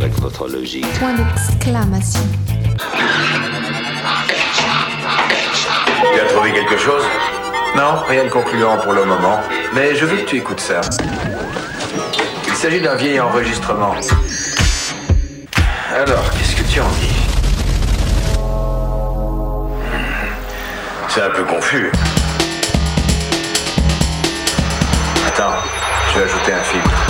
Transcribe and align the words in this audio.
avec 0.00 0.18
votre 0.20 0.48
logique. 0.48 0.86
Point 0.98 1.12
d'exclamation. 1.14 2.20
Tu 6.14 6.20
as 6.20 6.24
trouvé 6.32 6.52
quelque 6.52 6.78
chose? 6.78 7.02
Non, 7.76 8.02
rien 8.08 8.24
de 8.24 8.30
concluant 8.30 8.78
pour 8.78 8.94
le 8.94 9.04
moment. 9.04 9.40
Mais 9.74 9.94
je 9.94 10.06
veux 10.06 10.16
que 10.16 10.26
tu 10.26 10.36
écoutes 10.36 10.60
ça. 10.60 10.80
Il 12.46 12.54
s'agit 12.54 12.80
d'un 12.80 12.94
vieil 12.94 13.20
enregistrement. 13.20 13.94
Alors, 15.94 16.30
qu'est-ce 16.30 16.56
que 16.56 16.72
tu 16.72 16.80
en 16.80 16.88
dis? 16.88 17.16
C'est 21.08 21.22
un 21.22 21.30
peu 21.30 21.44
confus. 21.44 21.92
Attends, 25.26 25.56
je 26.12 26.18
vais 26.18 26.24
ajouter 26.24 26.52
un 26.54 26.62
filtre. 26.62 27.09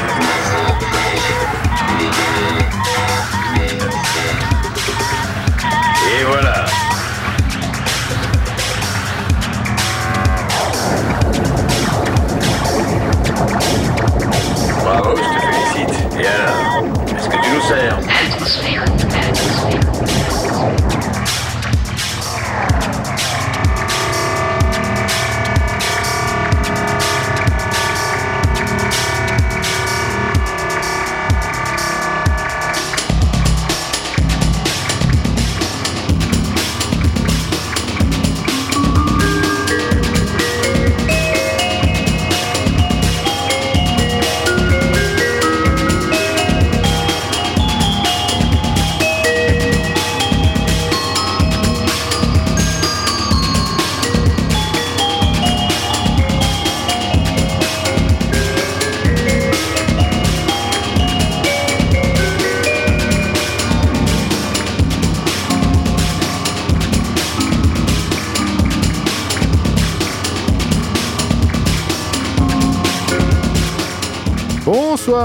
Est-ce 17.17 17.29
que 17.29 17.37
tu 17.43 17.49
nous 17.51 17.61
sers? 17.61 19.30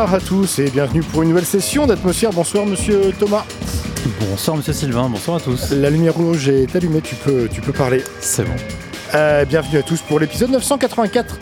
Bonsoir 0.07 0.23
à 0.23 0.25
tous 0.25 0.59
et 0.61 0.71
bienvenue 0.71 1.03
pour 1.03 1.23
une 1.25 1.31
nouvelle 1.31 1.45
session 1.45 1.85
d'Atmosphère. 1.85 2.31
Bonsoir 2.31 2.65
monsieur 2.65 3.13
Thomas. 3.19 3.45
Bonsoir 4.21 4.57
Monsieur 4.57 4.73
Sylvain, 4.73 5.09
bonsoir 5.09 5.39
à 5.39 5.41
tous. 5.41 5.73
La 5.73 5.91
lumière 5.91 6.15
rouge 6.15 6.49
est 6.49 6.77
allumée, 6.77 7.01
tu 7.01 7.17
peux, 7.17 7.49
tu 7.53 7.61
peux 7.61 7.73
parler. 7.73 8.05
C'est 8.21 8.45
bon. 8.45 8.53
Euh, 9.15 9.45
bienvenue 9.47 9.79
à 9.79 9.83
tous 9.83 10.01
pour 10.03 10.21
l'épisode 10.21 10.51
984 10.51 11.39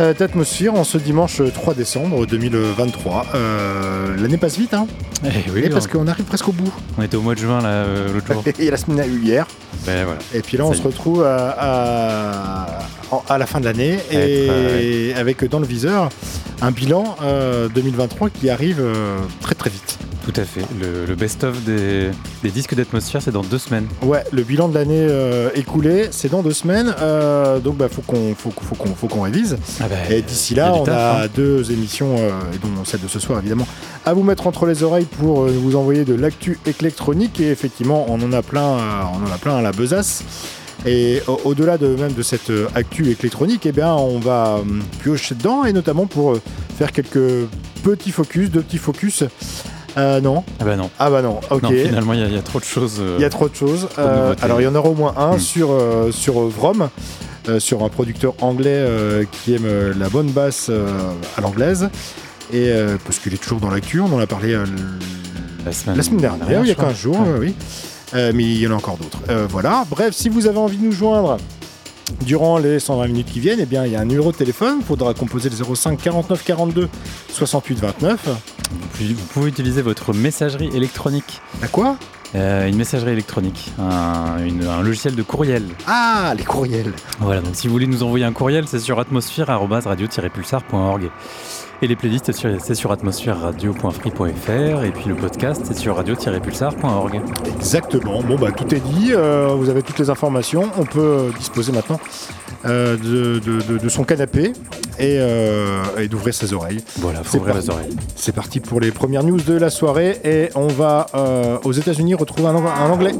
euh, 0.00 0.12
d'Atmosphère 0.12 0.74
en 0.74 0.82
ce 0.82 0.98
dimanche 0.98 1.40
3 1.54 1.74
décembre 1.74 2.26
2023. 2.26 3.26
Euh, 3.36 4.16
L'année 4.20 4.38
passe 4.38 4.58
vite, 4.58 4.74
hein 4.74 4.88
Eh 5.24 5.48
oui, 5.54 5.60
Et 5.66 5.70
parce 5.70 5.86
qu'on 5.86 6.08
arrive 6.08 6.24
presque 6.24 6.48
au 6.48 6.52
bout. 6.52 6.72
on 6.98 7.02
était 7.02 7.16
au 7.16 7.22
mois 7.22 7.36
de 7.36 7.40
juin 7.40 7.60
là 7.60 7.68
euh, 7.68 8.12
l'autre 8.12 8.32
jour. 8.32 8.42
Et 8.58 8.70
la 8.72 8.76
semaine 8.76 8.98
a 8.98 9.06
eu 9.06 9.20
hier. 9.22 9.46
ben 9.86 10.04
voilà. 10.04 10.18
Et 10.34 10.40
puis 10.40 10.56
là, 10.56 10.64
Ça 10.64 10.70
on 10.70 10.74
se 10.74 10.82
retrouve 10.82 11.22
à, 11.22 11.54
à- 11.56 12.79
en- 13.10 13.22
à 13.28 13.38
la 13.38 13.46
fin 13.46 13.60
de 13.60 13.64
l'année 13.64 13.98
et 14.10 15.12
avec 15.16 15.44
dans 15.48 15.58
le 15.60 15.66
viseur 15.66 16.08
un 16.62 16.70
bilan 16.70 17.16
euh, 17.22 17.68
2023 17.74 18.30
qui 18.30 18.50
arrive 18.50 18.80
euh, 18.80 19.18
très 19.40 19.54
très 19.54 19.70
vite. 19.70 19.98
Tout 20.22 20.38
à 20.38 20.44
fait. 20.44 20.60
Le, 20.78 21.06
le 21.06 21.14
best-of 21.14 21.64
des, 21.64 22.10
des 22.42 22.50
disques 22.50 22.74
d'atmosphère, 22.74 23.22
c'est 23.22 23.30
dans 23.32 23.40
deux 23.42 23.56
semaines. 23.58 23.86
Ouais, 24.02 24.22
le 24.32 24.42
bilan 24.42 24.68
de 24.68 24.74
l'année 24.74 25.06
euh, 25.08 25.48
écoulée, 25.54 26.08
c'est 26.10 26.30
dans 26.30 26.42
deux 26.42 26.52
semaines, 26.52 26.94
euh, 27.00 27.58
donc 27.58 27.78
bah 27.78 27.88
faut 27.90 28.02
qu'on 28.02 28.34
faut, 28.36 28.50
qu'on- 28.50 28.62
faut 28.64 28.74
qu'on 28.74 28.94
faut 28.94 29.06
qu'on 29.08 29.22
révise. 29.22 29.56
Ah 29.80 29.84
bah, 29.88 29.96
Et 30.14 30.20
d'ici 30.20 30.54
là, 30.54 30.74
on 30.74 30.84
taf, 30.84 30.94
a 30.94 31.22
hein. 31.22 31.26
deux 31.34 31.72
émissions, 31.72 32.16
euh, 32.18 32.28
et 32.54 32.58
dont 32.58 32.84
celle 32.84 33.00
de 33.00 33.08
ce 33.08 33.18
soir 33.18 33.38
évidemment, 33.38 33.66
à 34.04 34.12
vous 34.12 34.22
mettre 34.22 34.46
entre 34.46 34.66
les 34.66 34.82
oreilles 34.82 35.06
pour 35.18 35.44
euh, 35.44 35.50
vous 35.58 35.74
envoyer 35.74 36.04
de 36.04 36.14
l'actu 36.14 36.58
électronique. 36.66 37.40
Et 37.40 37.50
effectivement, 37.50 38.04
on 38.10 38.20
en 38.20 38.32
a 38.34 38.42
plein, 38.42 38.62
euh, 38.78 39.02
on 39.14 39.26
en 39.26 39.32
a 39.34 39.38
plein 39.38 39.56
à 39.56 39.62
la 39.62 39.72
besace. 39.72 40.22
Et 40.86 41.22
au- 41.26 41.40
au-delà 41.44 41.76
de 41.78 41.88
même 41.88 42.12
de 42.14 42.22
cette 42.22 42.50
euh, 42.50 42.66
actu 42.74 43.04
électronique, 43.04 43.66
eh 43.66 43.72
bien, 43.72 43.92
on 43.94 44.18
va 44.18 44.56
euh, 44.58 44.62
piocher 45.02 45.34
dedans, 45.34 45.64
et 45.64 45.72
notamment 45.72 46.06
pour 46.06 46.32
euh, 46.32 46.40
faire 46.78 46.90
quelques 46.92 47.46
petits 47.82 48.10
focus, 48.12 48.50
deux 48.50 48.62
petits 48.62 48.78
focus. 48.78 49.24
Euh, 49.98 50.20
non, 50.20 50.44
Ah 50.60 50.64
bah 50.64 50.76
non. 50.76 50.88
ah 50.98 51.10
bah 51.10 51.20
non, 51.20 51.40
ok. 51.50 51.62
Non, 51.64 51.70
finalement, 51.70 52.12
il 52.14 52.20
y, 52.20 52.22
a- 52.22 52.26
il 52.28 52.34
y 52.34 52.38
a 52.38 52.42
trop 52.42 52.60
de 52.60 52.64
choses. 52.64 52.96
euh, 53.00 53.16
Il 53.18 53.22
y 53.22 53.24
a 53.24 53.30
trop 53.30 53.48
de 53.48 53.54
choses. 53.54 53.88
Trop 53.92 54.00
Euh, 54.02 54.34
alors 54.40 54.60
il 54.60 54.64
y 54.64 54.66
en 54.68 54.74
aura 54.74 54.88
au 54.88 54.94
moins 54.94 55.14
un 55.18 55.36
Hmm. 55.36 55.40
sur, 55.40 55.68
sur 56.12 56.40
Vrom, 56.48 56.88
sur 57.58 57.82
un 57.84 57.88
producteur 57.88 58.34
anglais 58.40 58.86
qui 59.32 59.54
aime 59.54 59.66
la 59.98 60.08
bonne 60.08 60.30
basse 60.30 60.70
à 61.36 61.40
l'anglaise. 61.40 61.88
Et 62.52 62.72
parce 63.04 63.18
qu'il 63.18 63.34
est 63.34 63.38
toujours 63.42 63.58
dans 63.60 63.70
l'actu, 63.70 64.00
on 64.00 64.12
en 64.14 64.18
a 64.20 64.26
parlé 64.28 64.56
la 65.64 65.72
semaine, 65.72 65.96
la 65.96 66.02
semaine 66.02 66.20
dernière, 66.20 66.60
il 66.62 66.68
y 66.68 66.70
a 66.70 66.72
je 66.72 66.72
crois. 66.74 66.86
15 66.88 66.96
jours, 66.96 67.20
Ouais. 67.20 67.28
euh, 67.28 67.38
oui. 67.40 67.54
Euh, 68.14 68.32
mais 68.34 68.44
il 68.44 68.58
y 68.58 68.66
en 68.66 68.72
a 68.72 68.74
encore 68.74 68.96
d'autres. 68.96 69.20
Euh, 69.28 69.46
voilà. 69.48 69.84
Bref, 69.88 70.14
si 70.14 70.28
vous 70.28 70.46
avez 70.46 70.58
envie 70.58 70.76
de 70.76 70.84
nous 70.84 70.92
joindre 70.92 71.36
durant 72.26 72.58
les 72.58 72.80
120 72.80 73.06
minutes 73.06 73.30
qui 73.30 73.40
viennent, 73.40 73.60
eh 73.60 73.66
bien, 73.66 73.86
il 73.86 73.92
y 73.92 73.96
a 73.96 74.00
un 74.00 74.04
numéro 74.04 74.32
de 74.32 74.36
téléphone. 74.36 74.78
Il 74.80 74.84
faudra 74.84 75.14
composer 75.14 75.48
le 75.48 75.74
05 75.74 76.00
49 76.00 76.42
42 76.44 76.88
68 77.28 77.78
29. 77.78 78.28
Puis 78.94 79.14
vous 79.14 79.26
pouvez 79.26 79.48
utiliser 79.48 79.82
votre 79.82 80.12
messagerie 80.12 80.70
électronique. 80.74 81.40
À 81.62 81.68
quoi? 81.68 81.96
Euh, 82.36 82.68
une 82.68 82.76
messagerie 82.76 83.10
électronique, 83.12 83.72
un, 83.80 84.38
une- 84.44 84.64
un 84.66 84.82
logiciel 84.82 85.16
de 85.16 85.22
courriel. 85.22 85.64
Ah, 85.88 86.32
les 86.36 86.44
courriels. 86.44 86.92
Voilà, 87.18 87.40
donc 87.40 87.56
si 87.56 87.66
vous 87.66 87.72
voulez 87.72 87.88
nous 87.88 88.04
envoyer 88.04 88.24
un 88.24 88.32
courriel, 88.32 88.68
c'est 88.68 88.78
sur 88.78 89.00
atmosphère-radio-pulsar.org. 89.00 91.10
Et 91.82 91.86
les 91.88 91.96
playlists, 91.96 92.26
c'est 92.26 92.32
sur, 92.34 92.50
c'est 92.60 92.74
sur 92.74 92.92
atmosphère-radio.free.fr. 92.92 94.84
Et 94.84 94.90
puis 94.92 95.06
le 95.08 95.14
podcast, 95.16 95.62
c'est 95.64 95.76
sur 95.76 95.96
radio-pulsar.org. 95.96 97.20
Exactement. 97.56 98.22
Bon, 98.22 98.36
bah, 98.36 98.52
tout 98.52 98.72
est 98.74 98.80
dit. 98.80 99.12
Euh, 99.12 99.54
vous 99.56 99.68
avez 99.70 99.82
toutes 99.82 99.98
les 99.98 100.10
informations. 100.10 100.70
On 100.78 100.84
peut 100.84 101.00
euh, 101.00 101.30
disposer 101.38 101.72
maintenant 101.72 101.98
euh, 102.66 102.96
de, 102.96 103.38
de- 103.38 103.62
de- 103.62 103.78
de 103.78 103.88
son 103.88 104.04
canapé 104.04 104.52
et, 104.98 105.16
euh, 105.18 105.82
et 105.98 106.08
d'ouvrir 106.08 106.34
ses 106.34 106.52
oreilles. 106.52 106.82
Voilà, 106.98 107.22
faut 107.22 107.30
C'est 107.32 107.38
ouvrir 107.38 107.54
parti. 107.54 107.68
les 107.68 107.74
oreilles. 107.74 107.96
C'est 108.16 108.32
parti 108.34 108.60
pour 108.60 108.80
les 108.80 108.90
premières 108.90 109.22
news 109.24 109.40
de 109.40 109.54
la 109.54 109.70
soirée 109.70 110.20
et 110.24 110.50
on 110.54 110.66
va 110.68 111.06
euh, 111.14 111.58
aux 111.64 111.72
États-Unis 111.72 112.14
retrouver 112.14 112.48
un, 112.48 112.54
Ang- 112.56 112.66
un 112.66 112.90
anglais. 112.90 113.12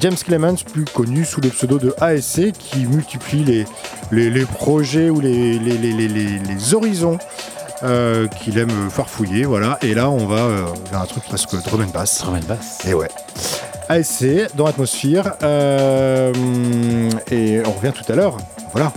James 0.00 0.16
Clemens, 0.16 0.56
plus 0.70 0.84
connu 0.84 1.24
sous 1.24 1.40
le 1.40 1.48
pseudo 1.48 1.78
de 1.78 1.94
ASC, 2.00 2.52
qui 2.52 2.84
multiplie 2.84 3.44
les, 3.44 3.64
les, 4.10 4.28
les 4.30 4.44
projets 4.44 5.08
ou 5.10 5.20
les, 5.20 5.58
horizons 6.74 7.18
euh, 7.82 8.26
qu'il 8.26 8.58
aime 8.58 8.90
farfouiller. 8.90 9.44
Voilà. 9.44 9.78
Et 9.82 9.94
là, 9.94 10.10
on 10.10 10.26
va 10.26 10.36
euh, 10.40 10.64
vers 10.90 11.00
un 11.02 11.06
truc 11.06 11.22
drum 11.64 11.80
and 11.82 11.92
bass. 11.94 12.20
Drum 12.20 12.34
and 12.34 12.46
bass. 12.48 12.78
Et 12.86 12.92
ouais. 12.94 13.08
ASC 13.88 14.54
dans 14.56 14.66
l'atmosphère. 14.66 15.34
euh, 15.42 16.32
et 17.30 17.60
on 17.64 17.72
revient 17.72 17.92
tout 17.92 18.10
à 18.10 18.16
l'heure. 18.16 18.36
Voilà. 18.72 18.92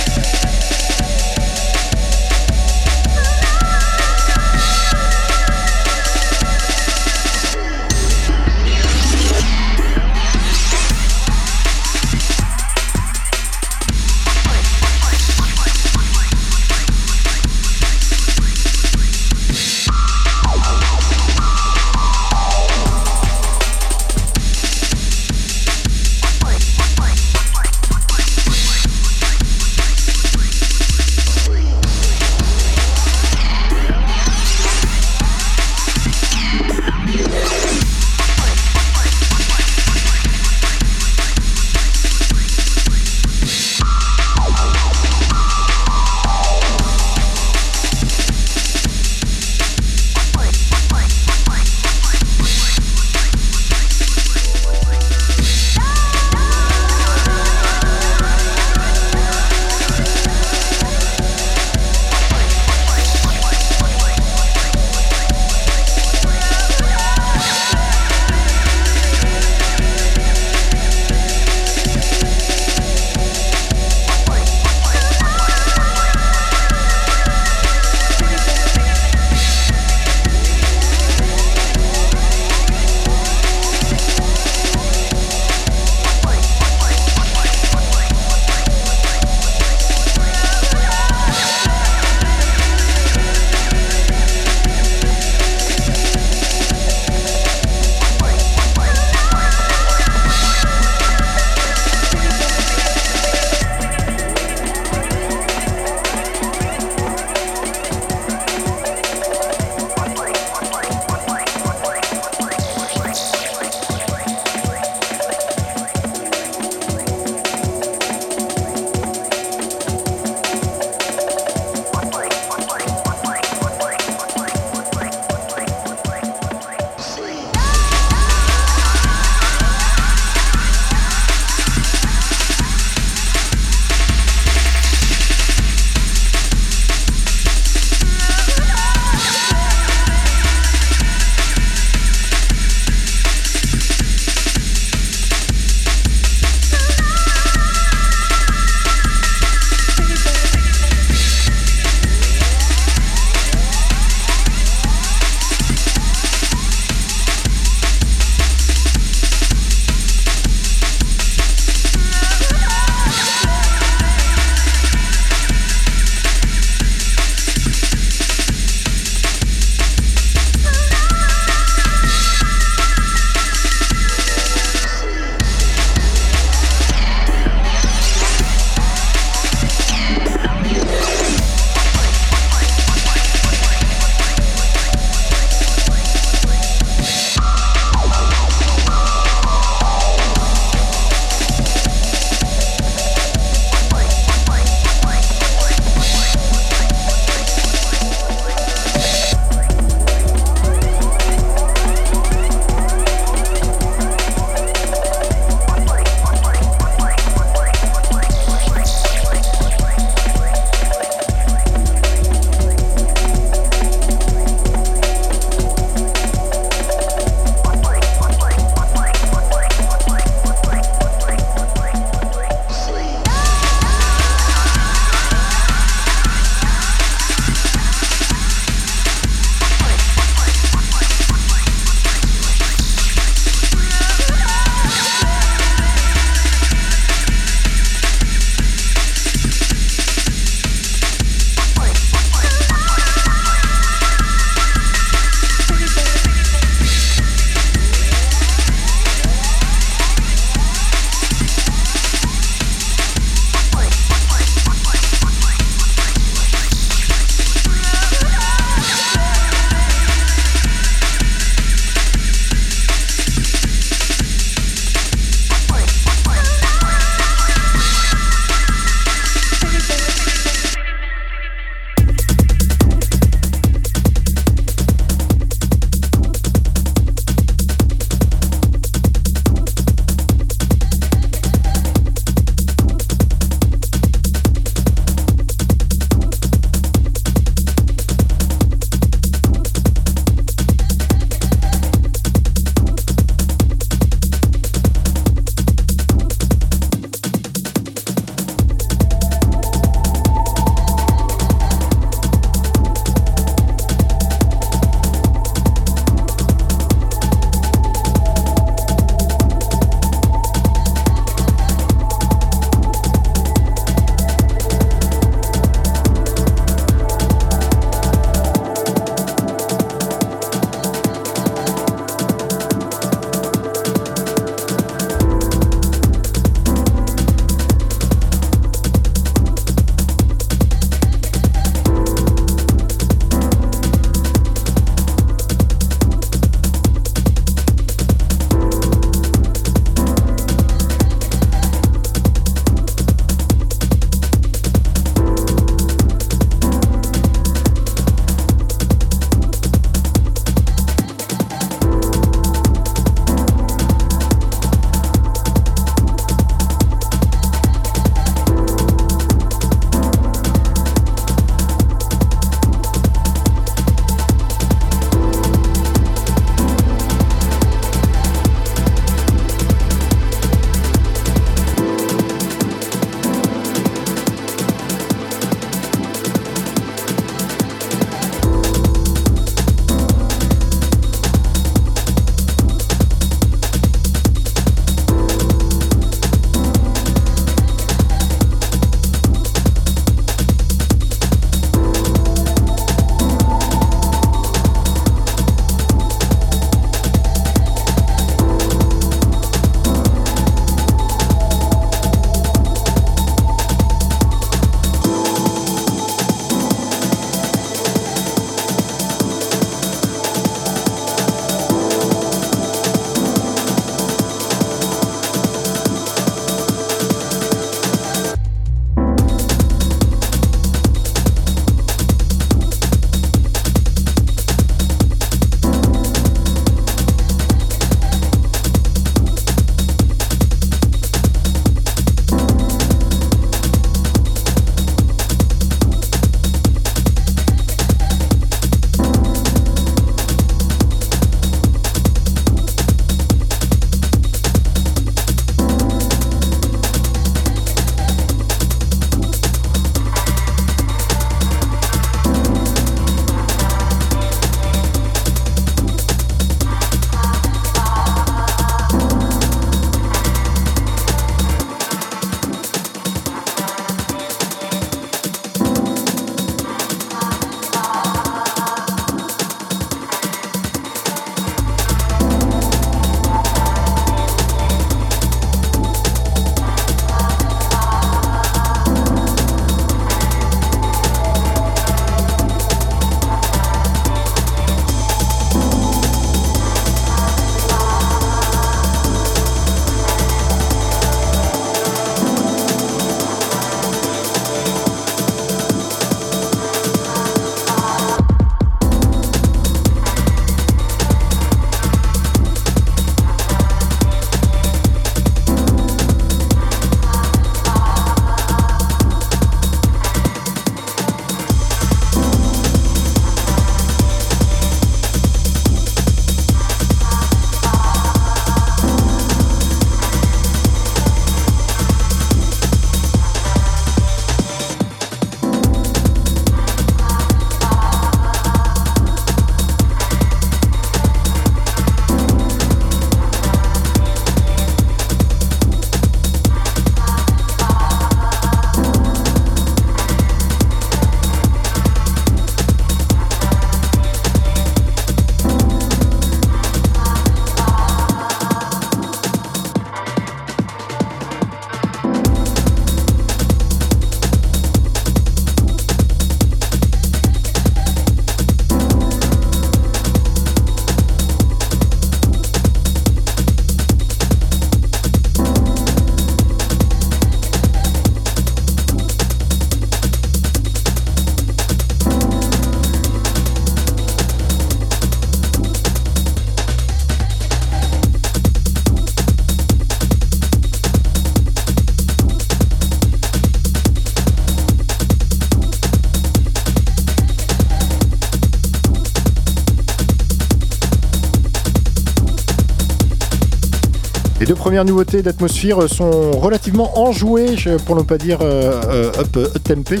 Deux 594.48 594.54
premières 594.54 594.86
nouveautés 594.86 595.20
d'atmosphère 595.20 595.86
sont 595.90 596.30
relativement 596.30 596.98
enjouées, 596.98 597.54
pour 597.84 597.96
ne 597.96 598.02
pas 598.02 598.16
dire 598.16 598.40
up, 598.40 599.36
up 599.36 599.62
tempé. 599.62 600.00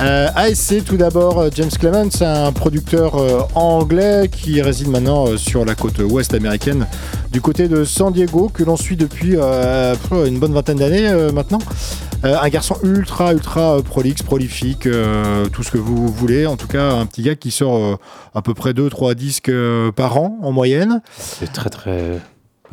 Euh, 0.00 0.28
ASC 0.34 0.84
tout 0.84 0.98
d'abord, 0.98 1.46
James 1.54 1.70
Clements, 1.70 2.20
un 2.20 2.52
producteur 2.52 3.14
euh, 3.14 3.40
anglais 3.54 4.28
qui 4.30 4.60
réside 4.60 4.88
maintenant 4.88 5.28
euh, 5.28 5.36
sur 5.38 5.64
la 5.64 5.74
côte 5.76 5.98
ouest 6.00 6.34
américaine, 6.34 6.86
du 7.30 7.40
côté 7.40 7.68
de 7.68 7.84
San 7.84 8.12
Diego, 8.12 8.50
que 8.52 8.64
l'on 8.64 8.76
suit 8.76 8.96
depuis 8.96 9.36
une 9.36 10.38
bonne 10.38 10.52
vingtaine 10.52 10.78
d'années 10.78 11.10
maintenant. 11.32 11.60
un 12.22 12.48
garçon 12.50 12.76
ultra, 12.82 13.32
ultra 13.32 13.80
prolixe, 13.82 14.22
prolifique, 14.22 14.88
tout 15.52 15.62
ce 15.62 15.70
que 15.70 15.78
vous 15.78 16.08
voulez. 16.08 16.46
En 16.46 16.56
tout 16.56 16.68
cas, 16.68 16.92
un 16.92 17.06
petit 17.06 17.22
gars 17.22 17.34
qui 17.34 17.50
sort 17.50 17.98
à 18.34 18.42
peu 18.42 18.52
près 18.52 18.72
2-3 18.72 19.14
disques 19.14 19.52
par 19.96 20.18
an 20.18 20.38
en 20.42 20.52
moyenne. 20.52 21.00
C'est 21.16 21.52
très, 21.52 21.70
très 21.70 22.20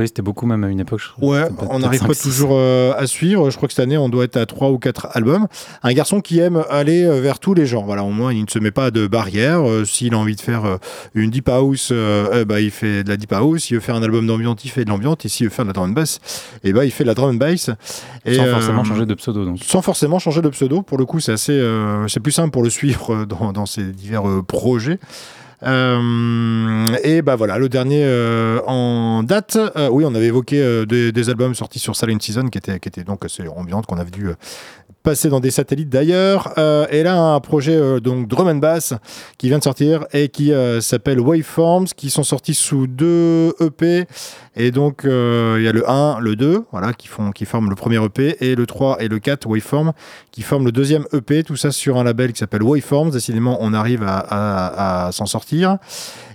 oui, 0.01 0.08
c'était 0.08 0.22
beaucoup 0.22 0.46
même 0.46 0.63
à 0.63 0.70
une 0.70 0.79
époque. 0.79 1.01
ouais, 1.22 1.43
on 1.70 1.79
n'arrive 1.79 2.05
pas 2.05 2.15
toujours 2.15 2.51
euh, 2.53 2.93
à 2.98 3.08
suivre. 3.08 3.50
Je 3.51 3.58
crois 3.58 3.67
que 3.67 3.74
cette 3.74 3.84
année, 3.84 3.98
on 3.98 4.10
doit 4.10 4.24
être 4.24 4.38
à 4.38 4.46
3 4.46 4.72
ou 4.72 4.79
4 4.79 5.10
albums. 5.13 5.48
Un 5.84 5.93
garçon 5.93 6.22
qui 6.22 6.39
aime 6.39 6.63
aller 6.70 7.03
euh, 7.05 7.22
vers 7.22 7.39
tous 7.39 7.53
les 7.53 7.65
genres. 7.65 7.86
Voilà, 7.86 8.03
au 8.03 8.10
moins, 8.10 8.34
il 8.34 8.43
ne 8.43 8.50
se 8.50 8.60
met 8.60 8.72
pas 8.72 8.91
de 8.91 9.08
barrière. 9.08 9.67
Euh, 9.67 9.86
s'il 9.86 10.13
a 10.13 10.17
envie 10.17 10.36
de 10.36 10.41
faire 10.41 10.63
une 11.13 11.29
deep 11.29 11.50
house, 11.50 11.91
ben, 11.91 12.60
il 12.60 12.72
fait 12.72 13.03
de 13.03 13.10
la 13.10 13.17
deep 13.17 13.31
house. 13.31 13.63
S'il 13.63 13.77
veut 13.77 13.81
faire 13.81 13.96
un 13.96 14.03
album 14.03 14.25
d'ambiance, 14.25 14.63
il 14.65 14.72
fait 14.72 14.86
de 14.86 14.89
l'ambiance. 14.89 15.17
Et 15.24 15.29
s'il 15.29 15.48
veut 15.48 15.53
faire 15.53 15.65
de 15.65 15.70
la 15.70 15.74
drum 15.74 15.91
and 15.91 15.93
bass, 15.93 16.20
eh 16.63 16.74
ben, 16.74 16.84
il 16.84 16.91
fait 16.91 17.03
de 17.03 17.10
la 17.10 17.13
drum 17.13 17.31
and 17.31 17.36
bass. 17.36 17.70
Et, 18.25 18.36
sans 18.36 18.46
forcément 18.46 18.84
changer 18.84 19.05
de 19.05 19.13
pseudo. 19.13 19.46
Donc. 19.46 19.60
Sans 19.63 19.81
forcément 19.81 20.20
changer 20.20 20.41
de 20.41 20.50
pseudo. 20.50 20.81
Pour 20.81 20.98
le 20.98 21.05
coup, 21.05 21.20
c'est 21.20 21.34
assez, 21.34 21.62
c'est 22.08 22.20
plus 22.20 22.31
simple 22.31 22.51
pour 22.51 22.63
le 22.63 22.70
suivre 22.70 23.25
dans, 23.25 23.53
dans 23.53 23.65
ses 23.65 23.84
divers 23.84 24.24
projets. 24.48 25.00
Euh, 25.63 26.96
et 27.03 27.22
bah 27.22 27.36
voilà, 27.36 27.58
le 27.58 27.70
dernier 27.70 28.03
euh, 28.03 28.60
en 28.65 29.24
date. 29.24 29.58
Euh, 29.75 29.89
oui, 29.89 30.03
on 30.06 30.15
avait 30.15 30.27
évoqué 30.27 30.86
des, 30.86 31.30
albums 31.30 31.53
sortis 31.53 31.80
sur 31.80 31.96
Silent 31.96 32.20
Season 32.20 32.48
qui 32.48 32.58
étaient, 32.58 33.03
donc 33.03 33.24
assez 33.25 33.48
ambiantes, 33.48 33.86
qu'on 33.86 33.98
avait 33.98 34.12
dû 34.12 34.30
passer 35.03 35.29
dans 35.29 35.39
des 35.39 35.51
satellites 35.51 35.89
d'ailleurs. 35.89 36.53
et 36.58 37.03
là, 37.03 37.20
un 37.20 37.39
projet 37.39 38.00
donc 38.01 38.27
drum 38.27 38.48
and 38.48 38.55
bass 38.55 38.93
qui 39.38 39.48
vient 39.48 39.58
de 39.58 39.63
sortir 39.63 40.05
et 40.13 40.29
qui 40.29 40.51
s'appelle 40.79 41.20
Waveforms, 41.20 41.88
qui 41.96 42.10
sont 42.10 42.24
sortis 42.24 42.53
sous 42.53 42.88
deux 42.88 43.53
EP. 43.60 44.05
Et 44.55 44.72
donc, 44.72 45.01
il 45.03 45.10
y 45.63 45.67
a 45.67 45.72
le 45.72 45.89
1, 45.89 46.20
le 46.20 46.36
2, 46.36 46.65
voilà, 46.72 46.93
qui, 46.93 47.08
font, 47.08 47.31
qui 47.31 47.46
forment 47.46 47.70
le 47.70 47.75
premier 47.75 48.03
EP, 48.03 48.38
et 48.41 48.55
le 48.55 48.65
3 48.65 49.01
et 49.01 49.08
le 49.08 49.20
4, 49.20 49.48
Waveform, 49.48 49.93
qui 50.31 50.41
forment 50.41 50.65
le 50.65 50.72
deuxième 50.72 51.05
EP. 51.13 51.43
Tout 51.43 51.55
ça 51.55 51.72
sur 51.72 51.98
un 51.98 52.03
label 52.03 52.34
qui 52.34 52.39
s'appelle 52.39 52.63
Waveforms. 52.63 53.12
Décidément, 53.12 53.58
on 53.62 53.74
arrive 53.74 54.03
à, 54.05 55.10
s'en 55.12 55.25
sortir 55.25 55.77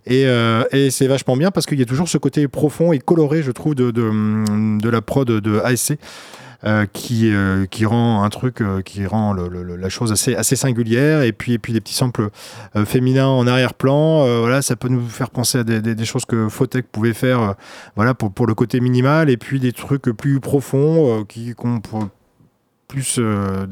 euh, 0.09 0.65
et, 0.71 0.91
c'est 0.91 1.07
vachement 1.09 1.37
bien 1.37 1.51
parce 1.51 1.67
qu'il 1.67 1.79
y 1.79 1.83
a 1.83 1.87
toujours 1.87 2.09
ce 2.09 2.19
côté 2.19 2.47
profond 2.49 2.93
et 2.93 2.99
coloré, 2.99 3.43
je 3.43 3.51
trouve, 3.51 3.75
de, 3.75 3.91
de, 3.91 4.89
la 4.89 5.03
prod 5.03 5.29
de 5.29 5.61
ASC. 5.61 5.99
Euh, 6.65 6.87
qui, 6.91 7.33
euh, 7.33 7.67
qui 7.67 7.85
rend 7.85 8.25
un 8.25 8.31
truc 8.31 8.63
qui 8.85 9.07
rend 9.07 9.35
la 9.35 9.89
chose 9.89 10.11
assez, 10.11 10.35
assez 10.35 10.57
singulière 10.57 11.23
et 11.23 11.33
puis, 11.33 11.53
et 11.53 11.59
puis 11.59 11.73
des 11.73 11.81
petits 11.81 11.95
samples 11.95 12.31
féminins 12.87 13.27
en 13.27 13.47
arrière-plan 13.47 14.41
voilà 14.41 14.63
ça 14.63 14.75
peut 14.75 14.89
nous 14.89 15.07
faire 15.07 15.31
penser 15.31 15.59
à 15.59 15.65
des, 15.65 16.05
choses 16.05 16.25
que 16.25 16.49
Fotech 16.49 16.87
pouvait 16.91 17.13
faire 17.13 17.55
voilà 17.95 18.15
pour, 18.15 18.33
pour 18.33 18.47
le 18.47 18.55
côté 18.55 18.81
minimal 18.81 19.29
et 19.29 19.37
puis 19.37 19.61
des 19.61 19.73
trucs 19.73 20.05
plus 20.05 20.41
profonds 20.41 21.25
qui 21.25 21.55
qu'on 21.55 21.81
plus 22.87 23.17
euh, 23.19 23.67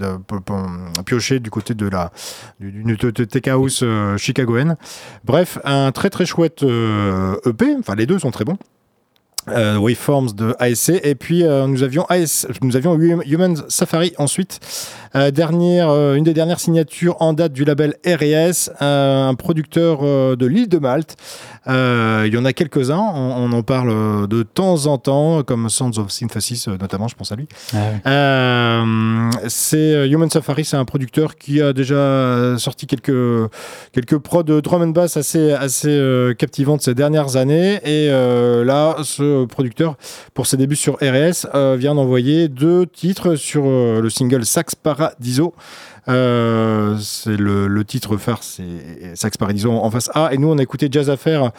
piocher 1.07 1.41
du 1.41 1.51
côté 1.51 1.75
de 1.75 1.89
la 1.89 2.13
du, 2.61 2.97
tech 2.97 3.49
house 3.49 3.81
euh, 3.83 4.17
chicagoenne. 4.17 4.77
Bref, 5.25 5.59
un 5.65 5.93
très 5.93 6.11
très 6.11 6.27
chouette 6.27 6.63
EP. 6.63 6.69
E 6.69 7.79
enfin, 7.79 7.95
les 7.95 8.07
deux 8.07 8.19
sont 8.19 8.31
très 8.31 8.45
bons. 8.45 8.59
Euh, 9.49 9.77
Waveforms 9.79 10.33
de 10.35 10.55
ASC 10.59 11.01
et 11.03 11.15
puis 11.15 11.45
nous 11.45 11.83
avions 11.83 12.05
AS, 12.09 12.47
nous 12.63 12.77
avions 12.77 12.99
Human 12.99 13.57
Safari 13.69 14.13
ensuite. 14.19 14.61
Dernière 15.33 15.91
une 16.15 16.25
des 16.25 16.35
dernières 16.35 16.59
signatures 16.59 17.17
en 17.21 17.35
date 17.35 17.53
du 17.53 17.65
label 17.65 17.95
R&S 18.05 18.71
un 18.81 19.35
producteur 19.35 20.01
de 20.37 20.47
l'île 20.47 20.69
de 20.69 20.79
Malte. 20.79 21.17
Euh, 21.67 22.25
il 22.27 22.35
y 22.35 22.37
en 22.37 22.45
a 22.45 22.53
quelques-uns, 22.53 22.99
on, 22.99 23.51
en 23.53 23.63
parle 23.63 23.89
euh, 23.91 24.27
de 24.27 24.43
temps 24.43 24.87
en 24.87 24.99
temps, 24.99 25.43
comme 25.43 25.71
Sounds 25.71 25.99
of 25.99 26.11
Synthesis 26.11 26.67
euh, 26.69 26.77
notamment, 26.79 27.09
je 27.09 27.15
pense 27.15 27.33
à 27.33 27.37
lui. 27.37 27.49
Ah 28.05 28.83
c'est 29.49 30.09
Human 30.09 30.29
Safari, 30.29 30.65
c'est 30.65 30.77
un 30.77 30.85
producteur 30.85 31.37
qui 31.37 31.61
a 31.61 31.73
déjà 31.73 32.57
sorti 32.59 32.87
quelques, 32.87 33.51
quelques 33.93 34.19
prods 34.19 34.43
de 34.43 34.61
drum 34.61 34.83
and 34.83 34.89
bass 34.89 35.17
assez, 35.17 35.53
assez 35.53 36.33
captivantes 36.39 36.83
ces 36.83 36.95
dernières 36.95 37.37
années. 37.37 37.81
Et 37.85 38.09
là, 38.09 38.97
ce 39.03 39.23
producteur, 39.49 39.97
pour 40.35 40.47
ses 40.47 40.57
débuts 40.57 40.77
sur 40.77 40.95
RS, 40.95 41.47
vient 41.77 41.95
d'envoyer 41.95 42.49
deux 42.49 42.87
titres 42.87 43.37
sur 43.37 43.65
le 43.65 44.09
single 44.11 44.45
Sax 44.45 44.75
Paradiso. 44.75 45.55
Euh, 46.09 46.99
c'est 47.01 47.37
le, 47.37 47.85
titre 47.85 48.17
phare, 48.17 48.43
c'est 48.43 49.15
Sax 49.15 49.37
Paradiso 49.37 49.71
en 49.73 49.91
face 49.91 50.11
A. 50.15 50.31
Et 50.33 50.39
nous, 50.39 50.49
on 50.49 50.59
a 50.59 50.63
écouté 50.63 50.89
Jazz 50.91 51.11
Affair 51.11 51.51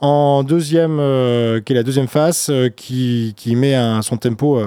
en 0.00 0.42
deuxième, 0.42 0.98
euh, 1.00 1.60
qui 1.60 1.72
est 1.72 1.76
la 1.76 1.82
deuxième 1.82 2.08
face, 2.08 2.48
euh, 2.50 2.68
qui, 2.68 3.34
qui, 3.36 3.56
met 3.56 3.74
son 4.02 4.16
tempo, 4.16 4.60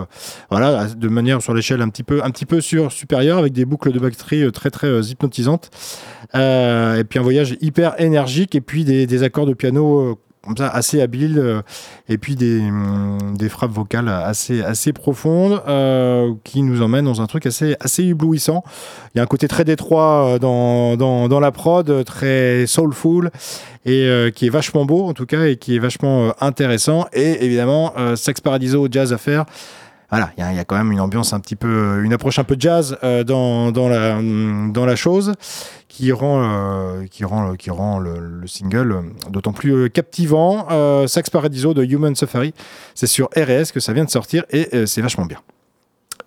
voilà, 0.49 0.87
de 0.87 1.07
manière 1.07 1.41
sur 1.41 1.53
l'échelle 1.53 1.81
un 1.81 1.89
petit 1.89 2.03
peu, 2.03 2.23
un 2.23 2.31
petit 2.31 2.45
peu 2.45 2.61
sur, 2.61 2.91
supérieure, 2.91 3.37
avec 3.37 3.53
des 3.53 3.65
boucles 3.65 3.91
de 3.91 3.99
batterie 3.99 4.51
très 4.51 4.69
très 4.69 5.01
hypnotisantes. 5.01 5.69
et 6.33 7.03
puis 7.07 7.19
un 7.19 7.23
voyage 7.23 7.57
hyper 7.61 7.99
énergique, 8.01 8.55
et 8.55 8.61
puis 8.61 8.85
des 8.85 9.23
accords 9.23 9.45
de 9.45 9.53
piano 9.53 10.19
comme 10.47 10.57
ça 10.57 10.69
assez 10.69 11.01
habile 11.01 11.37
euh, 11.37 11.61
et 12.09 12.17
puis 12.17 12.35
des, 12.35 12.59
hum, 12.59 13.35
des, 13.37 13.49
frappes 13.49 13.71
vocales 13.71 14.09
assez, 14.09 14.63
assez 14.63 14.93
profondes 14.93 15.61
euh, 15.67 16.33
qui 16.43 16.63
nous 16.63 16.81
emmènent 16.81 17.05
dans 17.05 17.21
un 17.21 17.27
truc 17.27 17.45
assez, 17.45 17.75
assez 17.79 18.03
éblouissant. 18.03 18.63
Il 19.13 19.19
y 19.19 19.21
a 19.21 19.23
un 19.23 19.27
côté 19.27 19.47
très 19.47 19.63
détroit 19.63 20.35
euh, 20.35 20.39
dans, 20.39 20.97
dans, 20.97 21.27
dans 21.27 21.39
la 21.39 21.51
prod, 21.51 22.03
très 22.05 22.65
soulful 22.65 23.29
et 23.85 24.33
qui 24.35 24.47
est 24.47 24.49
vachement 24.49 24.83
beau 24.83 25.05
en 25.05 25.13
tout 25.13 25.25
cas 25.25 25.45
et 25.45 25.55
qui 25.55 25.77
est 25.77 25.79
vachement 25.79 26.33
intéressant. 26.41 27.05
Et 27.13 27.45
évidemment, 27.45 27.93
Sex 28.17 28.41
Paradiso 28.41 28.85
Jazz 28.91 29.13
à 29.13 29.17
faire 29.17 29.45
voilà, 30.09 30.31
il 30.37 30.55
y, 30.55 30.59
a 30.59 30.63
quand 30.63 30.77
même 30.77 30.91
une 30.91 31.01
ambiance 31.01 31.33
un 31.33 31.39
petit 31.39 31.57
peu, 31.57 32.01
une 32.03 32.13
approche 32.13 32.39
un 32.39 32.45
peu 32.45 32.55
jazz 32.57 32.97
dans, 33.25 33.71
dans, 33.71 33.89
la, 33.89 34.21
dans 34.71 34.85
la 34.85 34.95
chose 34.95 35.33
qui 35.97 36.11
rend, 36.11 36.43
euh, 36.43 37.05
qui 37.09 37.25
rend, 37.25 37.55
qui 37.55 37.71
rend 37.71 37.97
le, 37.97 38.45
single 38.45 39.13
d'autant 39.31 39.51
plus 39.51 39.73
euh, 39.73 39.89
captivant. 39.89 40.67
Euh, 40.69 41.07
Sax 41.07 41.31
Paradiso 41.31 41.73
de 41.73 41.83
Human 41.83 42.13
Safari, 42.15 42.53
c'est 42.93 43.07
sur 43.07 43.29
RS 43.35 43.71
que 43.73 43.79
ça 43.79 43.93
vient 43.93 44.05
de 44.05 44.09
sortir 44.09 44.43
et 44.51 44.85
c'est 44.85 45.01
vachement 45.01 45.25
bien. 45.25 45.39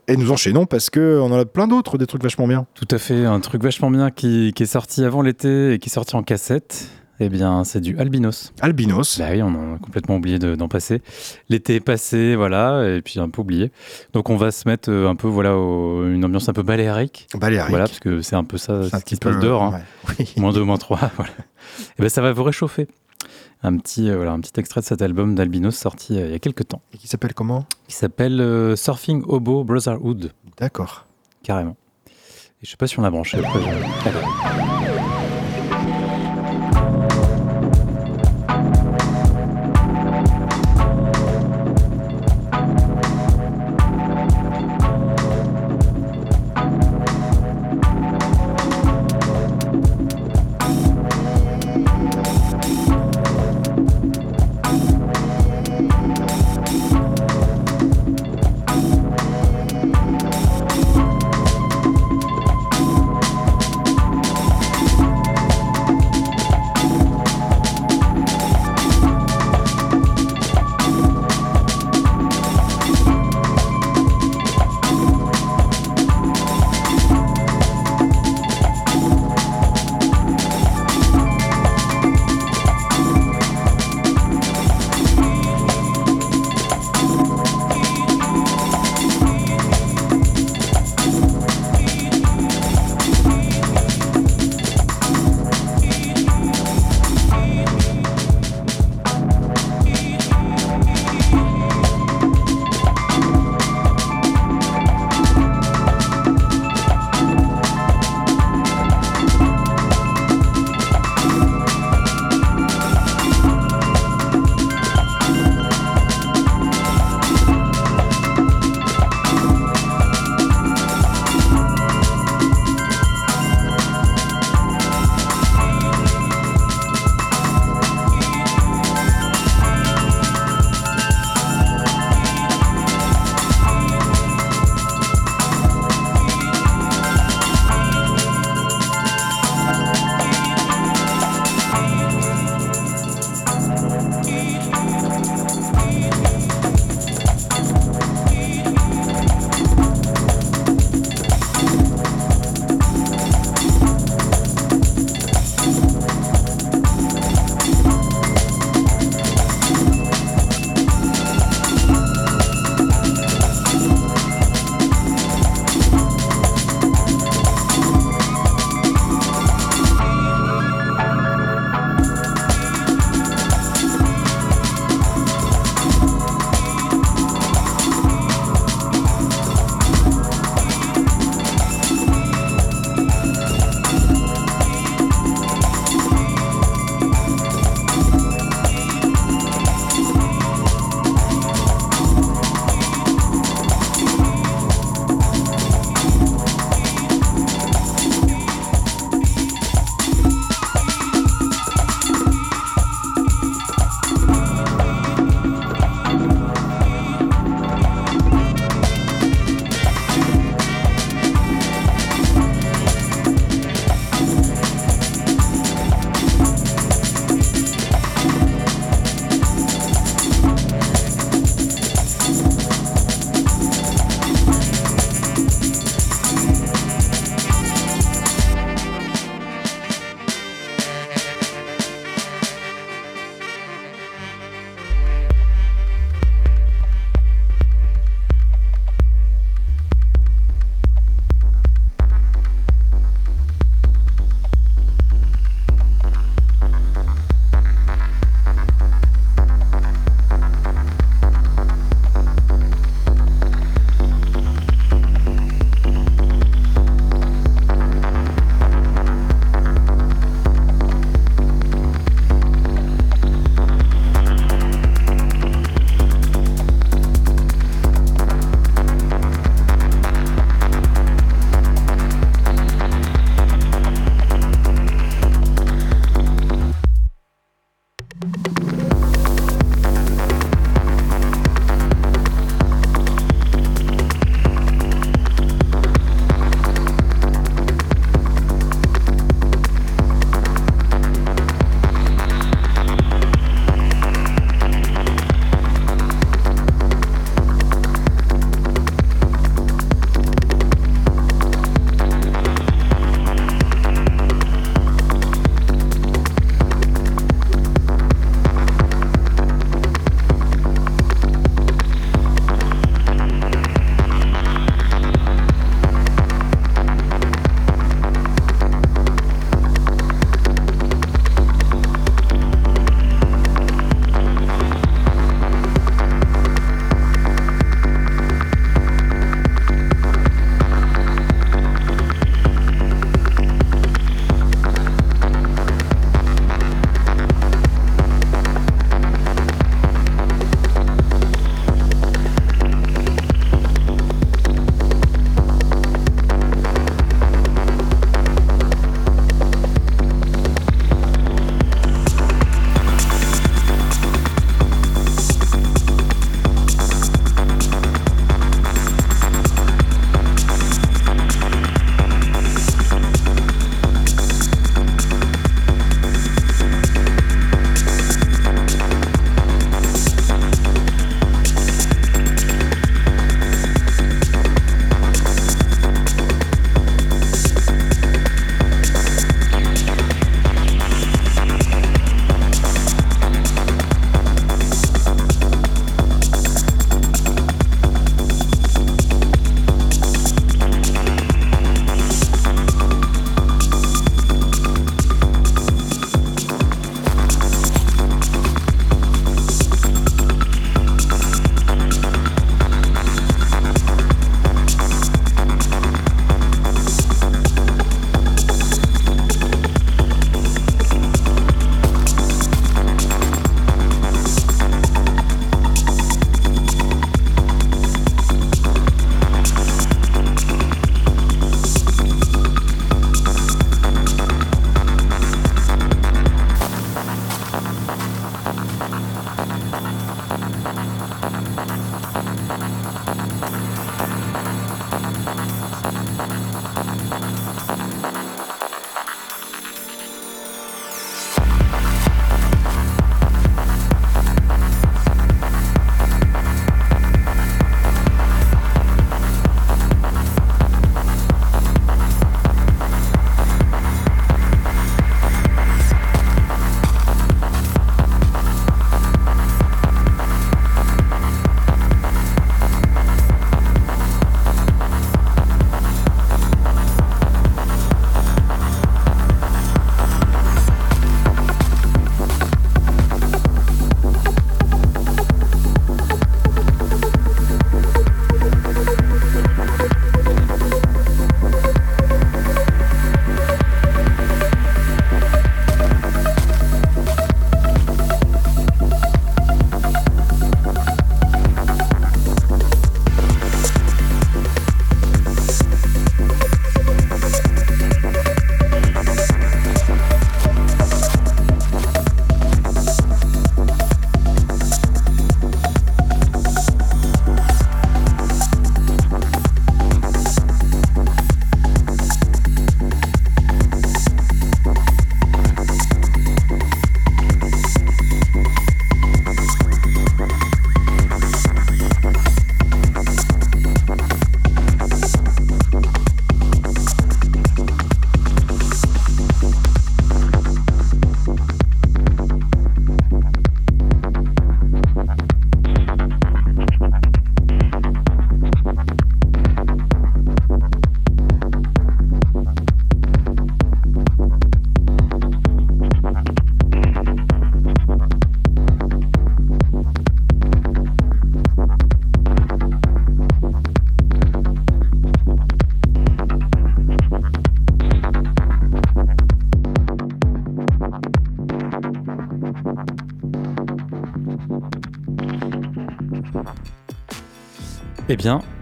Et 0.09 0.17
nous 0.17 0.33
enchaînons 0.33 0.67
parce 0.67 0.91
que 0.91 1.21
on 1.23 1.27
en 1.27 1.39
a 1.39 1.45
plein 1.45 1.69
d'autres, 1.69 1.99
des 1.99 2.07
trucs 2.07 2.23
vachement 2.23 2.49
bien. 2.49 2.67
Tout 2.75 2.89
à 2.91 2.99
fait, 2.99 3.25
un 3.25 3.39
truc 3.39 3.63
vachement 3.63 3.91
bien 3.91 4.11
qui, 4.11 4.53
qui 4.57 4.65
est 4.65 4.67
sorti 4.67 5.05
avant 5.05 5.23
l'été 5.23 5.75
et 5.75 5.79
qui 5.79 5.89
est 5.89 5.93
sorti 5.93 6.17
en 6.17 6.25
cassette. 6.25 6.89
Eh 7.23 7.29
bien, 7.29 7.65
c'est 7.65 7.83
du 7.83 7.99
Albinos. 7.99 8.51
Albinos 8.63 9.19
Bah 9.19 9.27
oui, 9.31 9.43
on 9.43 9.75
a 9.75 9.79
complètement 9.79 10.17
oublié 10.17 10.39
d'en 10.39 10.69
passer. 10.69 11.03
L'été 11.51 11.75
est 11.75 11.81
passé, 11.81 12.35
voilà, 12.35 12.89
et 12.89 13.03
puis 13.03 13.21
un 13.21 13.29
peu 13.29 13.43
oublié. 13.43 13.71
Donc 14.15 14.31
on 14.31 14.37
va 14.37 14.51
se 14.51 14.67
mettre 14.67 14.91
euh, 14.91 15.07
un 15.07 15.15
peu, 15.15 15.29
voilà, 15.29 15.51
une 15.51 16.25
ambiance 16.25 16.49
un 16.49 16.55
peu 16.55 16.63
baléarique. 16.63 17.29
Baléarique. 17.35 17.69
Voilà, 17.69 17.85
parce 17.85 18.01
que 18.01 18.23
c'est 18.23 18.37
un 18.37 18.45
peu 18.45 18.57
ça 18.57 18.89
ce 18.89 19.05
qui 19.05 19.17
se 19.17 19.21
passe 19.21 19.39
dehors. 19.39 19.65
Hein. 19.65 19.83
Moins 20.39 20.55
2, 20.55 20.63
moins 20.65 20.79
3, 20.79 20.99
voilà. 21.17 21.31
Et 21.31 21.83
eh 21.99 22.03
ben 22.03 22.09
ça 22.09 22.23
va 22.23 22.33
vous 22.33 22.43
réchauffer. 22.43 22.89
Un 23.63 23.77
petit, 23.77 24.09
euh, 24.09 24.17
voilà, 24.17 24.33
un 24.33 24.41
petit 24.41 24.59
extrait 24.59 24.81
de 24.81 24.87
cet 24.87 25.03
album 25.03 25.35
d'Albinos 25.35 25.77
sorti 25.77 26.19
euh, 26.19 26.25
il 26.25 26.33
y 26.33 26.35
a 26.35 26.39
quelques 26.39 26.69
temps. 26.69 26.81
Et 26.95 26.97
qui 26.97 27.07
s'appelle 27.07 27.35
comment? 27.35 27.67
Qui 27.87 27.97
s'appelle 27.97 28.75
Surfing 28.79 29.25
Hobo 29.27 29.63
Brotherhood. 29.63 30.33
D'accord. 30.57 31.07
Carrément. 31.43 31.77
Et 32.09 32.65
je 32.65 32.71
sais 32.71 32.79
pas 32.79 32.87
si 32.87 32.99
on 32.99 33.03
l'a 33.03 33.11
branché 33.11 33.39
après. 33.39 33.61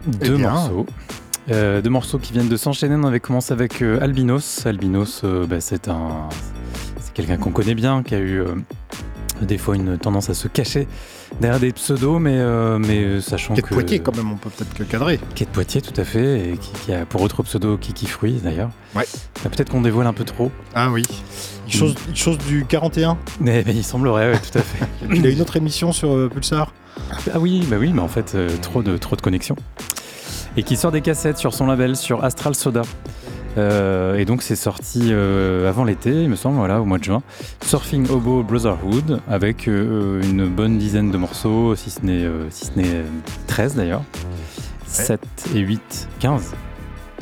Bien, 0.09 0.29
deux 0.29 0.37
morceaux. 0.39 0.87
Euh, 1.51 1.81
deux 1.81 1.91
morceaux 1.91 2.19
qui 2.19 2.33
viennent 2.33 2.49
de 2.49 2.57
s'enchaîner. 2.57 2.95
On 2.95 3.05
avait 3.05 3.21
commencé 3.21 3.53
avec 3.53 3.83
euh, 3.83 4.01
Albinos. 4.03 4.67
Albinos, 4.67 5.23
euh, 5.25 5.47
bah, 5.47 5.61
c'est 5.61 5.89
un, 5.89 6.29
c'est 7.01 7.13
quelqu'un 7.15 7.39
qu'on 7.39 7.53
connaît 7.53 7.75
bien, 7.75 8.03
qui 8.03 8.15
a 8.15 8.21
eu 8.21 8.43
des 9.41 9.57
fois 9.57 9.77
une 9.77 9.99
tendance 9.99 10.29
à 10.31 10.35
se 10.35 10.49
cacher 10.49 10.89
derrière 11.41 11.61
des 11.61 11.73
pseudos, 11.73 12.19
mais, 12.19 12.39
mais 12.79 13.21
sachant 13.21 13.55
que. 13.55 13.75
Poitiers, 13.75 14.01
quand 14.01 14.17
même, 14.17 14.33
on 14.33 14.37
peut 14.37 14.51
peut-être 14.51 14.75
que 14.75 14.83
cadrer. 14.83 15.21
Quête 15.35 15.49
Poitiers, 15.49 15.81
tout 15.81 15.99
à 15.99 16.05
fait, 16.05 16.51
et 16.51 16.59
qui, 16.59 16.93
a 16.93 17.07
pour 17.07 17.23
autre 17.23 17.43
pseudo 17.45 17.79
Kiki 17.79 18.07
Fruit 18.07 18.41
d'ailleurs. 18.43 18.71
Ouais. 18.95 19.07
Bah, 19.43 19.51
peut-être 19.51 19.71
qu'on 19.71 19.81
dévoile 19.81 20.07
un 20.07 20.13
peu 20.13 20.25
trop. 20.25 20.51
Ah 20.75 20.91
oui. 20.91 21.05
Chose, 21.69 21.95
chose 22.15 22.39
du 22.39 22.65
41 22.67 23.17
mais, 23.41 23.63
Il 23.69 23.85
semblerait, 23.85 24.33
oui, 24.33 24.39
tout 24.51 24.59
à 24.59 24.63
fait. 24.63 24.87
il 25.15 25.27
a 25.27 25.31
une 25.31 25.41
autre 25.41 25.57
émission 25.57 25.93
sur 25.93 26.29
Pulsar 26.31 26.73
Ah 27.33 27.39
oui, 27.39 27.65
bah 27.71 27.77
oui, 27.79 27.93
mais 27.95 28.01
en 28.01 28.09
fait, 28.09 28.37
trop, 28.61 28.83
de, 28.83 28.97
trop 28.99 29.17
de 29.17 29.23
connexions 29.23 29.57
et 30.59 30.65
qui 30.65 30.77
sort 30.77 30.91
des 30.91 31.03
cassettes 31.03 31.39
sur 31.39 31.55
son 31.55 31.69
label, 31.69 31.95
sur 31.95 32.25
Astral 32.25 32.53
Soda. 32.53 32.83
Euh, 33.59 34.17
et 34.17 34.25
donc 34.25 34.43
c'est 34.43 34.57
sorti 34.57 35.11
euh, 35.11 35.69
avant 35.69 35.85
l'été, 35.85 36.11
il 36.11 36.29
me 36.29 36.35
semble, 36.35 36.57
voilà, 36.57 36.81
au 36.81 36.85
mois 36.85 36.99
de 36.99 37.05
juin. 37.05 37.23
Surfing 37.65 38.11
Hobo 38.11 38.43
Brotherhood, 38.43 39.21
avec 39.31 39.69
euh, 39.69 40.21
une 40.21 40.49
bonne 40.49 40.77
dizaine 40.77 41.13
de 41.13 41.17
morceaux, 41.17 41.77
si 41.77 41.91
ce 41.91 42.05
n'est 42.05 42.29
si 42.51 42.71
13 43.47 43.77
d'ailleurs. 43.77 44.03
7 44.87 45.21
et 45.55 45.61
8, 45.61 46.09
15. 46.19 46.55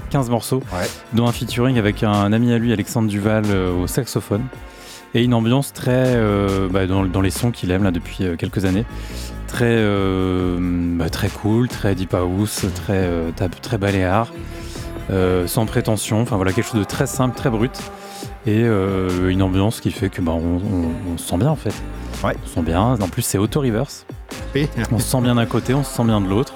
15 0.08 0.30
morceaux, 0.30 0.62
dont 1.12 1.26
un 1.26 1.32
featuring 1.32 1.78
avec 1.78 2.04
un 2.04 2.32
ami 2.32 2.54
à 2.54 2.58
lui, 2.58 2.72
Alexandre 2.72 3.08
Duval, 3.08 3.44
au 3.54 3.86
saxophone. 3.86 4.44
Et 5.14 5.22
une 5.22 5.34
ambiance 5.34 5.74
très 5.74 6.18
bah, 6.70 6.86
dans, 6.86 7.04
dans, 7.04 7.20
les 7.20 7.30
sons 7.30 7.50
qu'il 7.50 7.70
aime 7.70 7.82
là 7.82 7.90
depuis 7.90 8.24
quelques 8.38 8.64
années 8.64 8.86
très, 9.56 9.64
euh, 9.68 10.58
bah, 10.60 11.08
très 11.08 11.30
cool, 11.30 11.66
très 11.68 11.94
deep 11.94 12.12
house, 12.12 12.66
très, 12.74 13.06
euh, 13.06 13.30
très 13.62 13.78
baléare, 13.78 14.30
euh, 15.08 15.46
sans 15.46 15.64
prétention. 15.64 16.20
Enfin 16.20 16.36
voilà, 16.36 16.52
quelque 16.52 16.70
chose 16.70 16.80
de 16.80 16.84
très 16.84 17.06
simple, 17.06 17.34
très 17.34 17.48
brut. 17.48 17.72
Et 18.46 18.60
une 18.60 19.42
ambiance 19.42 19.80
qui 19.80 19.90
fait 19.90 20.08
que 20.08 20.20
bah, 20.20 20.32
on, 20.32 21.16
se 21.16 21.26
sent 21.26 21.38
bien 21.38 21.48
en 21.48 21.56
fait. 21.56 21.74
Ouais. 22.22 22.36
On 22.44 22.46
se 22.46 22.54
sent 22.54 22.62
bien. 22.62 22.80
En 22.80 23.08
plus, 23.08 23.22
c'est 23.22 23.38
auto-reverse. 23.38 24.06
on 24.92 24.98
se 24.98 25.04
sent 25.04 25.20
bien 25.20 25.34
d'un 25.34 25.46
côté, 25.46 25.74
on 25.74 25.82
se 25.82 25.92
sent 25.92 26.04
bien 26.04 26.20
de 26.20 26.28
l'autre. 26.28 26.54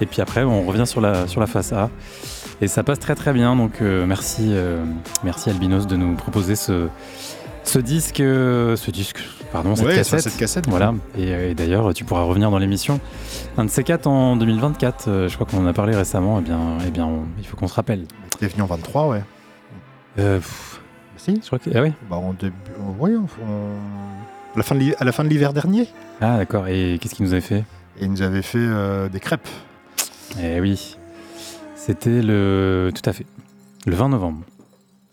Et 0.00 0.06
puis 0.06 0.20
après, 0.20 0.42
on 0.42 0.64
revient 0.64 0.86
sur 0.86 1.00
la, 1.00 1.28
sur 1.28 1.40
la 1.40 1.46
face 1.46 1.72
A. 1.72 1.90
Et 2.60 2.66
ça 2.66 2.82
passe 2.82 2.98
très 2.98 3.14
très 3.14 3.32
bien. 3.32 3.54
Donc 3.54 3.80
merci, 3.82 4.52
merci 5.22 5.50
Albinos 5.50 5.86
de 5.86 5.96
nous 5.96 6.14
proposer 6.14 6.56
ce, 6.56 6.88
ce 7.62 7.78
disque, 7.78 8.16
ce 8.16 8.90
disque, 8.90 9.20
pardon, 9.52 9.76
cette 9.76 9.88
cassette. 9.88 10.20
Cette 10.20 10.36
cassette. 10.36 10.68
Voilà. 10.68 10.94
Et, 11.16 11.54
d'ailleurs, 11.54 11.92
tu 11.94 12.04
pourras 12.04 12.22
revenir 12.22 12.50
dans 12.50 12.58
l'émission. 12.58 13.00
Un 13.56 13.64
de 13.64 13.70
ces 13.70 13.84
quatre 13.84 14.06
en 14.06 14.36
2024. 14.36 15.08
Euh, 15.08 15.28
je 15.28 15.34
crois 15.34 15.46
qu'on 15.46 15.58
en 15.58 15.66
a 15.66 15.72
parlé 15.72 15.94
récemment. 15.94 16.38
Et 16.38 16.42
eh 16.42 16.48
bien, 16.48 16.60
eh 16.86 16.90
bien, 16.90 17.10
il 17.38 17.46
faut 17.46 17.56
qu'on 17.56 17.68
se 17.68 17.74
rappelle. 17.74 18.06
Tu 18.38 18.44
es 18.44 18.48
venu 18.48 18.62
en 18.62 18.66
23, 18.66 19.08
ouais. 19.08 19.22
Euh, 20.18 20.40
si. 21.16 21.40
Je 21.42 21.46
crois 21.46 21.58
que. 21.58 21.70
Ah 21.74 21.82
oui. 21.82 21.92
Bah, 22.08 22.16
en 22.16 22.32
début. 22.32 22.54
Oui, 22.98 23.12
la 24.56 24.62
fin 24.62 24.76
à 24.98 25.04
la 25.04 25.12
fin 25.12 25.24
de 25.24 25.28
l'hiver 25.28 25.52
dernier. 25.52 25.88
Ah 26.20 26.36
d'accord. 26.38 26.66
Et 26.66 26.98
qu'est-ce 27.00 27.14
qu'il 27.14 27.24
nous 27.24 27.32
avait 27.32 27.40
fait? 27.40 27.64
Et 28.00 28.04
il 28.04 28.10
nous 28.10 28.22
avait 28.22 28.42
fait 28.42 28.58
euh, 28.58 29.08
des 29.08 29.20
crêpes. 29.20 29.48
Eh 30.40 30.60
oui. 30.60 30.96
C'était 31.76 32.22
le. 32.22 32.90
Tout 32.94 33.08
à 33.08 33.12
fait. 33.12 33.26
Le 33.86 33.94
20 33.94 34.08
novembre. 34.08 34.40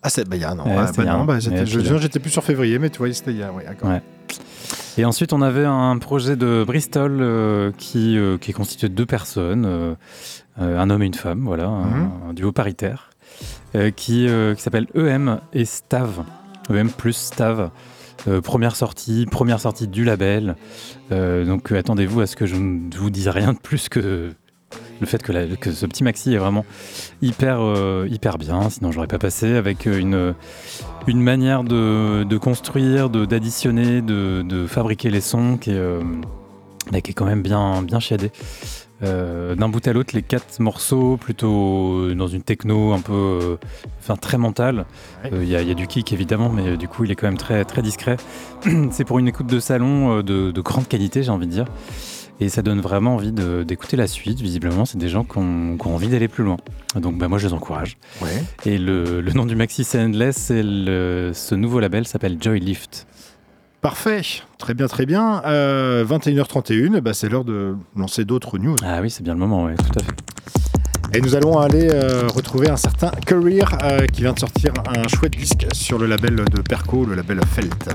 Ah, 0.05 0.09
c'est 0.09 0.29
bah, 0.29 0.35
il 0.35 0.41
y 0.43 0.45
a 0.45 0.51
un 0.51 0.59
an. 0.59 0.65
Bah, 0.65 0.91
bah, 1.25 1.39
j'étais 1.39 2.19
plus 2.19 2.29
sur 2.29 2.43
février, 2.43 2.77
mais 2.77 2.91
tu 2.91 2.99
vois, 2.99 3.11
c'était 3.11 3.31
il 3.31 3.37
y 3.37 3.43
a. 3.43 3.51
Ouais, 3.51 3.65
Et 4.99 5.03
ensuite, 5.03 5.33
on 5.33 5.41
avait 5.41 5.65
un 5.65 5.97
projet 5.97 6.35
de 6.35 6.63
Bristol 6.65 7.17
euh, 7.21 7.71
qui, 7.75 8.15
euh, 8.15 8.37
qui 8.37 8.51
est 8.51 8.53
constitué 8.53 8.87
de 8.87 8.93
deux 8.93 9.07
personnes, 9.07 9.65
euh, 9.65 9.95
un 10.59 10.91
homme 10.91 11.01
et 11.01 11.07
une 11.07 11.15
femme, 11.15 11.43
voilà, 11.43 11.65
un, 11.65 11.85
mhm. 12.27 12.33
duo 12.35 12.51
paritaire, 12.51 13.09
qui, 13.95 14.27
qui 14.55 14.61
s'appelle 14.61 14.85
EM 14.93 15.39
et 15.53 15.65
Stav. 15.65 16.23
EM 16.69 16.91
plus 16.91 17.17
Stav. 17.17 17.71
première 18.43 18.75
sortie, 18.75 19.25
première 19.25 19.59
sortie 19.59 19.87
du 19.87 20.03
label. 20.03 20.55
donc 21.09 21.71
attendez-vous 21.71 22.21
à 22.21 22.27
ce 22.27 22.35
que 22.35 22.45
je 22.45 22.55
ne 22.55 22.95
vous 22.95 23.09
dise 23.09 23.27
rien 23.27 23.53
de 23.53 23.59
plus 23.59 23.89
que 23.89 24.31
le 24.99 25.05
fait 25.05 25.21
que, 25.21 25.55
que, 25.55 25.71
ce 25.71 25.85
petit 25.85 26.03
maxi 26.03 26.33
est 26.33 26.37
vraiment 26.37 26.65
hyper, 27.21 27.59
euh, 27.61 28.07
hyper 28.09 28.37
bien, 28.37 28.69
sinon 28.69 28.91
j'aurais 28.91 29.07
pas 29.07 29.19
passé, 29.19 29.55
avec 29.55 29.87
euh, 29.87 29.99
une, 29.99 30.35
une 31.07 31.21
manière 31.21 31.63
de, 31.63 32.23
de 32.23 32.37
construire, 32.37 33.09
d'additionner, 33.09 34.01
de, 34.01 34.41
de, 34.41 34.67
fabriquer 34.67 35.09
les 35.09 35.21
sons 35.21 35.57
qui 35.57 35.71
est, 35.71 35.75
euh, 35.75 36.01
bah, 36.91 37.01
qui 37.01 37.11
est 37.11 37.13
quand 37.13 37.25
même 37.25 37.41
bien, 37.41 37.81
bien 37.81 37.99
chiadé. 37.99 38.31
D'un 39.01 39.69
bout 39.69 39.87
à 39.87 39.93
l'autre, 39.93 40.15
les 40.15 40.23
quatre 40.23 40.59
morceaux, 40.59 41.15
plutôt 41.17 42.11
dans 42.15 42.27
une 42.27 42.41
techno 42.41 42.91
un 42.91 43.01
peu, 43.01 43.59
enfin 43.99 44.15
très 44.15 44.39
mentale. 44.39 44.87
Il 45.31 45.43
y, 45.43 45.51
y, 45.51 45.55
a 45.55 45.73
du 45.75 45.85
kick 45.85 46.11
évidemment, 46.11 46.49
mais 46.49 46.75
du 46.75 46.87
coup 46.87 47.03
il 47.03 47.11
est 47.11 47.15
quand 47.15 47.27
même 47.27 47.37
très, 47.37 47.65
très 47.65 47.83
discret. 47.83 48.17
C'est 48.89 49.03
pour 49.03 49.19
une 49.19 49.27
écoute 49.27 49.45
de 49.45 49.59
salon 49.59 50.23
de 50.23 50.61
grande 50.61 50.87
qualité, 50.87 51.21
j'ai 51.21 51.29
envie 51.29 51.45
de 51.45 51.51
dire. 51.51 51.65
Et 52.39 52.49
ça 52.49 52.61
donne 52.61 52.81
vraiment 52.81 53.15
envie 53.15 53.31
d'écouter 53.31 53.95
la 53.95 54.07
suite. 54.07 54.41
Visiblement, 54.41 54.85
c'est 54.85 54.97
des 54.97 55.07
gens 55.07 55.23
qui 55.23 55.37
ont, 55.37 55.77
envie 55.85 56.09
d'aller 56.09 56.27
plus 56.27 56.43
loin. 56.43 56.57
Donc, 56.95 57.17
bah, 57.17 57.27
moi, 57.27 57.37
je 57.37 57.47
les 57.47 57.53
encourage. 57.53 57.97
Et 58.65 58.77
le, 58.77 59.21
nom 59.33 59.45
du 59.45 59.55
maxi, 59.55 59.83
c'est 59.83 60.01
Endless. 60.01 60.51
Et 60.51 60.61
ce 60.61 61.55
nouveau 61.55 61.79
label 61.79 62.05
s'appelle 62.07 62.37
Joylift. 62.41 63.07
Parfait, 63.85 64.21
très 64.57 64.73
bien, 64.73 64.87
très 64.87 65.05
bien. 65.05 65.41
21h31, 65.45 66.95
euh, 66.95 67.01
bah, 67.01 67.13
c'est 67.13 67.29
l'heure 67.29 67.45
de 67.45 67.75
lancer 67.95 68.25
d'autres 68.25 68.57
news. 68.57 68.75
Ah 68.83 68.99
oui, 68.99 69.11
c'est 69.11 69.21
bien 69.21 69.33
le 69.33 69.39
moment, 69.39 69.65
ouais, 69.65 69.75
tout 69.75 69.99
à 69.99 70.03
fait. 70.03 71.17
Et 71.17 71.21
nous 71.21 71.35
allons 71.35 71.59
aller 71.59 71.87
euh, 71.91 72.27
retrouver 72.27 72.67
un 72.67 72.77
certain 72.77 73.11
Career 73.25 73.63
euh, 73.83 74.07
qui 74.07 74.21
vient 74.21 74.33
de 74.33 74.39
sortir 74.39 74.73
un 74.87 75.07
chouette 75.07 75.37
disque 75.37 75.67
sur 75.71 75.99
le 75.99 76.07
label 76.07 76.35
de 76.35 76.61
Perco, 76.61 77.05
le 77.05 77.13
label 77.13 77.39
Felt. 77.45 77.89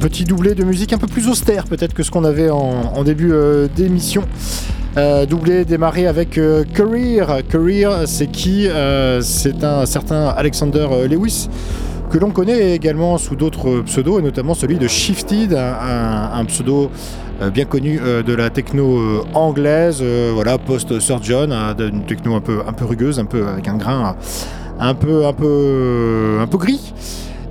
Petit 0.00 0.24
doublé 0.24 0.54
de 0.54 0.64
musique 0.64 0.92
un 0.92 0.98
peu 0.98 1.06
plus 1.06 1.28
austère 1.28 1.64
peut-être 1.64 1.94
que 1.94 2.02
ce 2.02 2.10
qu'on 2.10 2.24
avait 2.24 2.50
en, 2.50 3.02
début 3.04 3.32
d'émission. 3.74 4.22
doublé 5.28 5.64
démarré 5.64 6.06
avec 6.06 6.38
Career. 6.74 7.42
Career, 7.48 8.06
c'est 8.06 8.28
qui 8.28 8.68
C'est 9.20 9.64
un 9.64 9.86
certain 9.86 10.28
Alexander 10.28 10.86
Lewis 11.08 11.48
que 12.10 12.18
l'on 12.18 12.30
connaît 12.30 12.74
également 12.74 13.18
sous 13.18 13.36
d'autres 13.36 13.82
pseudos, 13.82 14.20
et 14.20 14.22
notamment 14.22 14.54
celui 14.54 14.78
de 14.78 14.86
Shifted, 14.86 15.52
un, 15.54 16.44
pseudo 16.46 16.90
euh, 17.42 17.50
bien 17.50 17.64
connu 17.64 18.00
euh, 18.00 18.22
de 18.22 18.32
la 18.32 18.50
techno 18.50 18.98
euh, 18.98 19.24
anglaise, 19.34 20.02
voilà, 20.32 20.58
post-surgeon, 20.58 21.50
hein, 21.50 21.74
une 21.78 22.04
techno 22.04 22.34
un 22.34 22.40
peu, 22.40 22.60
un 22.66 22.72
peu 22.72 22.84
rugueuse, 22.84 23.18
un 23.18 23.24
peu 23.24 23.46
avec 23.46 23.68
un 23.68 23.76
grain 23.76 24.16
un 24.78 24.94
peu, 24.94 25.26
un 25.26 25.32
peu, 25.32 26.38
un 26.40 26.46
peu 26.46 26.58
gris. 26.58 26.92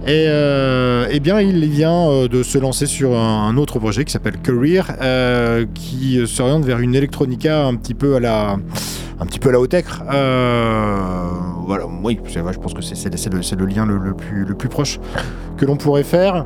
Et 0.08 0.28
eh 0.28 1.20
bien, 1.20 1.42
il 1.42 1.66
vient 1.66 2.28
de 2.28 2.44
se 2.44 2.58
lancer 2.58 2.86
sur 2.86 3.18
un, 3.18 3.58
autre 3.58 3.80
projet 3.80 4.06
qui 4.06 4.12
s'appelle 4.12 4.38
Career, 4.38 4.84
qui 5.74 6.22
s'oriente 6.28 6.64
vers 6.64 6.80
une 6.80 6.94
electronica 6.94 7.66
un 7.66 7.76
petit 7.76 7.96
peu 7.96 8.16
à 8.16 8.20
la, 8.20 8.58
un 9.20 9.26
petit 9.26 9.40
peu 9.40 9.50
à 9.50 9.52
la 9.54 9.60
haute 9.60 9.76
voilà, 11.66 11.86
oui, 12.04 12.20
je 12.28 12.60
pense 12.60 12.74
que 12.74 12.82
c'est 12.84 13.56
le, 13.56 13.66
lien 13.66 13.86
le, 13.86 14.14
plus, 14.14 14.46
le 14.46 14.54
plus 14.54 14.70
proche 14.70 15.00
que 15.58 15.66
l'on 15.66 15.78
pourrait 15.78 16.04
faire. 16.04 16.46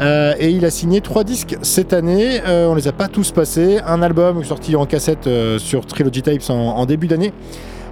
Euh, 0.00 0.34
et 0.38 0.50
il 0.50 0.64
a 0.64 0.70
signé 0.70 1.00
trois 1.00 1.24
disques 1.24 1.56
cette 1.62 1.92
année. 1.92 2.40
Euh, 2.46 2.66
on 2.66 2.74
les 2.74 2.88
a 2.88 2.92
pas 2.92 3.08
tous 3.08 3.30
passés. 3.30 3.78
Un 3.86 4.02
album 4.02 4.42
sorti 4.44 4.74
en 4.76 4.86
cassette 4.86 5.26
euh, 5.26 5.58
sur 5.58 5.86
Trilogy 5.86 6.22
Tapes 6.22 6.50
en, 6.50 6.84
début 6.86 7.06
d'année. 7.06 7.32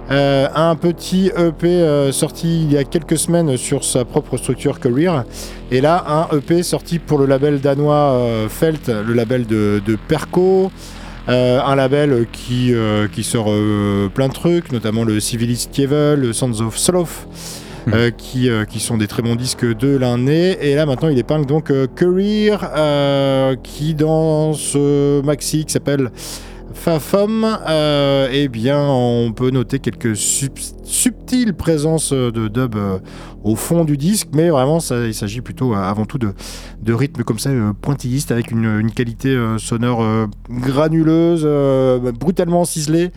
Un 0.09 0.75
petit 0.75 1.31
EP 1.37 2.11
sorti 2.11 2.63
il 2.63 2.71
y 2.71 2.77
a 2.77 2.83
quelques 2.83 3.17
semaines 3.17 3.57
sur 3.57 3.83
sa 3.83 4.05
propre 4.05 4.37
structure 4.37 4.79
Career. 4.79 5.23
Et 5.71 5.81
là, 5.81 6.03
un 6.07 6.37
EP 6.37 6.63
sorti 6.63 6.99
pour 6.99 7.17
le 7.17 7.25
label 7.25 7.59
danois 7.61 8.47
Felt, 8.49 8.87
le 8.87 9.13
label 9.13 9.45
de, 9.45 9.81
de 9.85 9.97
Perco. 10.07 10.71
Euh, 11.27 11.59
un 11.59 11.75
label 11.75 12.27
qui, 12.31 12.73
euh, 12.73 13.07
qui 13.07 13.23
sort 13.23 13.47
euh, 13.49 14.09
plein 14.13 14.27
de 14.27 14.33
trucs, 14.33 14.71
notamment 14.71 15.03
le 15.03 15.19
Civilist 15.19 15.71
Kievel, 15.71 16.19
le 16.19 16.33
Sons 16.33 16.61
of 16.61 16.77
Sloth. 16.77 17.27
Hmm. 17.87 18.09
qui, 18.17 18.49
qui, 18.67 18.79
sont 18.79 18.97
des 18.97 19.05
très 19.05 19.21
bons 19.21 19.35
disques 19.35 19.63
de 19.63 19.95
l'année. 19.95 20.57
Et 20.59 20.73
là 20.73 20.87
maintenant 20.87 21.07
il 21.07 21.19
épingle 21.19 21.45
donc 21.45 21.71
Career 21.95 22.57
qui 23.61 23.93
dans 23.93 24.53
ce 24.53 25.21
maxi 25.21 25.65
qui 25.65 25.73
s'appelle 25.73 26.09
Fafom, 26.75 27.43
euh, 27.67 28.29
eh 28.31 28.47
bien, 28.47 28.79
on 28.79 29.31
peut 29.31 29.49
noter 29.49 29.79
quelques 29.79 30.15
subtiles 30.15 31.55
présences 31.55 32.13
de 32.13 32.47
dub 32.47 32.75
euh, 32.75 32.99
au 33.43 33.55
fond 33.55 33.85
du 33.85 33.97
disque, 33.97 34.27
mais 34.33 34.49
vraiment, 34.49 34.79
ça, 34.79 35.07
il 35.07 35.15
s'agit 35.15 35.41
plutôt 35.41 35.73
euh, 35.73 35.77
avant 35.77 36.05
tout 36.05 36.19
de, 36.19 36.33
de 36.81 36.93
rythmes 36.93 37.23
comme 37.23 37.39
ça, 37.39 37.49
pointillistes, 37.81 38.31
avec 38.31 38.51
une, 38.51 38.91
qualité 38.91 39.35
sonore 39.57 40.27
granuleuse, 40.49 41.47
brutalement 42.19 42.65
ciselée. 42.65 43.11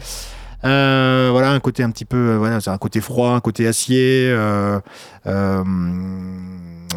voilà 0.62 1.52
un 1.52 1.61
côté 1.61 1.82
un 1.82 1.90
petit 1.90 2.04
peu 2.04 2.36
voilà 2.36 2.61
c'est 2.61 2.70
un 2.70 2.78
côté 2.78 3.00
froid 3.00 3.30
un 3.30 3.40
côté 3.40 3.66
acier 3.66 4.28
euh, 4.28 4.80
euh, 5.26 5.62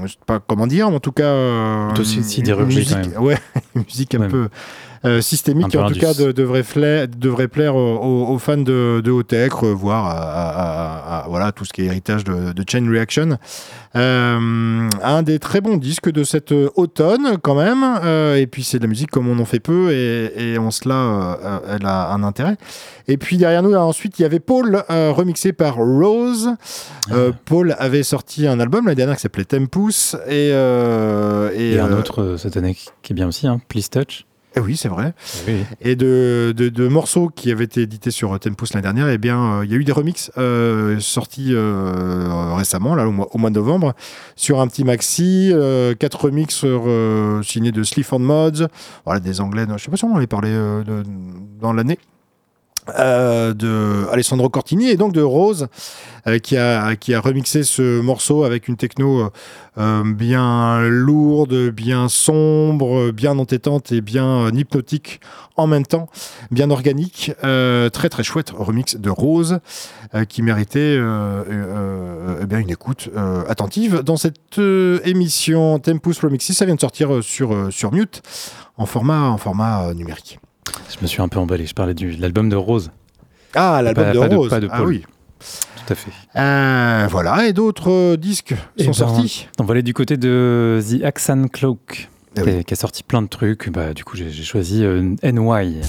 je 0.03 0.07
sais 0.07 0.17
pas 0.25 0.39
comment 0.39 0.67
dire 0.67 0.89
mais 0.89 0.95
en 0.95 0.99
tout 0.99 1.11
cas 1.11 1.31
musique, 2.65 3.19
ouais 3.19 3.37
musique 3.75 4.15
un 4.15 4.27
peu 4.27 4.43
euh, 4.43 4.49
systémique 5.21 5.69
qui 5.69 5.77
en 5.77 5.87
tout 5.87 5.99
cas 5.99 6.13
devrait, 6.13 6.63
plaire 7.47 7.75
aux, 7.75 8.37
fans 8.37 8.57
de, 8.57 9.01
de 9.03 9.21
tech 9.21 9.53
voire 9.53 10.05
à, 10.05 11.25
voilà, 11.27 11.51
tout 11.51 11.65
ce 11.65 11.73
qui 11.73 11.81
est 11.81 11.85
héritage 11.85 12.23
de, 12.23 12.63
Chain 12.69 12.87
Reaction. 12.89 13.37
Euh, 13.95 14.89
un 15.03 15.23
des 15.23 15.39
très 15.39 15.59
bons 15.59 15.77
disques 15.77 16.11
de 16.11 16.23
cet 16.23 16.51
automne 16.51 17.37
quand 17.41 17.55
même, 17.55 17.83
euh, 18.03 18.35
et 18.35 18.47
puis 18.47 18.63
c'est 18.63 18.77
de 18.77 18.83
la 18.83 18.89
musique 18.89 19.11
comme 19.11 19.27
on 19.27 19.39
en 19.39 19.45
fait 19.45 19.59
peu, 19.59 19.91
et, 19.91 20.57
en 20.57 20.71
cela 20.71 21.37
elle 21.69 21.85
a 21.85 22.11
un 22.11 22.23
intérêt. 22.23 22.57
Et 23.07 23.17
puis 23.17 23.37
derrière 23.37 23.63
nous, 23.63 23.73
ensuite, 23.73 24.19
il 24.19 24.21
y 24.21 24.25
avait 24.25 24.39
Paul, 24.39 24.83
remixé 24.87 25.53
par 25.53 25.75
Rose. 25.75 26.51
Ah. 27.09 27.15
Paul 27.45 27.75
avait 27.79 28.03
sorti 28.03 28.47
un 28.47 28.59
album 28.59 28.85
l'année 28.85 28.95
dernière 28.95 29.15
qui 29.15 29.21
s'appelait 29.21 29.45
Tempus. 29.45 30.15
Et, 30.29 30.49
et, 30.49 31.79
un 31.79 31.91
autre 31.91 32.35
cette 32.37 32.57
année 32.57 32.75
qui 33.01 33.13
est 33.13 33.15
bien 33.15 33.27
aussi, 33.27 33.47
hein, 33.47 33.59
Please 33.67 33.89
Touch. 33.89 34.25
Eh 34.55 34.59
oui, 34.59 34.75
c'est 34.75 34.89
vrai. 34.89 35.13
Et 35.79 35.95
de, 35.95 36.53
de, 36.55 36.87
morceaux 36.87 37.29
qui 37.29 37.51
avaient 37.51 37.63
été 37.63 37.83
édités 37.83 38.11
sur 38.11 38.37
Tempus 38.37 38.73
l'année 38.73 38.83
dernière, 38.83 39.07
eh 39.07 39.17
bien, 39.17 39.59
euh, 39.59 39.65
il 39.65 39.71
y 39.71 39.73
a 39.73 39.77
eu 39.77 39.85
des 39.85 39.93
remixes 39.93 40.29
euh, 40.37 40.99
sortis 40.99 41.51
euh, 41.53 42.53
récemment, 42.53 42.93
là, 42.95 43.07
au 43.07 43.37
mois, 43.37 43.49
de 43.49 43.55
novembre, 43.55 43.93
sur 44.35 44.59
un 44.59 44.67
petit 44.67 44.83
maxi, 44.83 45.53
quatre 45.99 46.25
remixes 46.25 46.65
signés 47.43 47.71
de 47.71 47.83
Sleep 47.83 48.11
on 48.11 48.19
Mods, 48.19 48.67
voilà, 49.05 49.21
des 49.21 49.39
anglais, 49.39 49.65
je 49.77 49.83
sais 49.83 49.91
pas 49.91 49.97
si 49.97 50.03
on 50.03 50.13
en 50.13 50.17
avait 50.17 50.27
parlé 50.27 50.51
dans 51.61 51.71
l'année. 51.71 51.97
Euh, 52.99 53.53
de 53.53 54.07
Alessandro 54.11 54.49
Cortini 54.49 54.89
et 54.89 54.97
donc 54.97 55.13
de 55.13 55.21
Rose 55.21 55.67
euh, 56.27 56.39
qui, 56.39 56.57
a, 56.57 56.95
qui 56.95 57.13
a 57.13 57.19
remixé 57.19 57.63
ce 57.63 58.01
morceau 58.01 58.43
avec 58.43 58.67
une 58.67 58.77
techno 58.77 59.29
euh, 59.77 60.03
bien 60.05 60.81
lourde, 60.87 61.69
bien 61.69 62.09
sombre, 62.09 63.11
bien 63.11 63.37
entêtante 63.37 63.91
et 63.91 64.01
bien 64.01 64.49
hypnotique 64.53 65.21
en 65.57 65.67
même 65.67 65.85
temps, 65.85 66.07
bien 66.49 66.71
organique. 66.71 67.31
très 67.41 68.09
très 68.09 68.23
chouette 68.23 68.51
remix 68.55 68.95
de 68.95 69.09
Rose 69.09 69.59
qui 70.27 70.41
méritait 70.41 70.97
eh 70.97 72.45
bien 72.45 72.59
une 72.59 72.69
écoute 72.69 73.09
attentive. 73.47 74.01
Dans 74.01 74.17
cette 74.17 74.57
émission 74.57 75.77
Tempus 75.77 76.19
Remixes, 76.19 76.53
ça 76.53 76.65
vient 76.65 76.75
de 76.75 76.79
sortir 76.79 77.23
sur, 77.23 77.71
sur 77.71 77.91
Mute 77.91 78.23
en 78.77 78.83
en 78.83 79.37
format 79.37 79.93
numérique. 79.93 80.39
Je 80.89 80.97
me 81.01 81.07
suis 81.07 81.21
un 81.21 81.27
peu 81.27 81.39
emballé. 81.39 81.65
Je 81.65 81.73
parlais 81.73 81.93
de 81.93 82.21
l'album 82.21 82.49
de 82.49 82.55
Rose. 82.55 82.91
Ah, 83.55 83.81
l'album 83.81 84.11
de 84.11 84.35
Rose. 84.35 84.49
pas 84.49 84.59
de 84.59 84.67
ah 84.71 84.83
oui. 84.83 85.03
Tout 85.39 85.93
à 85.93 85.95
fait. 85.95 86.11
Euh, 86.35 87.07
voilà, 87.09 87.47
et 87.47 87.53
d'autres 87.53 87.91
euh, 87.91 88.17
disques 88.17 88.55
eh 88.77 88.83
sont 88.83 88.91
ben, 88.91 88.93
sortis. 88.93 89.47
On 89.59 89.63
va 89.63 89.73
aller 89.73 89.83
du 89.83 89.93
côté 89.93 90.17
de 90.17 90.79
The 90.81 91.03
Axan 91.03 91.47
Cloak, 91.47 92.09
ah 92.37 92.41
qui, 92.41 92.73
a 92.73 92.75
sorti 92.75 93.03
plein 93.03 93.21
de 93.21 93.27
trucs. 93.27 93.69
Bah, 93.69 93.93
du 93.93 94.03
coup, 94.03 94.15
j'ai 94.15 94.31
choisi 94.31 94.83
euh, 94.83 95.15
NY. 95.23 95.81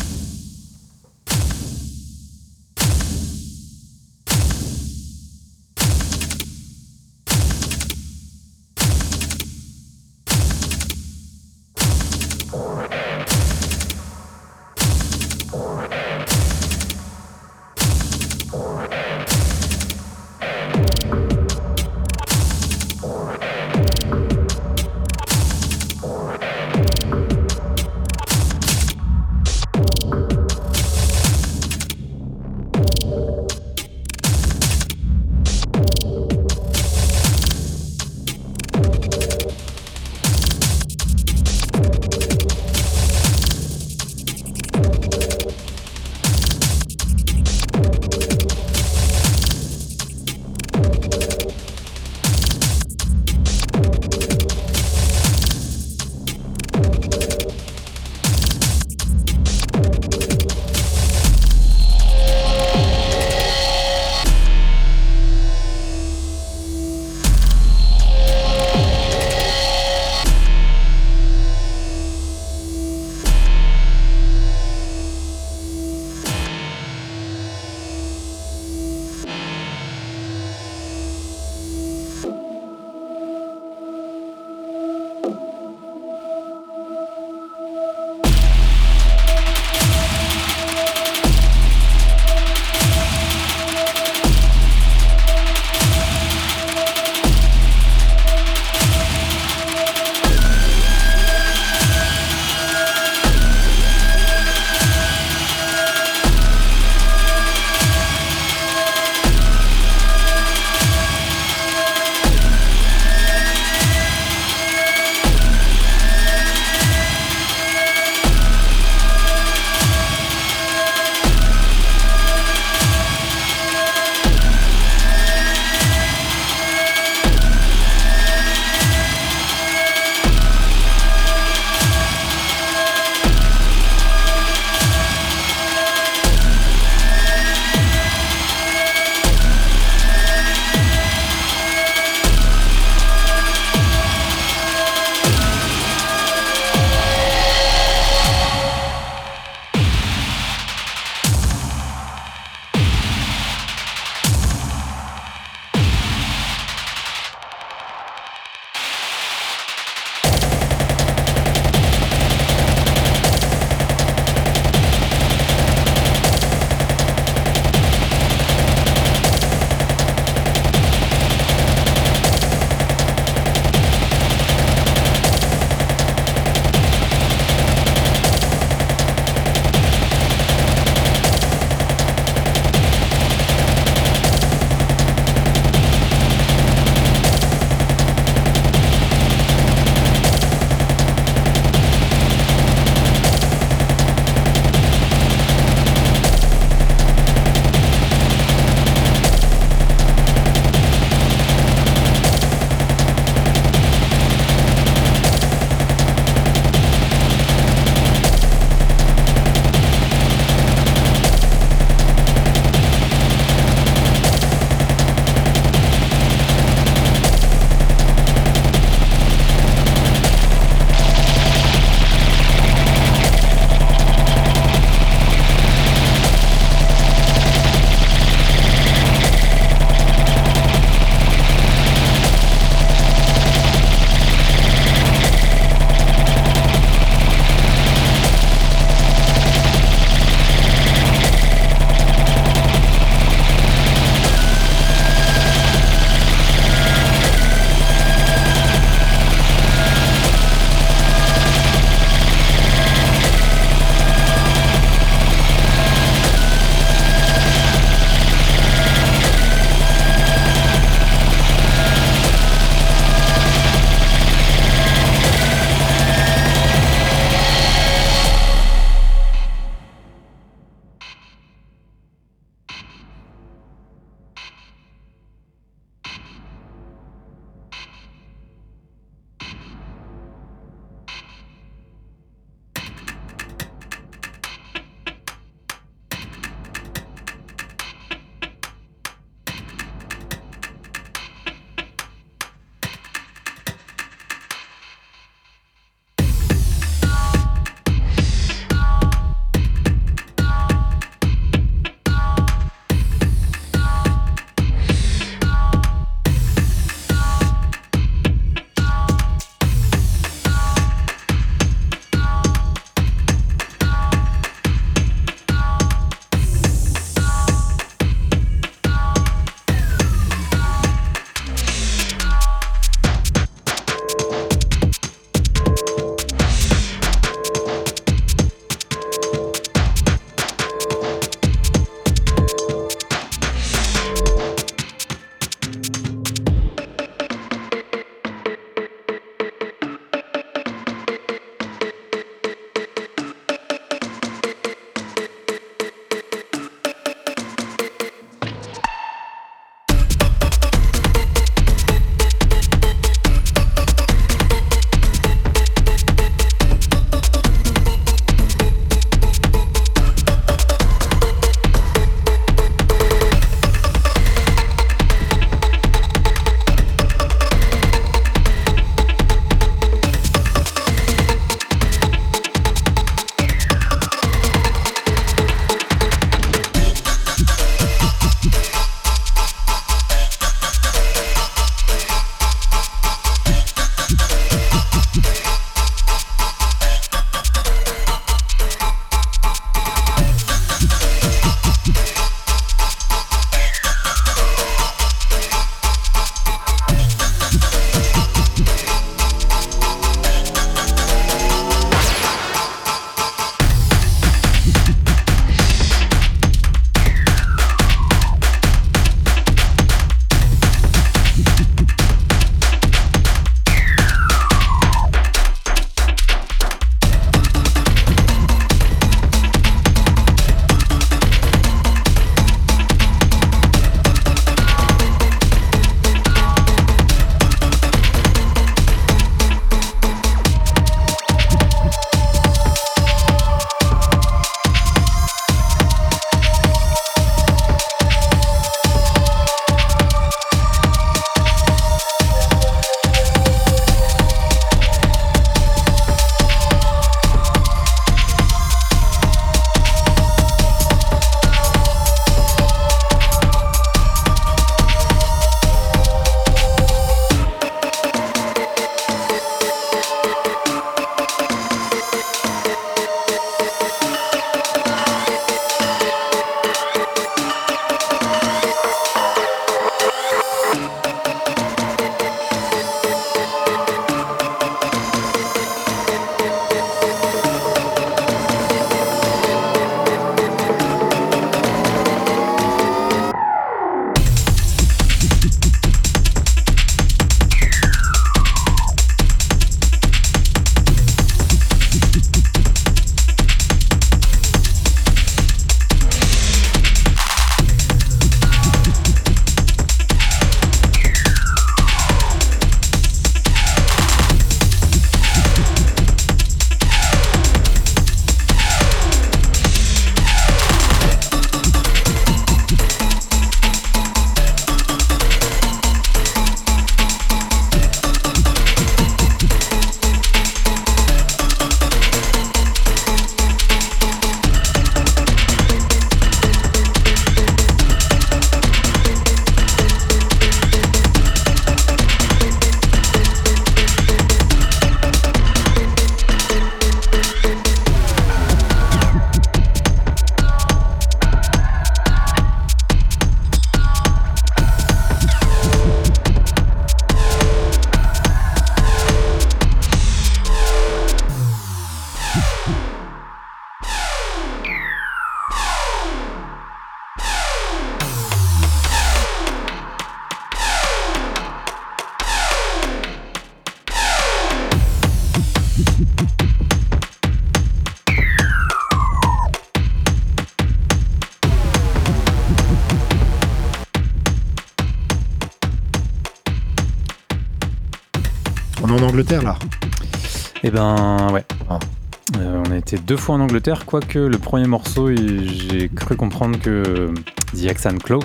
Été 582.95 583.03
deux 583.03 583.17
fois 583.17 583.37
en 583.37 583.41
Angleterre, 583.41 583.87
quoique 583.87 584.19
le 584.19 584.37
premier 584.39 584.67
morceau, 584.67 585.15
j'ai 585.15 585.89
cru 585.89 586.15
comprendre 586.17 586.59
que 586.61 587.13
The 587.55 587.67
Axan 587.71 587.97
Cloak. 587.97 588.25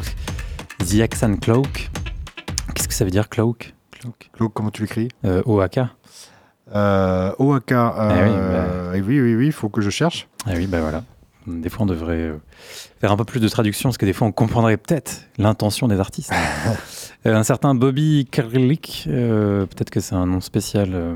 The 0.80 1.00
Axan 1.02 1.38
Cloak. 1.38 1.90
Qu'est-ce 2.76 2.88
que 2.90 2.94
ça 2.94 3.06
veut 3.06 3.12
dire 3.12 3.30
cloak? 3.30 3.74
Cloak. 3.92 4.30
Claude, 4.34 4.52
comment 4.54 4.70
tu 4.70 4.82
l'écris? 4.82 5.08
Euh, 5.24 5.42
OAK. 5.46 5.80
euh, 6.76 7.32
OAK. 7.40 7.72
euh, 7.72 8.92
oui, 8.96 9.22
oui, 9.22 9.36
oui, 9.36 9.46
il 9.48 9.52
faut 9.54 9.70
que 9.70 9.80
je 9.82 9.90
cherche. 9.90 10.28
Ah 10.46 10.52
oui, 10.56 10.68
bah 10.68 10.82
voilà. 10.82 11.04
Des 11.48 11.70
fois, 11.70 11.84
on 11.84 11.86
devrait 11.86 12.16
euh, 12.16 12.38
faire 13.00 13.14
un 13.14 13.18
peu 13.18 13.24
plus 13.24 13.40
de 13.40 13.48
traduction, 13.48 13.88
parce 13.88 13.98
que 13.98 14.06
des 14.06 14.12
fois, 14.12 14.28
on 14.28 14.34
comprendrait 14.34 14.76
peut-être 14.76 15.22
l'intention 15.38 15.88
des 15.88 16.00
artistes. 16.00 16.34
Euh, 17.26 17.36
un 17.36 17.44
certain 17.44 17.74
Bobby 17.74 18.28
Kerlick, 18.32 19.06
euh, 19.08 19.66
peut-être 19.66 19.90
que 19.90 20.00
c'est 20.00 20.14
un 20.14 20.28
nom 20.28 20.40
spécial 20.40 20.92
euh, 20.94 21.16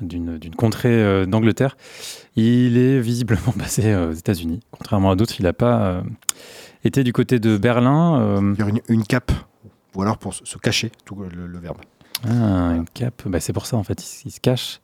d'une 0.00 0.54
contrée 0.56 1.02
euh, 1.02 1.26
d'Angleterre. 1.26 1.76
Il 2.36 2.78
est 2.78 3.00
visiblement 3.00 3.52
basé 3.56 3.92
euh, 3.92 4.10
aux 4.10 4.14
États-Unis. 4.14 4.60
Contrairement 4.70 5.10
à 5.10 5.16
d'autres, 5.16 5.34
il 5.38 5.44
n'a 5.44 5.52
pas 5.52 5.82
euh, 5.82 6.02
été 6.84 7.04
du 7.04 7.12
côté 7.12 7.38
de 7.38 7.56
Berlin. 7.56 8.40
une, 8.58 8.80
une 8.88 9.04
cape. 9.04 9.32
Ou 9.94 10.02
alors 10.02 10.18
pour 10.18 10.34
se 10.34 10.58
cacher, 10.58 10.92
tout 11.04 11.16
le 11.16 11.58
verbe. 11.58 11.78
Ah, 12.28 12.72
une 12.76 12.84
cape, 12.92 13.22
bah, 13.26 13.40
c'est 13.40 13.52
pour 13.54 13.64
ça 13.66 13.76
en 13.78 13.82
fait, 13.82 14.04
il, 14.26 14.30
se 14.30 14.40
cache 14.40 14.80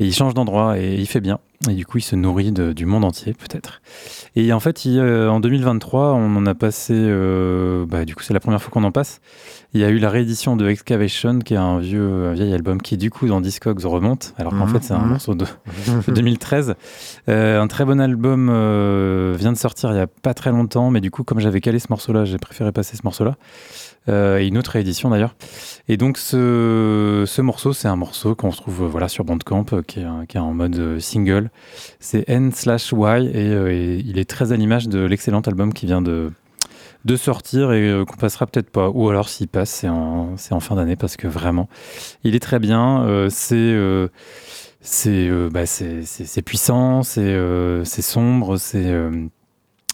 et 0.00 0.04
il 0.06 0.12
change 0.12 0.34
d'endroit 0.34 0.78
et 0.78 0.94
il 0.94 1.06
fait 1.06 1.20
bien. 1.20 1.38
Et 1.70 1.74
du 1.74 1.86
coup, 1.86 1.98
il 1.98 2.02
se 2.02 2.16
nourrit 2.16 2.50
de- 2.50 2.72
du 2.72 2.86
monde 2.86 3.04
entier 3.04 3.34
peut-être. 3.34 3.82
Et 4.34 4.52
en 4.52 4.58
fait, 4.58 4.84
il, 4.84 4.98
euh, 4.98 5.30
en 5.30 5.38
2023, 5.38 6.12
on 6.14 6.34
en 6.34 6.44
a 6.44 6.54
passé, 6.56 6.92
euh, 6.96 7.86
bah, 7.86 8.04
du 8.04 8.16
coup, 8.16 8.24
c'est 8.24 8.34
la 8.34 8.40
première 8.40 8.60
fois 8.60 8.72
qu'on 8.72 8.82
en 8.82 8.90
passe. 8.90 9.20
Il 9.72 9.80
y 9.80 9.84
a 9.84 9.88
eu 9.90 9.98
la 9.98 10.10
réédition 10.10 10.56
de 10.56 10.68
Excavation, 10.68 11.38
qui 11.38 11.54
est 11.54 11.58
un 11.58 11.78
vieux, 11.78 12.26
un 12.26 12.32
vieil 12.32 12.52
album 12.52 12.82
qui, 12.82 12.96
du 12.96 13.10
coup, 13.10 13.28
dans 13.28 13.40
Discogs 13.40 13.84
remonte, 13.84 14.34
alors 14.38 14.52
qu'en 14.52 14.66
Mhm, 14.66 14.72
fait, 14.72 14.82
c'est 14.82 14.94
un 14.94 14.98
mhm. 14.98 15.08
morceau 15.10 15.34
de, 15.36 15.46
de 16.08 16.12
2013. 16.12 16.74
Euh, 17.28 17.60
un 17.62 17.68
très 17.68 17.84
bon 17.84 18.00
album 18.00 18.46
vient 19.36 19.52
de 19.52 19.56
sortir 19.56 19.92
il 19.92 19.96
y 19.98 20.00
a 20.00 20.08
pas 20.08 20.34
très 20.34 20.50
longtemps, 20.50 20.90
mais 20.90 21.00
du 21.00 21.12
coup, 21.12 21.22
comme 21.22 21.38
j'avais 21.38 21.60
calé 21.60 21.78
ce 21.78 21.86
morceau-là, 21.90 22.24
j'ai 22.24 22.38
préféré 22.38 22.72
passer 22.72 22.96
ce 22.96 23.02
morceau-là. 23.04 23.36
Euh, 24.08 24.40
et 24.40 24.46
une 24.46 24.58
autre 24.58 24.72
réédition 24.72 25.10
d'ailleurs. 25.10 25.36
Et 25.88 25.96
donc 25.96 26.18
ce, 26.18 27.24
ce 27.26 27.42
morceau, 27.42 27.72
c'est 27.72 27.88
un 27.88 27.96
morceau 27.96 28.34
qu'on 28.34 28.50
retrouve 28.50 28.82
euh, 28.82 28.86
voilà, 28.86 29.08
sur 29.08 29.24
Bandcamp, 29.24 29.64
euh, 29.72 29.82
qui 29.82 30.00
est, 30.00 30.38
en 30.38 30.52
mode 30.52 30.98
single. 30.98 31.50
C'est 32.00 32.28
N 32.28 32.52
slash 32.52 32.92
Y 32.92 33.30
et, 33.34 34.02
il 34.04 34.18
est 34.18 34.28
très 34.28 34.52
à 34.52 34.56
l'image 34.56 34.88
de 34.88 35.00
l'excellent 35.00 35.40
album 35.40 35.72
qui 35.72 35.86
vient 35.86 36.02
de, 36.02 36.32
sortir 37.16 37.72
et 37.72 37.88
euh, 37.88 38.04
qu'on 38.04 38.16
passera 38.16 38.46
peut-être 38.46 38.70
pas. 38.70 38.88
Ou 38.88 39.08
alors 39.08 39.28
s'il 39.28 39.48
passe, 39.48 39.70
c'est 39.70 39.88
en, 39.88 40.36
fin 40.36 40.74
d'année 40.74 40.96
parce 40.96 41.16
que 41.16 41.28
vraiment, 41.28 41.68
il 42.24 42.34
est 42.34 42.40
très 42.40 42.58
bien. 42.58 43.04
Bah, 43.04 43.30
c'est- 45.66 46.42
puissant, 46.44 47.02
c'est 47.04 48.02
sombre, 48.02 48.56
c'est 48.56 48.92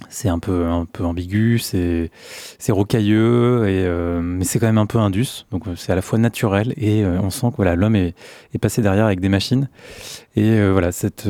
c'est 0.08 0.28
un 0.28 0.38
peu, 0.38 0.66
un 0.66 0.84
peu 0.84 1.04
ambigu, 1.04 1.58
c'est 1.58 2.10
c'est 2.58 2.72
rocailleux, 2.72 3.68
et, 3.68 3.84
euh, 3.84 4.20
mais 4.22 4.44
c'est 4.44 4.58
quand 4.58 4.66
même 4.66 4.78
un 4.78 4.86
peu 4.86 4.98
indus. 4.98 5.44
Donc 5.50 5.66
euh, 5.66 5.74
c'est 5.76 5.90
à 5.92 5.96
la 5.96 6.02
fois 6.02 6.18
naturel 6.18 6.72
et 6.76 7.04
euh, 7.04 7.18
on 7.20 7.30
sent 7.30 7.48
que 7.50 7.56
voilà, 7.56 7.74
l'homme 7.76 7.96
est, 7.96 8.14
est 8.54 8.58
passé 8.58 8.80
derrière 8.80 9.06
avec 9.06 9.20
des 9.20 9.28
machines. 9.28 9.68
Et 10.36 10.50
euh, 10.50 10.70
voilà, 10.72 10.92
cette, 10.92 11.28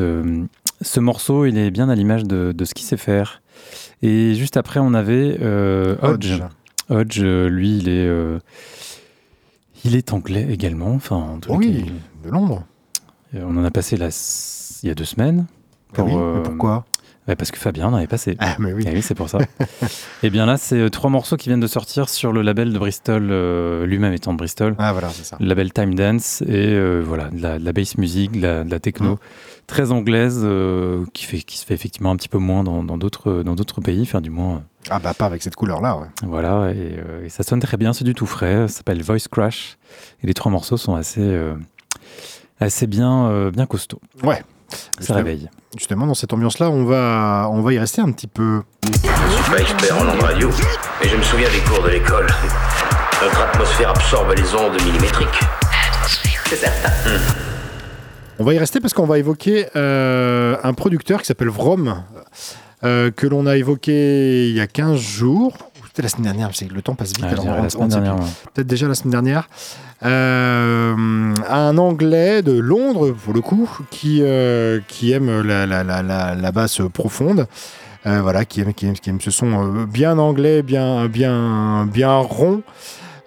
ce 0.82 1.00
morceau, 1.00 1.46
il 1.46 1.56
est 1.58 1.70
bien 1.70 1.88
à 1.88 1.94
l'image 1.94 2.24
de, 2.24 2.52
de 2.52 2.64
ce 2.64 2.74
qu'il 2.74 2.86
sait 2.86 2.96
faire. 2.98 3.42
Et 4.02 4.34
juste 4.34 4.56
après, 4.56 4.80
on 4.80 4.94
avait 4.94 5.38
Hodge. 6.02 6.42
Hodge. 6.90 7.20
Lui, 7.22 7.78
il 7.78 7.88
est, 7.88 8.08
il 9.84 9.96
est 9.96 10.12
anglais 10.12 10.46
également. 10.50 10.92
Enfin, 10.94 11.16
en 11.16 11.38
tout 11.40 11.50
cas, 11.50 11.56
Oui, 11.56 11.84
il- 11.86 12.24
de 12.28 12.30
Londres. 12.32 12.64
on 13.34 13.56
en 13.56 13.64
a 13.64 13.70
passé 13.70 13.96
là, 13.96 14.06
s- 14.08 14.80
il 14.82 14.88
y 14.88 14.92
a 14.92 14.94
deux 14.94 15.04
semaines. 15.04 15.46
Ah 15.96 16.02
oui, 16.04 16.12
mais 16.14 16.42
pourquoi? 16.42 16.84
Ouais, 17.28 17.36
parce 17.36 17.50
que 17.50 17.58
Fabien 17.58 17.88
en 17.88 17.94
avait 17.94 18.06
passé. 18.06 18.36
Ah, 18.38 18.56
mais 18.58 18.72
oui. 18.72 18.84
Eh 18.88 18.92
oui, 18.94 19.02
c'est 19.02 19.14
pour 19.14 19.28
ça. 19.28 19.38
Et 20.22 20.30
bien 20.30 20.46
là, 20.46 20.56
c'est 20.56 20.78
euh, 20.80 20.88
trois 20.88 21.10
morceaux 21.10 21.36
qui 21.36 21.50
viennent 21.50 21.60
de 21.60 21.66
sortir 21.66 22.08
sur 22.08 22.32
le 22.32 22.40
label 22.40 22.72
de 22.72 22.78
Bristol, 22.78 23.28
euh, 23.30 23.84
lui-même 23.84 24.14
étant 24.14 24.32
de 24.32 24.38
Bristol, 24.38 24.74
Ah, 24.78 24.92
voilà, 24.92 25.10
c'est 25.10 25.24
ça. 25.24 25.36
le 25.38 25.46
label 25.46 25.70
Time 25.72 25.94
Dance, 25.94 26.40
et 26.42 26.68
euh, 26.72 27.02
voilà, 27.06 27.28
de 27.28 27.42
la, 27.42 27.58
de 27.58 27.64
la 27.66 27.72
bass 27.74 27.98
music, 27.98 28.32
de 28.32 28.40
la, 28.42 28.64
de 28.64 28.70
la 28.70 28.80
techno, 28.80 29.14
Mm. 29.16 29.18
très 29.66 29.92
anglaise, 29.92 30.40
euh, 30.42 31.04
qui, 31.12 31.24
fait, 31.26 31.38
qui 31.40 31.58
se 31.58 31.66
fait 31.66 31.74
effectivement 31.74 32.10
un 32.10 32.16
petit 32.16 32.30
peu 32.30 32.38
moins 32.38 32.64
dans 32.64 32.82
d'autres 32.96 33.42
dans 33.42 33.54
d'autres 33.54 33.82
pays, 33.82 34.00
enfin 34.02 34.22
du 34.22 34.30
moins, 34.30 34.62
Ah, 34.88 34.98
bah, 34.98 35.12
pas 35.12 35.26
avec 35.26 35.42
cette 35.42 35.54
couleur-là, 35.56 35.98
ouais. 35.98 36.06
voilà, 36.22 36.70
et, 36.72 36.96
et 37.26 37.28
ça 37.28 37.42
sonne 37.42 37.60
très 37.60 37.76
bien, 37.76 37.92
c'est 37.92 38.04
du 38.04 38.14
tout 38.14 38.24
frais, 38.26 38.68
ça 38.68 38.78
s'appelle 38.78 39.02
Voice 39.02 39.28
Crash, 39.30 39.76
et 40.22 40.26
les 40.26 40.32
trois 40.34 40.50
morceaux 40.50 40.78
sont 40.78 40.94
assez, 40.94 41.38
assez 42.60 42.86
bien, 42.86 43.50
bien 43.50 43.66
costauds. 43.66 44.00
Ouais. 44.22 44.42
Ça 45.00 45.14
réveille. 45.14 45.48
Justement, 45.76 46.06
dans 46.06 46.14
cette 46.14 46.32
ambiance-là, 46.32 46.70
on 46.70 46.84
va, 46.84 47.48
on 47.50 47.62
va 47.62 47.72
y 47.72 47.78
rester 47.78 48.00
un 48.00 48.10
petit 48.12 48.26
peu. 48.26 48.62
Je 48.84 48.90
suis 48.90 49.50
pas 49.50 49.60
expert 49.60 49.96
en 49.96 50.08
ondes 50.08 50.22
radio, 50.22 50.50
mais 51.00 51.08
je 51.08 51.16
me 51.16 51.22
souviens 51.22 51.48
des 51.50 51.60
cours 51.60 51.82
de 51.82 51.90
l'école. 51.90 52.26
Notre 53.22 53.40
atmosphère 53.40 53.90
absorbe 53.90 54.34
les 54.36 54.54
ondes 54.54 54.80
millimétriques. 54.84 55.40
C'est 56.46 56.56
certain. 56.56 56.90
On 58.38 58.44
va 58.44 58.54
y 58.54 58.58
rester 58.58 58.80
parce 58.80 58.94
qu'on 58.94 59.06
va 59.06 59.18
évoquer 59.18 59.66
euh, 59.74 60.56
un 60.62 60.72
producteur 60.72 61.20
qui 61.20 61.26
s'appelle 61.26 61.48
Vrom, 61.48 62.04
euh, 62.84 63.10
que 63.10 63.26
l'on 63.26 63.46
a 63.46 63.56
évoqué 63.56 64.48
il 64.48 64.54
y 64.54 64.60
a 64.60 64.68
15 64.68 65.00
jours. 65.00 65.67
C'était 65.98 66.06
la 66.06 66.10
semaine 66.10 66.32
dernière, 66.32 66.50
c'est 66.52 66.70
le 66.70 66.80
temps 66.80 66.94
passe 66.94 67.08
vite. 67.08 67.24
Alors 67.24 67.44
on- 67.44 67.60
la 67.64 67.70
semaine 67.70 67.88
dernière. 67.88 68.14
ouais. 68.14 68.26
peut-être 68.54 68.68
déjà 68.68 68.86
la 68.86 68.94
semaine 68.94 69.10
dernière. 69.10 69.48
Euh, 70.04 70.94
un 71.50 71.76
Anglais 71.76 72.40
de 72.42 72.52
Londres, 72.52 73.10
pour 73.24 73.34
le 73.34 73.40
coup, 73.40 73.68
qui, 73.90 74.20
euh, 74.22 74.78
qui 74.86 75.10
aime 75.10 75.40
la, 75.42 75.66
la, 75.66 75.82
la, 75.82 76.52
basse 76.52 76.82
profonde. 76.94 77.48
Euh, 78.06 78.20
voilà, 78.22 78.44
qui 78.44 78.60
aime, 78.60 78.72
qui, 78.74 78.86
aime, 78.86 78.92
qui 78.94 79.10
aime 79.10 79.20
ce 79.20 79.32
son 79.32 79.86
bien 79.92 80.18
anglais, 80.18 80.62
bien, 80.62 81.06
bien, 81.06 81.84
bien 81.92 82.14
rond. 82.18 82.62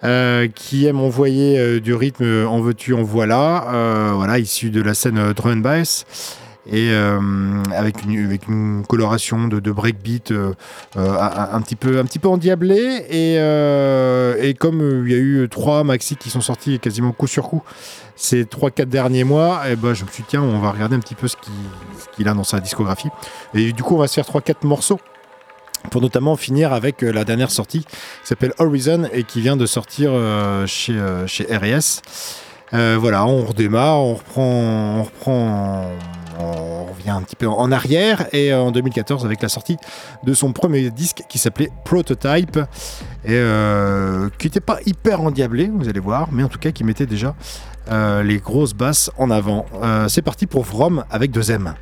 euh, 0.02 0.48
qui 0.54 0.86
aime 0.86 0.98
envoyer 0.98 1.58
euh, 1.58 1.78
du 1.78 1.92
rythme 1.92 2.46
en 2.48 2.60
veux-tu, 2.62 2.94
en 2.94 3.02
voilà, 3.02 4.12
voilà, 4.14 4.38
issu 4.38 4.70
de 4.70 4.80
la 4.80 4.94
scène 4.94 5.34
drum 5.34 5.58
and 5.58 5.60
bass, 5.60 6.06
et 6.66 6.90
euh, 6.90 7.62
avec, 7.74 8.04
une, 8.04 8.84
coloration 8.86 9.48
de, 9.48 9.70
breakbeat 9.70 10.30
euh, 10.30 10.52
euh, 10.96 11.16
un, 11.18 11.60
petit 11.60 11.76
peu, 11.76 11.98
un 11.98 12.04
petit 12.04 12.18
peu 12.18 12.28
endiablé, 12.28 13.06
et, 13.10 14.54
comme 14.54 15.04
il 15.04 15.12
y 15.12 15.14
a 15.14 15.18
eu 15.18 15.48
trois 15.48 15.82
maxi 15.84 16.16
qui 16.16 16.30
sont 16.30 16.40
sortis 16.40 16.78
quasiment 16.78 17.12
coup 17.12 17.26
sur 17.26 17.48
coup 17.48 17.62
ces 18.14 18.44
3-4 18.44 18.84
derniers 18.84 19.24
mois, 19.24 19.62
et 19.68 19.74
ben, 19.74 19.94
je 19.94 20.04
me 20.04 20.10
suis 20.10 20.22
dit, 20.22 20.28
tiens, 20.30 20.42
on 20.42 20.60
va 20.60 20.70
regarder 20.70 20.94
un 20.94 21.00
petit 21.00 21.16
peu 21.16 21.26
ce 21.26 21.36
qu'il 22.14 22.28
a 22.28 22.34
dans 22.34 22.44
sa 22.44 22.60
discographie. 22.60 23.08
Et 23.54 23.72
du 23.72 23.82
coup, 23.82 23.96
on 23.96 23.98
va 23.98 24.06
se 24.06 24.14
faire 24.14 24.26
3-4 24.26 24.64
morceaux 24.64 25.00
pour 25.90 26.00
notamment 26.00 26.36
finir 26.36 26.72
avec 26.72 27.02
la 27.02 27.24
dernière 27.24 27.50
sortie 27.50 27.80
qui 27.80 27.88
s'appelle 28.22 28.52
Horizon 28.58 29.08
et 29.12 29.24
qui 29.24 29.40
vient 29.40 29.56
de 29.56 29.66
sortir 29.66 30.12
chez, 30.66 30.94
chez. 31.26 31.46
Euh, 32.74 32.96
voilà, 32.98 33.26
on 33.26 33.44
redémarre, 33.44 33.98
on 33.98 34.14
reprend, 35.04 35.90
on 36.38 36.84
revient 36.84 37.10
un 37.10 37.22
petit 37.22 37.36
peu 37.36 37.48
en 37.48 37.70
arrière 37.72 38.26
et 38.32 38.52
euh, 38.52 38.60
en 38.60 38.70
2014 38.70 39.24
avec 39.24 39.42
la 39.42 39.48
sortie 39.48 39.76
de 40.24 40.34
son 40.34 40.52
premier 40.52 40.90
disque 40.90 41.22
qui 41.28 41.38
s'appelait 41.38 41.70
Prototype 41.84 42.58
et 43.24 43.30
euh, 43.30 44.28
qui 44.38 44.46
n'était 44.46 44.60
pas 44.60 44.78
hyper 44.86 45.20
endiablé, 45.20 45.70
vous 45.72 45.88
allez 45.88 46.00
voir, 46.00 46.28
mais 46.32 46.42
en 46.42 46.48
tout 46.48 46.58
cas 46.58 46.70
qui 46.70 46.84
mettait 46.84 47.06
déjà 47.06 47.34
euh, 47.90 48.22
les 48.22 48.38
grosses 48.38 48.74
basses 48.74 49.10
en 49.18 49.30
avant. 49.30 49.66
C'est 50.08 50.22
parti 50.22 50.46
pour 50.46 50.66
From 50.66 51.04
avec 51.10 51.30
deux 51.30 51.50
M. 51.50 51.74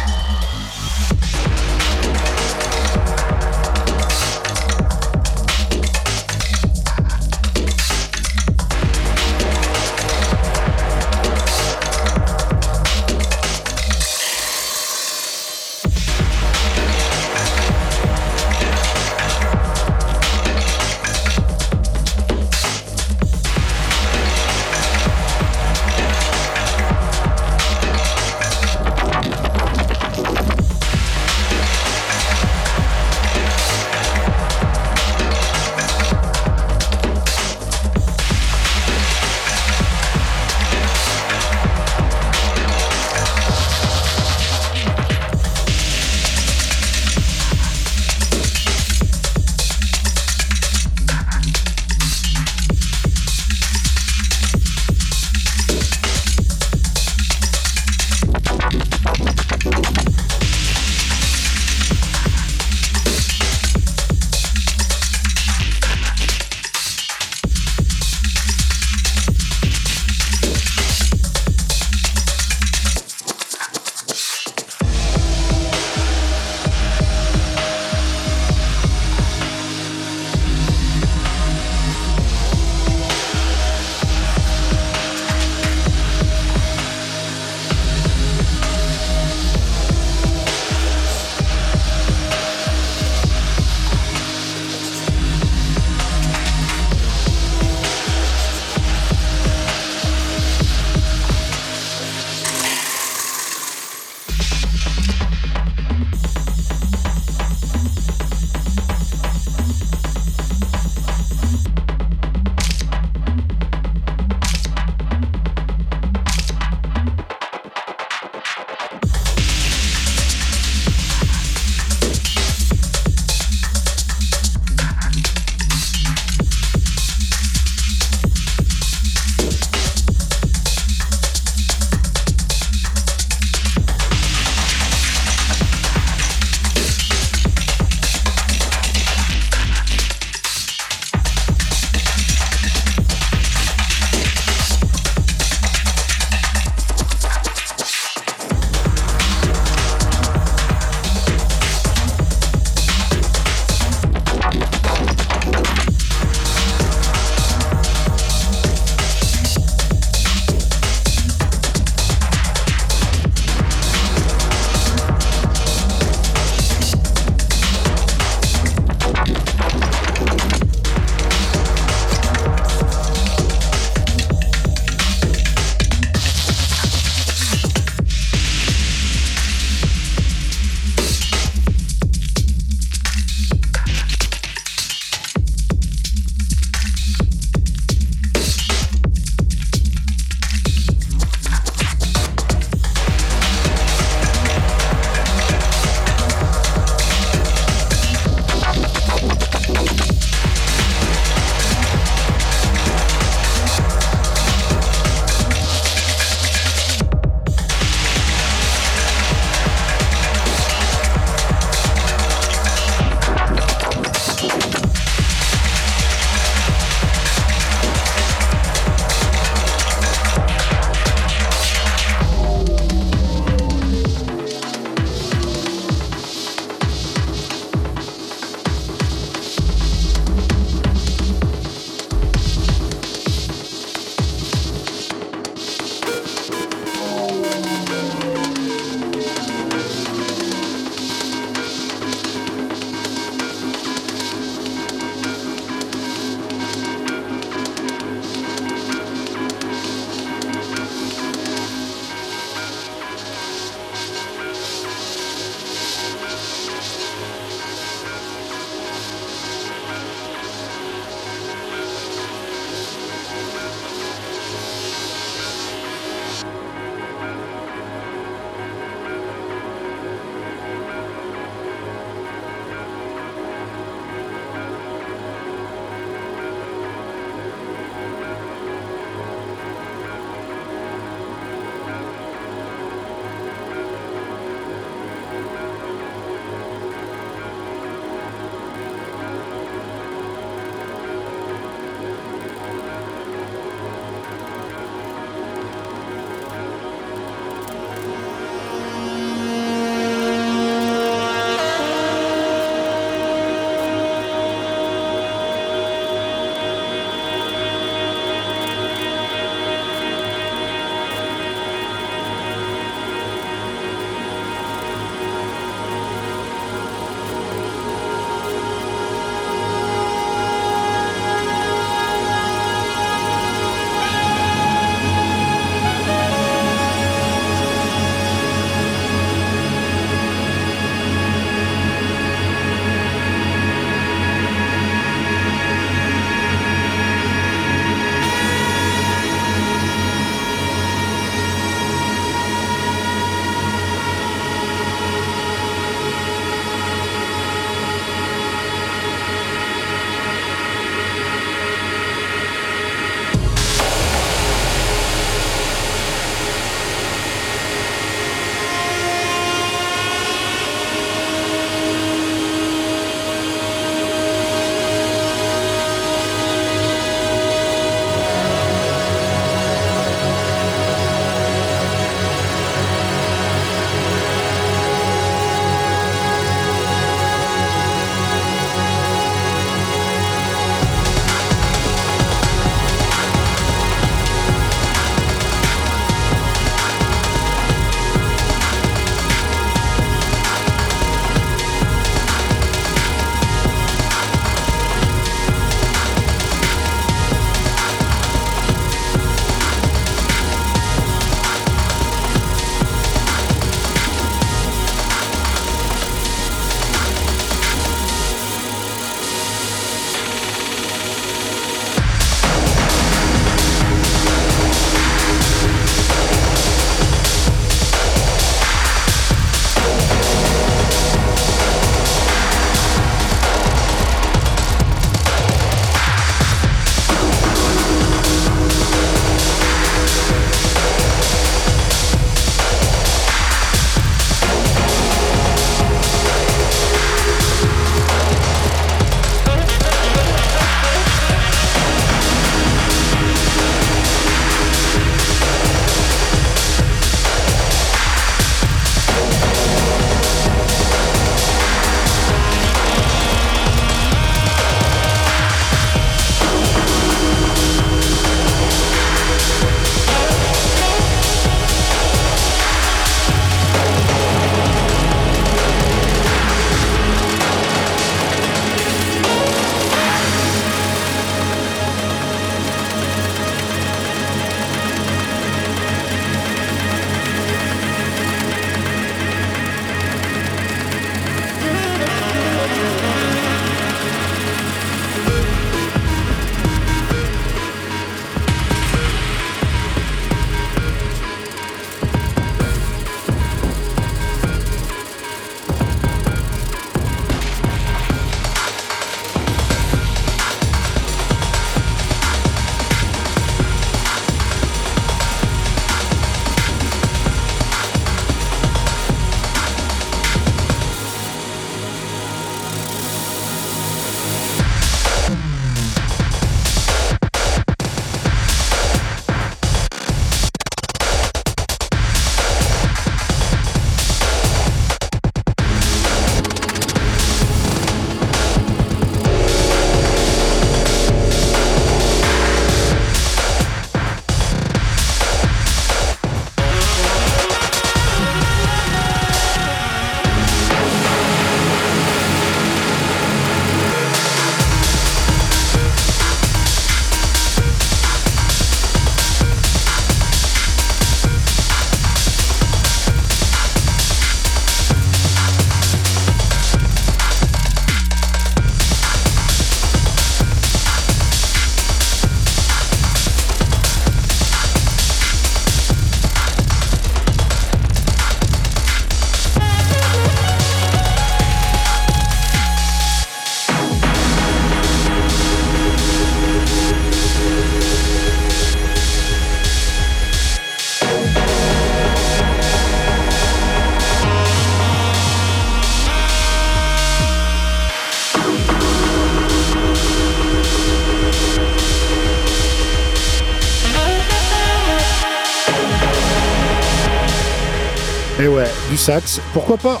sax. 599.02 599.40
Pourquoi 599.52 599.78
pas 599.78 600.00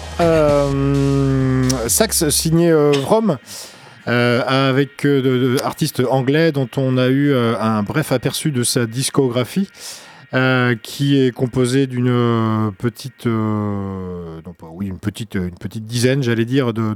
Sax 1.88 2.28
signé 2.28 2.72
Rome 2.72 3.36
avec 4.06 5.04
de, 5.04 5.56
artistes 5.64 6.04
anglais 6.08 6.52
dont 6.52 6.68
on 6.76 6.96
a 6.96 7.08
eu 7.08 7.34
un 7.34 7.82
bref 7.82 8.12
aperçu 8.12 8.52
de 8.52 8.62
sa 8.62 8.86
discographie. 8.86 9.68
qui 10.84 11.20
est 11.20 11.34
composée 11.34 11.88
d'une 11.88 12.70
petite, 12.78 13.26
oui, 13.26 14.92
petite, 15.00 15.84
dizaine, 15.84 16.22
j'allais 16.22 16.44
dire, 16.44 16.72
de 16.72 16.94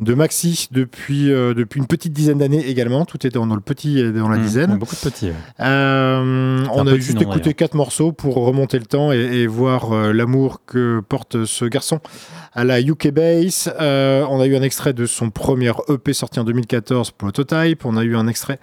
Maxi 0.00 0.68
depuis, 0.70 1.30
euh, 1.30 1.54
depuis 1.54 1.78
une 1.78 1.86
petite 1.86 2.12
dizaine 2.12 2.38
d'années 2.38 2.66
également. 2.66 3.04
Tout 3.04 3.18
était 3.26 3.38
dans 3.38 3.46
le 3.46 3.60
petit 3.60 3.98
et 3.98 4.12
dans 4.12 4.28
la 4.28 4.38
mmh, 4.38 4.42
dizaine. 4.42 4.78
Beaucoup 4.78 4.96
de 4.96 5.00
petits. 5.00 5.30
Euh, 5.60 6.66
on 6.72 6.86
a 6.86 6.96
juste 6.96 7.20
écouté 7.20 7.54
quatre 7.54 7.74
morceaux 7.74 8.12
pour 8.12 8.36
remonter 8.36 8.78
le 8.78 8.86
temps 8.86 9.12
et, 9.12 9.46
voir 9.46 9.92
euh, 9.92 10.12
l'amour 10.12 10.62
que 10.66 11.00
porte 11.00 11.44
ce 11.44 11.64
garçon 11.64 12.00
à 12.54 12.64
la 12.64 12.80
UK 12.80 13.10
Bass. 13.10 13.68
on 13.78 14.40
a 14.40 14.46
eu 14.46 14.56
un 14.56 14.62
extrait 14.62 14.92
de 14.92 15.06
son 15.06 15.30
premier 15.30 15.72
EP 15.88 16.12
sorti 16.12 16.40
en 16.40 16.44
2014, 16.44 17.12
Prototype. 17.12 17.84
On 17.84 17.96
a 17.96 18.04
eu 18.04 18.16
un 18.16 18.26
extrait 18.26 18.58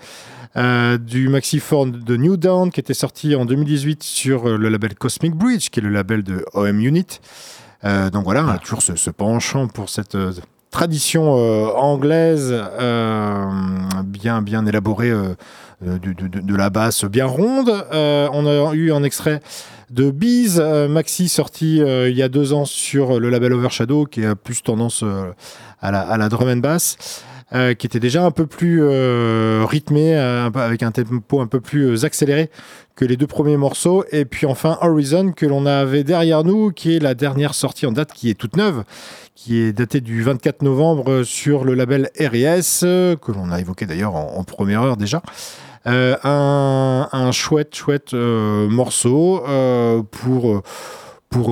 du 0.55 1.29
Maxi 1.29 1.55
Maxiform 1.57 1.91
de 1.91 2.17
New 2.17 2.35
Dawn 2.35 2.71
qui 2.71 2.81
était 2.81 2.93
sorti 2.93 3.35
en 3.35 3.45
2018 3.45 4.03
sur 4.03 4.57
le 4.57 4.69
label 4.69 4.95
Cosmic 4.95 5.33
Bridge, 5.33 5.69
qui 5.69 5.79
est 5.79 5.83
le 5.83 5.89
label 5.89 6.23
de 6.23 6.43
OM 6.53 6.79
Unit. 6.79 7.21
donc 7.83 8.23
voilà, 8.25 8.43
on 8.43 8.49
a 8.49 8.57
toujours 8.57 8.81
ce, 8.81 8.95
ce 8.95 9.09
penchant 9.09 9.67
pour 9.67 9.89
cette 9.89 10.17
tradition 10.71 11.37
euh, 11.37 11.67
anglaise 11.75 12.51
euh, 12.51 13.45
bien, 14.05 14.41
bien 14.41 14.65
élaborée 14.65 15.11
euh, 15.11 15.35
de, 15.81 16.55
la 16.55 16.69
basse 16.69 17.05
bien 17.05 17.25
ronde. 17.25 17.69
on 17.91 18.45
a 18.47 18.73
eu 18.73 18.91
un 18.91 19.03
extrait 19.03 19.41
de 19.89 20.09
Bees, 20.09 20.61
Maxi 20.89 21.27
sorti 21.27 21.77
il 21.77 22.15
y 22.15 22.21
a 22.21 22.29
deux 22.29 22.53
ans 22.53 22.65
sur 22.65 23.19
le 23.19 23.29
label 23.29 23.53
Overshadow, 23.53 24.05
qui 24.05 24.23
a 24.23 24.35
plus 24.35 24.61
tendance 24.61 25.03
à, 25.81 25.91
la, 25.91 26.01
à 26.01 26.17
la 26.17 26.29
drum 26.29 26.47
and 26.49 26.57
bass. 26.57 27.23
Qui 27.51 27.85
était 27.85 27.99
déjà 27.99 28.23
un 28.23 28.31
peu 28.31 28.45
plus 28.45 28.81
rythmé, 29.65 30.15
avec 30.15 30.83
un 30.83 30.91
tempo 30.91 31.41
un 31.41 31.47
peu 31.47 31.59
plus 31.59 32.05
accéléré 32.05 32.49
que 32.95 33.05
les 33.05 33.17
deux 33.17 33.27
premiers 33.27 33.57
morceaux. 33.57 34.05
Et 34.11 34.25
puis 34.25 34.45
enfin 34.45 34.77
Horizon 34.81 35.31
que 35.31 35.45
l'on 35.45 35.65
avait 35.65 36.03
derrière 36.03 36.43
nous, 36.43 36.71
qui 36.71 36.95
est 36.95 36.99
la 36.99 37.13
dernière 37.13 37.53
sortie 37.53 37.85
en 37.85 37.91
date, 37.91 38.13
qui 38.13 38.29
est 38.29 38.35
toute 38.35 38.55
neuve, 38.57 38.83
qui 39.35 39.59
est 39.59 39.73
datée 39.73 40.01
du 40.01 40.21
24 40.21 40.61
novembre 40.61 41.23
sur 41.23 41.65
le 41.65 41.73
label 41.73 42.09
RS, 42.19 42.81
que 43.17 43.31
l'on 43.31 43.51
a 43.51 43.59
évoqué 43.59 43.85
d'ailleurs 43.85 44.15
en, 44.15 44.43
première 44.43 44.83
heure 44.83 44.97
déjà. 44.97 45.21
Euh, 45.87 46.15
un, 46.23 47.31
chouette, 47.31 47.75
chouette 47.75 48.13
euh, 48.13 48.67
morceau 48.69 49.43
euh, 49.47 50.03
pour 51.31 51.45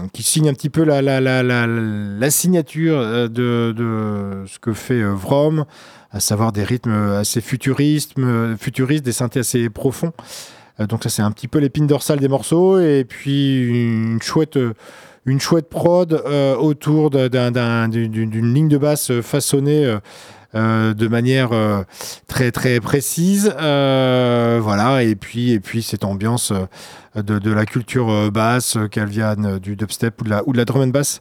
pour 0.00 0.10
qui 0.12 0.22
signe 0.22 0.48
un 0.48 0.54
petit 0.54 0.70
peu 0.70 0.82
la, 0.82 1.02
la, 1.02 1.20
la, 1.20 1.66
la 1.66 2.30
signature 2.30 2.98
de, 3.28 3.72
de, 3.76 4.44
ce 4.46 4.58
que 4.58 4.72
fait 4.72 5.02
Vrom 5.02 5.66
à 6.10 6.18
savoir 6.18 6.50
des 6.50 6.64
rythmes 6.64 7.12
assez 7.12 7.40
futuristes, 7.40 8.14
futuristes 8.58 9.04
des 9.04 9.12
synthés 9.12 9.40
assez 9.40 9.68
profonds. 9.70 10.12
Euh, 10.80 10.86
donc 10.86 11.02
ça 11.02 11.08
c'est 11.08 11.22
un 11.22 11.30
petit 11.30 11.48
peu 11.48 11.58
l'épine 11.58 11.86
dorsale 11.86 12.18
des 12.20 12.28
morceaux 12.28 12.80
et 12.80 13.04
puis 13.04 13.68
une 13.68 14.20
chouette 14.22 14.58
une 15.26 15.40
chouette 15.40 15.68
prod 15.68 16.12
euh, 16.12 16.56
autour 16.56 17.10
d'une 17.10 18.54
ligne 18.54 18.68
de 18.68 18.78
basse 18.78 19.12
façonnée 19.20 19.84
euh, 19.84 19.98
de 20.54 21.08
manière 21.08 21.50
très 22.26 22.50
très 22.50 22.80
précise 22.80 23.54
voilà 23.56 25.02
et 25.02 25.14
puis 25.14 25.52
et 25.52 25.60
puis 25.60 25.82
cette 25.82 26.04
ambiance 26.04 26.52
de, 27.14 27.50
la 27.52 27.66
culture 27.66 28.30
basse 28.32 28.76
qu'elle 28.90 29.08
vienne 29.08 29.58
du 29.58 29.76
dubstep 29.76 30.20
ou 30.20 30.24
de 30.24 30.30
la, 30.30 30.42
ou 30.48 30.52
de 30.52 30.58
la 30.58 30.64
drum 30.64 30.82
and 30.82 30.88
bass 30.88 31.20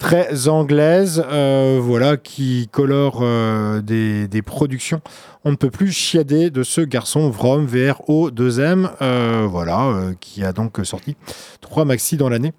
très 0.00 0.48
anglaise, 0.48 1.22
euh, 1.30 1.78
voilà, 1.80 2.16
qui 2.16 2.68
colore 2.72 3.20
euh, 3.22 3.80
des, 3.80 4.42
productions. 4.42 5.00
On 5.44 5.52
ne 5.52 5.56
peut 5.56 5.70
plus 5.70 5.92
chiader 5.92 6.50
de 6.50 6.64
ce 6.64 6.80
garçon 6.80 7.30
Vrom 7.30 7.66
VRO 7.66 8.30
2M, 8.30 8.90
euh, 9.00 9.46
voilà, 9.48 10.12
qui 10.18 10.42
a 10.42 10.52
donc 10.52 10.80
sorti 10.82 11.16
trois 11.60 11.84
maxi 11.84 12.16
dans 12.16 12.28
l'année 12.28 12.52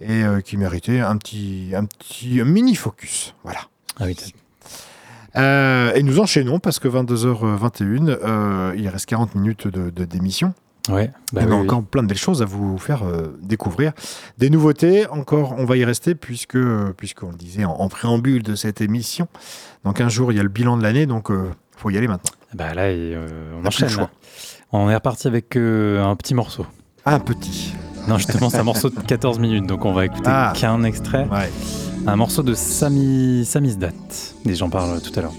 et 0.00 0.22
qui 0.44 0.56
méritait 0.56 0.98
un 0.98 1.16
petit, 1.16 1.70
un 1.74 1.84
petit 1.84 2.42
mini 2.42 2.74
focus, 2.74 3.34
voilà. 3.44 3.60
Ah 4.00 4.04
oui. 4.06 4.16
Et 5.34 6.02
nous 6.02 6.20
enchaînons 6.20 6.58
parce 6.58 6.78
que 6.78 6.88
22h21, 6.88 8.74
il 8.76 8.88
reste 8.88 9.06
40 9.06 9.34
minutes 9.34 9.68
de 9.68 10.04
d'émission. 10.04 10.54
Ouais, 10.88 11.12
bah 11.32 11.42
on 11.46 11.52
a 11.52 11.54
encore 11.54 11.84
plein 11.84 12.02
de 12.02 12.08
belles 12.08 12.18
choses 12.18 12.42
à 12.42 12.44
vous 12.44 12.76
faire 12.76 13.04
euh, 13.04 13.38
découvrir. 13.40 13.92
Des 14.38 14.50
nouveautés, 14.50 15.06
encore, 15.08 15.54
on 15.56 15.64
va 15.64 15.76
y 15.76 15.84
rester 15.84 16.16
puisque, 16.16 16.58
puisqu'on 16.96 17.30
le 17.30 17.36
disait 17.36 17.64
en, 17.64 17.88
préambule 17.88 18.42
de 18.42 18.56
cette 18.56 18.80
émission. 18.80 19.28
Dans 19.84 19.92
15 19.92 20.12
jours, 20.12 20.32
il 20.32 20.36
y 20.36 20.40
a 20.40 20.42
le 20.42 20.48
bilan 20.48 20.76
de 20.76 20.82
l'année, 20.82 21.06
donc 21.06 21.26
il 21.28 21.36
euh, 21.36 21.50
faut 21.76 21.90
y 21.90 21.98
aller 21.98 22.08
maintenant. 22.08 22.32
Bah 22.54 22.74
là, 22.74 22.82
euh, 22.82 23.52
on 23.62 23.64
enchaîne. 23.64 24.08
On 24.72 24.90
est 24.90 24.94
reparti 24.94 25.28
avec 25.28 25.56
un 25.56 26.16
petit 26.16 26.34
morceau. 26.34 26.66
Un 27.04 27.20
petit. 27.20 27.74
Non, 28.08 28.16
justement, 28.18 28.50
c'est 28.50 28.58
un 28.58 28.64
morceau 28.64 28.90
de 28.90 28.98
14 28.98 29.38
minutes, 29.38 29.66
donc 29.66 29.84
on 29.84 29.92
va 29.92 30.06
écouter 30.06 30.28
ah. 30.30 30.52
qu'un 30.56 30.82
extrait. 30.84 31.26
Un 32.06 32.16
morceau 32.16 32.42
de 32.42 32.54
Sami, 32.54 33.44
Samizdat. 33.44 33.90
Et 34.44 34.54
j'en 34.54 34.68
parle 34.68 35.00
tout 35.00 35.12
à 35.18 35.22
l'heure. 35.22 35.34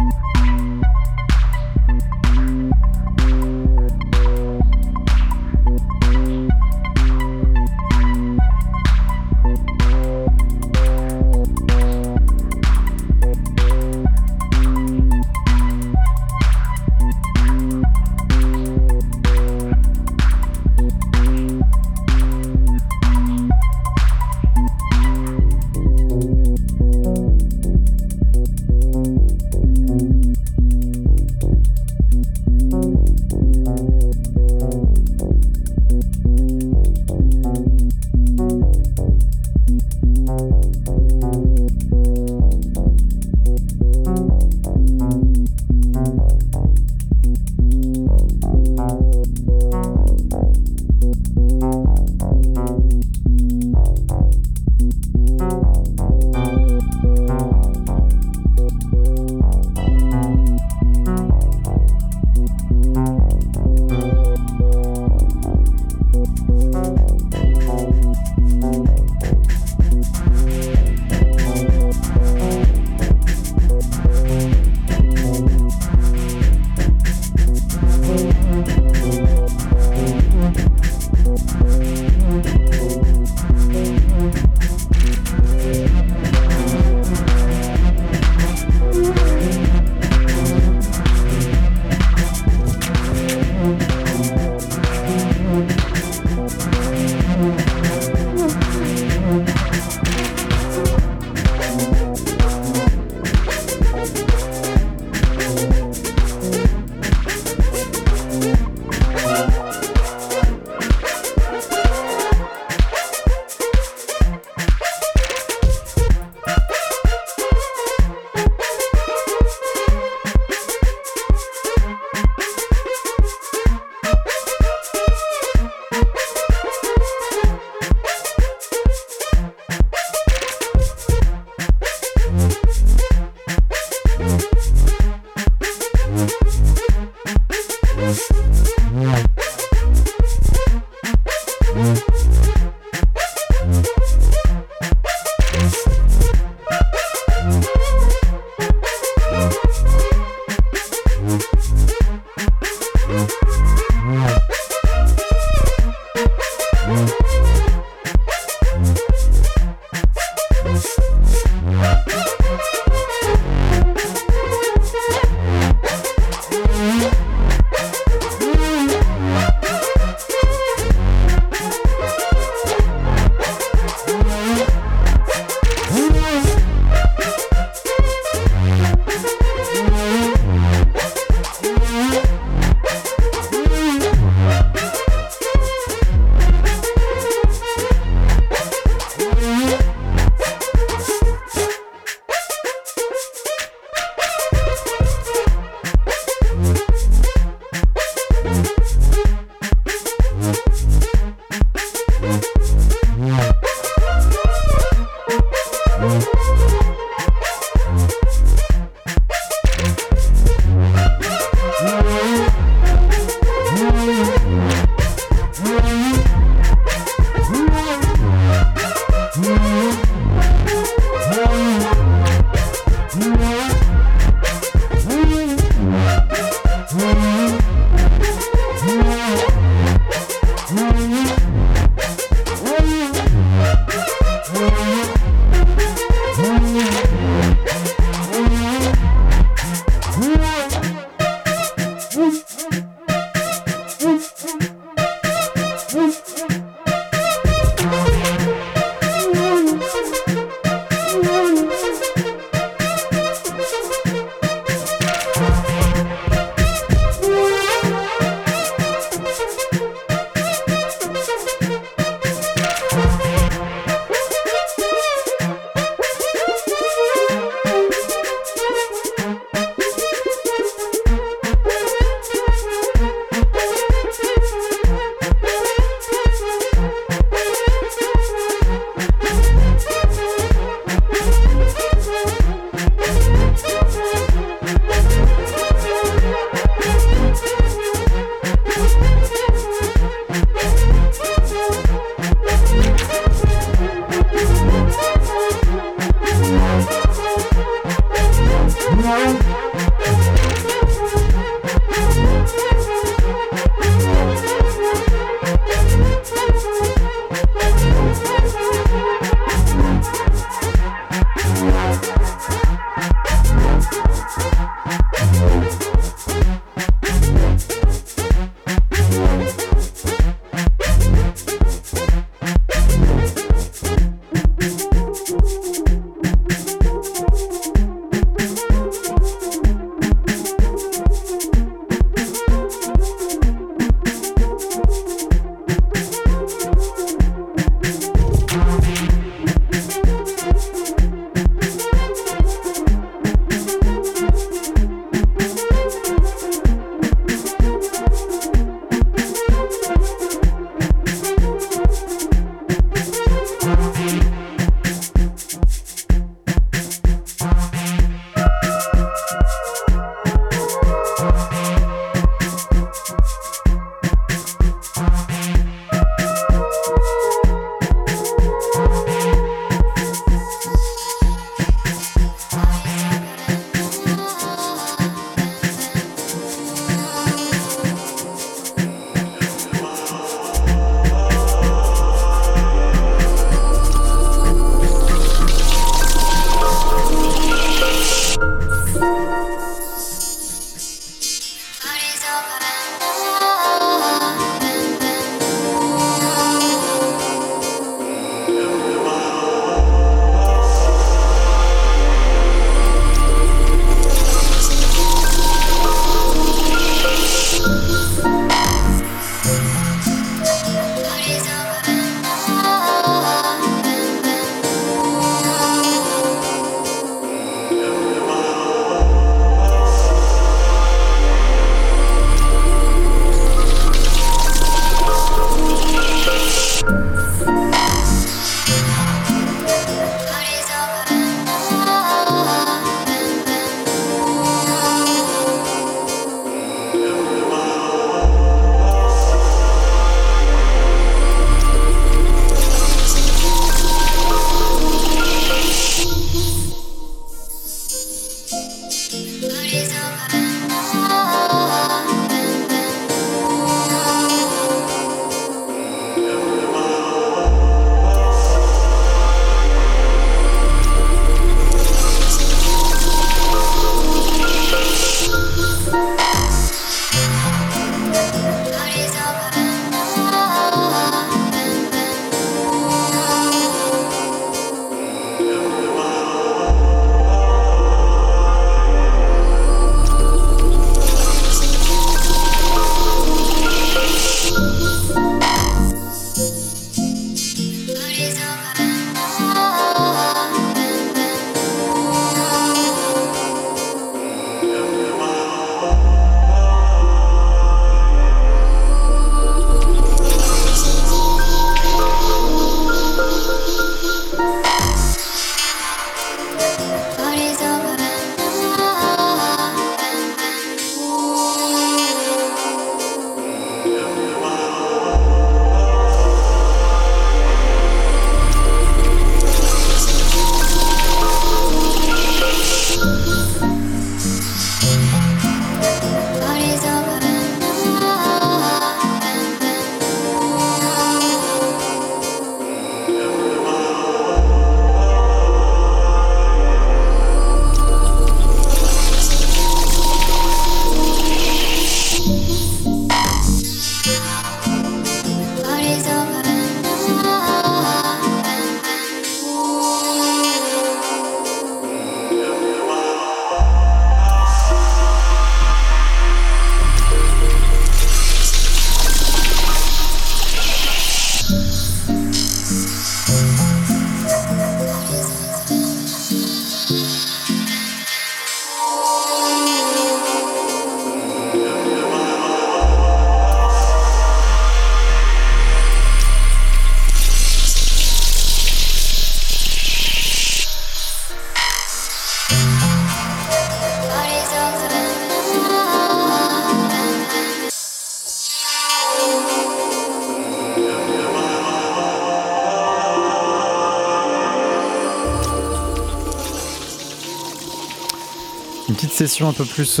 Session 599.18 599.48
un 599.48 599.52
peu 599.52 599.64
plus. 599.64 600.00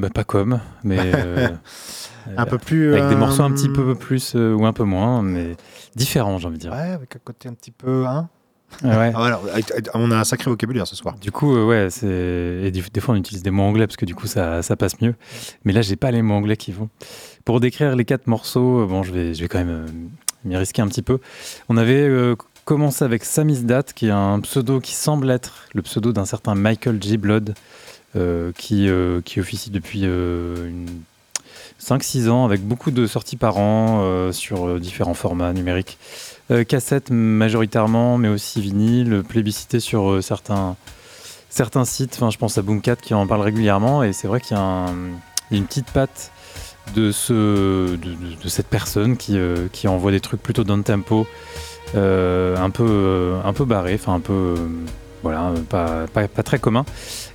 Bah, 0.00 0.10
pas 0.10 0.24
comme, 0.24 0.60
mais. 0.84 0.98
un 2.36 2.44
peu 2.44 2.58
plus. 2.58 2.94
Avec 2.94 3.08
des 3.08 3.16
morceaux 3.16 3.42
un 3.42 3.50
petit 3.50 3.68
peu 3.68 3.94
plus 3.94 4.34
ou 4.34 4.66
un 4.66 4.72
peu 4.72 4.84
moins, 4.84 5.22
mais 5.22 5.56
différents, 5.96 6.38
j'ai 6.38 6.46
envie 6.46 6.58
de 6.58 6.62
dire. 6.62 6.72
Ouais, 6.72 6.90
avec 6.90 7.16
un 7.16 7.20
côté 7.24 7.48
un 7.48 7.54
petit 7.54 7.70
peu. 7.72 8.06
Hein 8.06 8.28
Ouais. 8.84 9.12
Ah 9.16 9.40
on 9.94 10.10
a 10.10 10.16
un 10.16 10.24
sacré 10.24 10.50
vocabulaire 10.50 10.86
ce 10.86 10.94
soir. 10.94 11.16
Du 11.18 11.32
coup, 11.32 11.54
ouais, 11.64 11.88
c'est 11.90 12.06
et 12.06 12.70
des, 12.70 13.00
fois 13.00 13.14
on 13.14 13.18
utilise 13.18 13.42
des 13.42 13.50
mots 13.50 13.62
anglais 13.62 13.86
parce 13.86 13.96
que 13.96 14.04
du 14.04 14.14
coup 14.14 14.26
ça, 14.26 14.62
ça 14.62 14.76
passe 14.76 15.00
mieux. 15.00 15.14
Mais 15.64 15.72
là, 15.72 15.82
j'ai 15.82 15.96
pas 15.96 16.10
les 16.10 16.22
mots 16.22 16.34
anglais 16.34 16.56
qui 16.56 16.72
vont. 16.72 16.88
Pour 17.44 17.60
décrire 17.60 17.96
les 17.96 18.04
quatre 18.04 18.26
morceaux, 18.26 18.86
bon, 18.86 19.02
je 19.02 19.12
vais, 19.12 19.34
je 19.34 19.40
vais 19.40 19.48
quand 19.48 19.64
même 19.64 20.10
m'y 20.44 20.56
risquer 20.56 20.82
un 20.82 20.88
petit 20.88 21.02
peu. 21.02 21.18
On 21.68 21.76
avait 21.76 22.34
commencé 22.68 23.02
avec 23.04 23.24
Samizdat, 23.24 23.82
qui 23.94 24.08
est 24.08 24.10
un 24.10 24.40
pseudo 24.40 24.78
qui 24.80 24.92
semble 24.92 25.30
être 25.30 25.64
le 25.72 25.80
pseudo 25.82 26.12
d'un 26.12 26.26
certain 26.26 26.54
Michael 26.54 27.02
G. 27.02 27.16
Blood, 27.16 27.54
qui, 28.56 28.90
qui 29.24 29.40
officie 29.40 29.70
depuis 29.70 30.04
une 30.04 30.86
5-6 31.80 32.28
ans 32.28 32.44
avec 32.44 32.60
beaucoup 32.62 32.90
de 32.90 33.06
sorties 33.06 33.36
par 33.36 33.56
an 33.56 34.32
sur 34.32 34.78
différents 34.80 35.14
formats 35.14 35.52
numériques. 35.52 35.98
Euh, 36.50 36.64
cassette 36.64 37.10
majoritairement, 37.10 38.16
mais 38.16 38.28
aussi 38.28 38.62
vinyle, 38.62 39.22
plébiscité 39.28 39.80
sur 39.80 40.10
euh, 40.10 40.22
certains, 40.22 40.76
certains 41.50 41.84
sites. 41.84 42.14
Enfin, 42.14 42.30
je 42.30 42.38
pense 42.38 42.56
à 42.56 42.62
Boomcat 42.62 42.96
qui 42.96 43.12
en 43.12 43.26
parle 43.26 43.42
régulièrement, 43.42 44.02
et 44.02 44.14
c'est 44.14 44.28
vrai 44.28 44.40
qu'il 44.40 44.56
y, 44.56 44.60
a 44.60 44.86
une 45.50 45.66
petite 45.66 45.90
patte 45.90 46.32
de, 46.94 47.12
ce, 47.12 47.96
de, 47.96 48.48
cette 48.48 48.68
personne 48.68 49.18
qui, 49.18 49.36
euh, 49.36 49.68
qui, 49.72 49.88
envoie 49.88 50.10
des 50.10 50.20
trucs 50.20 50.42
plutôt 50.42 50.64
down 50.64 50.82
tempo, 50.82 51.26
un 51.94 52.70
peu, 52.70 53.34
un 53.44 53.52
peu 53.52 53.64
barré, 53.64 53.94
enfin 53.94 54.14
un 54.14 54.20
peu, 54.20 54.54
voilà, 55.22 55.52
pas, 55.68 56.06
pas, 56.12 56.42
très 56.42 56.58
commun. 56.58 56.84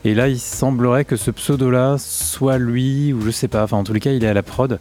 Et 0.05 0.13
là, 0.13 0.27
il 0.27 0.39
semblerait 0.39 1.05
que 1.05 1.15
ce 1.15 1.31
pseudo-là 1.31 1.97
soit 1.97 2.57
lui, 2.57 3.13
ou 3.13 3.21
je 3.21 3.31
sais 3.31 3.47
pas. 3.47 3.63
Enfin, 3.63 3.77
en 3.77 3.83
tous 3.83 3.93
les 3.93 3.99
cas, 3.99 4.11
il 4.11 4.23
est 4.23 4.27
à 4.27 4.33
la 4.33 4.43
prod, 4.43 4.79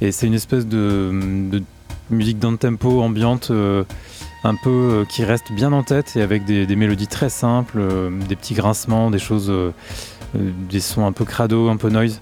et 0.00 0.12
c'est 0.12 0.26
une 0.26 0.34
espèce 0.34 0.66
de, 0.66 1.62
musique 2.10 2.38
dans 2.38 2.56
tempo, 2.56 3.00
ambiante, 3.00 3.50
euh, 3.50 3.84
un 4.44 4.54
peu 4.54 4.70
euh, 4.70 5.04
qui 5.04 5.24
reste 5.24 5.52
bien 5.52 5.72
en 5.72 5.82
tête 5.82 6.12
et 6.16 6.22
avec 6.22 6.44
des, 6.44 6.76
mélodies 6.76 7.06
très 7.06 7.30
simples, 7.30 7.78
euh, 7.78 8.10
des 8.28 8.36
petits 8.36 8.54
grincements, 8.54 9.10
des 9.10 9.18
choses, 9.18 9.52
des 10.34 10.80
sons 10.80 11.06
un 11.06 11.12
peu 11.12 11.24
crado, 11.24 11.68
un 11.68 11.76
peu 11.76 11.88
noise. 11.88 12.20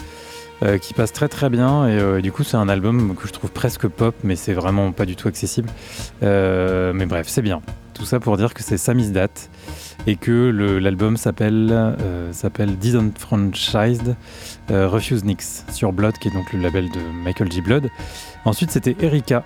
Qui 0.82 0.94
passent 0.94 1.12
très 1.12 1.28
très 1.28 1.50
bien. 1.50 1.88
Et, 1.88 2.22
du 2.22 2.32
coup 2.32 2.44
c'est 2.44 2.56
un 2.56 2.68
album 2.68 3.14
que 3.14 3.26
je 3.26 3.32
trouve 3.32 3.50
presque 3.50 3.88
pop 3.88 4.14
mais 4.22 4.36
c'est 4.36 4.52
vraiment 4.52 4.92
pas 4.92 5.06
du 5.06 5.16
tout 5.16 5.28
accessible. 5.28 5.68
Mais 6.22 7.06
bref 7.06 7.26
c'est 7.28 7.42
bien. 7.42 7.62
Tout 7.94 8.04
ça 8.04 8.20
pour 8.20 8.36
dire 8.36 8.54
que 8.54 8.62
c'est 8.62 8.78
Samizdat 8.78 9.28
et 10.06 10.16
que 10.16 10.50
l'album 10.80 11.16
s'appelle 11.16 11.96
s'appelle 12.32 12.76
Disenfranchised 12.76 14.16
Refuse 14.68 15.24
Nix 15.24 15.64
sur 15.72 15.92
Blood 15.92 16.14
qui 16.18 16.28
est 16.28 16.32
donc 16.32 16.52
le 16.52 16.60
label 16.60 16.90
de 16.90 17.00
Michael 17.24 17.50
G. 17.50 17.60
Blood. 17.60 17.88
Ensuite 18.44 18.70
c'était 18.70 18.96
Erika. 19.00 19.44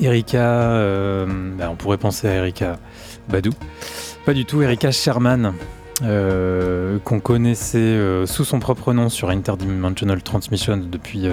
Erika, 0.00 0.72
euh, 0.72 1.26
bah, 1.56 1.68
on 1.70 1.76
pourrait 1.76 1.98
penser 1.98 2.28
à 2.28 2.34
Erika 2.34 2.78
Badou. 3.28 3.52
Pas 4.24 4.34
du 4.34 4.44
tout, 4.44 4.62
Erika 4.62 4.92
Sherman, 4.92 5.54
euh, 6.02 6.98
qu'on 7.04 7.20
connaissait 7.20 7.78
euh, 7.78 8.26
sous 8.26 8.44
son 8.44 8.58
propre 8.58 8.92
nom 8.92 9.08
sur 9.08 9.30
Interdimensional 9.30 10.22
Transmission 10.22 10.76
depuis, 10.76 11.26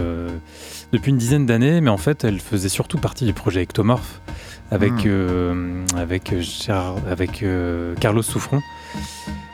depuis 0.91 1.09
une 1.09 1.17
dizaine 1.17 1.45
d'années, 1.45 1.81
mais 1.81 1.89
en 1.89 1.97
fait 1.97 2.23
elle 2.23 2.39
faisait 2.39 2.69
surtout 2.69 2.97
partie 2.97 3.25
du 3.25 3.33
projet 3.33 3.63
Ectomorph 3.63 4.21
avec, 4.71 5.05
hmm. 5.05 5.85
avec, 5.95 6.33
avec 7.09 7.43
Carlos 7.99 8.21
Souffron 8.21 8.61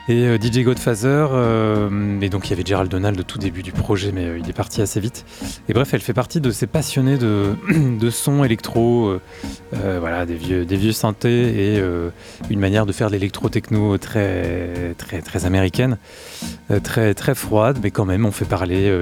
et 0.08 0.26
euh, 0.26 0.38
DJ 0.38 0.60
Godfather. 0.60 1.28
Euh, 1.32 2.20
et 2.20 2.28
donc 2.28 2.46
il 2.46 2.50
y 2.50 2.52
avait 2.52 2.64
Gerald 2.64 2.90
Donald 2.90 3.18
au 3.18 3.22
tout 3.22 3.38
début 3.38 3.62
du 3.62 3.72
projet, 3.72 4.12
mais 4.12 4.24
euh, 4.26 4.38
il 4.38 4.48
est 4.48 4.52
parti 4.52 4.82
assez 4.82 5.00
vite. 5.00 5.24
Et 5.68 5.72
bref, 5.72 5.92
elle 5.94 6.00
fait 6.00 6.12
partie 6.12 6.40
de 6.40 6.50
ces 6.50 6.66
passionnés 6.66 7.18
de, 7.18 7.56
sons 8.10 8.44
électro, 8.44 9.18
des 9.72 10.76
vieux, 10.76 10.92
synthés 10.92 11.74
et 11.76 11.82
une 12.50 12.60
manière 12.60 12.86
de 12.86 12.92
faire 12.92 13.08
de 13.08 13.12
l'électro-techno 13.12 13.98
très, 13.98 14.94
très, 14.96 15.44
américaine, 15.44 15.98
très, 16.82 17.14
très 17.14 17.34
froide, 17.34 17.78
mais 17.82 17.90
quand 17.90 18.04
même 18.04 18.24
on 18.24 18.30
fait 18.30 18.44
parler, 18.44 18.92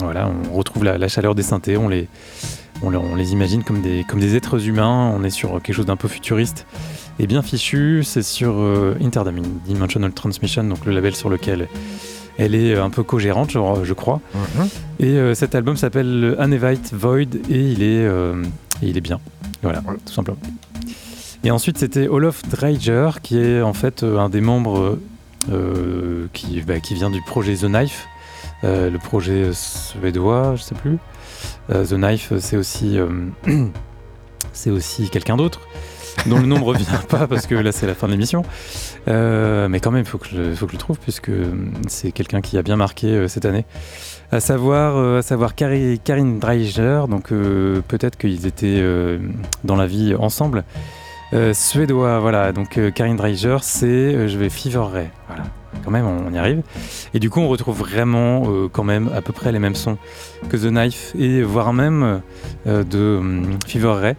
on 0.00 0.54
retrouve 0.54 0.84
la, 0.84 1.08
chaleur 1.08 1.34
des 1.34 1.42
synthés, 1.42 1.76
on 1.76 1.88
les, 1.88 2.08
on, 2.82 2.94
on 2.94 3.14
les 3.14 3.32
imagine 3.32 3.62
comme 3.62 3.80
des, 3.80 4.04
comme 4.04 4.20
des 4.20 4.36
êtres 4.36 4.66
humains, 4.66 5.12
on 5.16 5.24
est 5.24 5.30
sur 5.30 5.62
quelque 5.62 5.74
chose 5.74 5.86
d'un 5.86 5.96
peu 5.96 6.08
futuriste 6.08 6.66
est 7.18 7.26
bien 7.26 7.42
fichu. 7.42 8.02
C'est 8.04 8.22
sur 8.22 8.54
euh, 8.56 8.96
Interdimensional 9.02 10.12
Transmission, 10.12 10.64
donc 10.64 10.84
le 10.84 10.92
label 10.92 11.14
sur 11.14 11.30
lequel 11.30 11.68
elle 12.38 12.54
est 12.54 12.76
un 12.76 12.90
peu 12.90 13.02
co-gérante, 13.02 13.50
je, 13.50 13.92
crois. 13.92 14.20
Mhm. 14.34 14.68
Et 15.00 15.06
euh, 15.06 15.34
cet 15.34 15.54
album 15.54 15.76
s'appelle 15.76 16.36
Unevite 16.38 16.92
Void 16.92 17.34
et 17.48 17.60
il 17.60 17.82
est, 17.82 18.04
euh, 18.04 18.42
il 18.82 18.96
est 18.96 19.00
bien. 19.00 19.20
Voilà, 19.62 19.82
tout 20.04 20.12
simplement. 20.12 20.38
Et 21.44 21.50
ensuite, 21.50 21.78
c'était 21.78 22.08
Olof 22.08 22.42
Dreiger, 22.48 23.10
qui 23.22 23.38
est 23.38 23.62
en 23.62 23.72
fait 23.72 24.02
euh, 24.02 24.18
un 24.18 24.28
des 24.28 24.40
membres 24.40 24.98
qui, 26.32 26.60
bah, 26.62 26.80
qui 26.80 26.94
vient 26.94 27.08
du 27.08 27.22
projet 27.22 27.54
The 27.54 27.66
Knife, 27.66 28.08
le 28.64 28.96
projet 28.96 29.50
suédois, 29.52 30.56
je 30.56 30.62
sais 30.62 30.74
plus. 30.74 30.98
The 31.68 31.94
Knife, 31.94 32.32
c'est 32.38 32.56
aussi, 32.56 32.98
c'est 34.52 34.70
aussi 34.70 35.10
quelqu'un 35.10 35.36
d'autre 35.36 35.60
dont 36.24 36.38
le 36.38 36.46
nom 36.46 36.58
ne 36.58 36.64
revient 36.64 36.84
pas 37.08 37.26
parce 37.26 37.46
que 37.46 37.54
là 37.54 37.72
c'est 37.72 37.86
la 37.86 37.94
fin 37.94 38.06
de 38.06 38.12
l'émission. 38.12 38.44
Euh, 39.08 39.68
mais 39.68 39.80
quand 39.80 39.90
même, 39.90 40.02
il 40.02 40.08
faut, 40.08 40.18
que 40.18 40.26
je, 40.28 40.54
faut 40.54 40.66
que 40.66 40.72
je 40.72 40.76
le 40.76 40.80
trouve 40.80 40.98
puisque 40.98 41.30
c'est 41.88 42.12
quelqu'un 42.12 42.40
qui 42.40 42.58
a 42.58 42.62
bien 42.62 42.76
marqué 42.76 43.08
euh, 43.08 43.28
cette 43.28 43.44
année. 43.44 43.64
À 44.32 44.40
savoir, 44.40 44.96
euh, 44.96 45.18
à 45.18 45.22
savoir 45.22 45.54
Karine 45.54 45.98
donc 47.08 47.28
peut-être 47.28 48.18
qu'ils 48.18 48.46
étaient 48.46 48.82
dans 49.62 49.76
la 49.76 49.86
vie 49.86 50.14
ensemble. 50.18 50.64
suédois, 51.52 52.18
voilà, 52.18 52.52
donc 52.52 52.80
Karine 52.94 53.16
Dreiger, 53.16 53.58
c'est 53.62 54.28
Je 54.28 54.38
vais 54.38 54.48
Fever 54.48 54.84
Ray. 54.92 55.08
Voilà 55.28 55.44
quand 55.84 55.90
même, 55.90 56.06
on, 56.06 56.32
y 56.32 56.38
arrive. 56.38 56.62
Et 57.14 57.18
du 57.18 57.30
coup, 57.30 57.40
on 57.40 57.48
retrouve 57.48 57.78
vraiment 57.78 58.44
euh, 58.46 58.68
quand 58.70 58.84
même 58.84 59.10
à 59.14 59.22
peu 59.22 59.32
près 59.32 59.52
les 59.52 59.58
mêmes 59.58 59.74
sons 59.74 59.98
que 60.48 60.56
The 60.56 60.70
Knife 60.70 61.14
et 61.18 61.42
voire 61.42 61.72
même 61.72 62.20
euh, 62.66 62.84
de 62.84 63.18
hum, 63.18 63.58
Fever 63.66 63.92
Ray. 63.92 64.14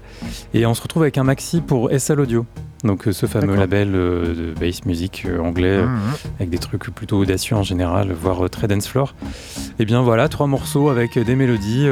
Et 0.54 0.66
on 0.66 0.74
se 0.74 0.82
retrouve 0.82 1.04
avec 1.04 1.18
un 1.18 1.24
maxi 1.24 1.62
pour 1.62 1.90
SL 1.92 2.20
Audio. 2.20 2.46
Donc 2.84 3.08
euh, 3.08 3.12
ce 3.12 3.26
fameux 3.26 3.56
label 3.56 3.92
de 3.92 4.54
bass 4.60 4.86
music 4.86 5.26
anglais 5.40 5.82
mmh, 5.82 5.86
mmh. 5.86 6.14
avec 6.40 6.50
des 6.50 6.58
trucs 6.58 6.84
plutôt 6.90 7.18
audacieux 7.18 7.56
en 7.56 7.64
général, 7.64 8.12
voire 8.12 8.50
très 8.50 8.68
dance 8.68 8.88
floor. 8.88 9.16
Et 9.80 9.86
bien 9.86 10.02
voilà, 10.02 10.30
trois 10.30 10.48
morceaux 10.48 10.90
avec 10.90 11.18
des 11.18 11.36
mélodies 11.36 11.88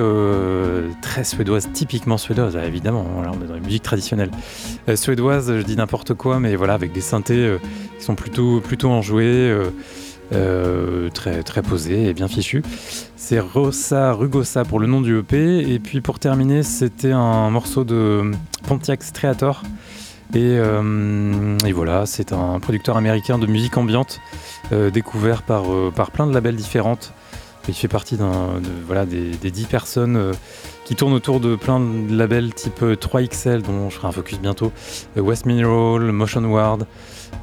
très 1.02 1.24
suédoises, 1.24 1.70
typiquement 1.74 2.18
suédoises, 2.18 2.56
évidemment. 2.56 3.06
Voilà, 3.16 3.32
on 3.32 3.44
est 3.44 3.48
dans 3.48 3.56
la 3.56 3.60
musique 3.60 3.84
traditionnelle 3.84 4.32
suédoise, 4.96 5.58
je 5.58 5.64
dis 5.64 5.76
n'importe 5.76 6.14
quoi, 6.14 6.40
mais 6.40 6.56
voilà, 6.56 6.74
avec 6.74 6.92
des 6.92 7.02
synthés 7.02 7.58
qui 7.98 8.04
sont 8.04 8.16
plutôt, 8.16 8.62
plutôt 8.62 8.90
enjoués, 8.90 9.26
euh, 9.26 9.70
euh, 10.34 11.10
très, 11.10 11.44
très 11.44 11.62
posés 11.62 12.08
et 12.08 12.14
bien 12.14 12.28
fichus. 12.28 12.64
C'est 13.16 13.40
Rosa 13.40 14.14
Rugosa 14.14 14.66
pour 14.66 14.80
le 14.80 14.88
nom 14.88 15.02
du 15.02 15.20
EP. 15.20 15.72
Et 15.72 15.80
puis 15.80 16.02
pour 16.02 16.20
terminer, 16.20 16.64
c'était 16.64 17.12
un 17.12 17.50
morceau 17.50 17.84
de 17.84 18.32
Pontiac 18.68 19.04
Streator. 19.04 19.62
Et, 20.34 20.58
euh, 20.58 21.58
et, 21.66 21.72
voilà, 21.72 22.06
c'est 22.06 22.34
un 22.34 22.60
producteur 22.60 22.98
américain 22.98 23.38
de 23.38 23.48
musique 23.48 23.78
ambiante 23.78 24.20
découvert 24.92 25.44
par, 25.44 25.66
par 25.96 26.10
plein 26.10 26.26
de 26.26 26.34
labels 26.34 26.56
différentes. 26.56 27.14
Il 27.68 27.74
fait 27.76 27.88
partie 27.88 28.18
d'un, 28.18 28.60
voilà, 28.86 29.06
des, 29.06 29.32
des 29.32 29.52
10 29.52 29.66
personnes 29.66 30.32
qui 30.86 30.96
tournent 30.96 31.14
autour 31.14 31.40
de 31.40 31.56
plein 31.56 31.80
de 31.80 32.16
labels 32.16 32.54
type 32.54 32.82
3XL, 32.82 33.62
dont 33.62 33.90
je 33.90 33.96
ferai 33.96 34.08
un 34.08 34.12
focus 34.12 34.40
bientôt, 34.40 34.72
West 35.16 35.46
Mineral, 35.46 36.12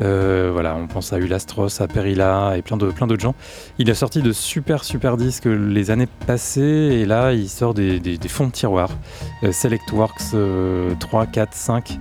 euh, 0.00 0.50
voilà, 0.52 0.74
on 0.74 0.86
pense 0.86 1.12
à 1.12 1.18
Ulastros, 1.18 1.80
à 1.80 1.88
Perilla 1.88 2.56
et 2.56 2.62
plein 2.62 2.76
de 2.76 2.90
plein 2.90 3.06
d'autres 3.06 3.22
gens. 3.22 3.34
Il 3.78 3.90
a 3.90 3.94
sorti 3.94 4.22
de 4.22 4.32
super 4.32 4.84
super 4.84 5.16
disques 5.16 5.46
les 5.46 5.90
années 5.90 6.08
passées 6.26 6.60
et 6.60 7.04
là 7.04 7.32
il 7.32 7.48
sort 7.48 7.74
des, 7.74 8.00
fonds 8.28 8.46
de 8.46 8.52
tiroir. 8.52 8.90
Euh, 9.42 9.52
Selectworks 9.52 10.34
3, 10.98 11.26
4, 11.26 11.54
5 11.54 11.98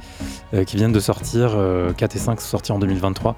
qui 0.65 0.75
viennent 0.75 0.91
de 0.91 0.99
sortir, 0.99 1.51
4 1.51 1.55
euh, 1.57 1.93
et 1.93 2.17
5 2.19 2.41
sont 2.41 2.47
sortis 2.47 2.71
en 2.71 2.79
2023. 2.79 3.35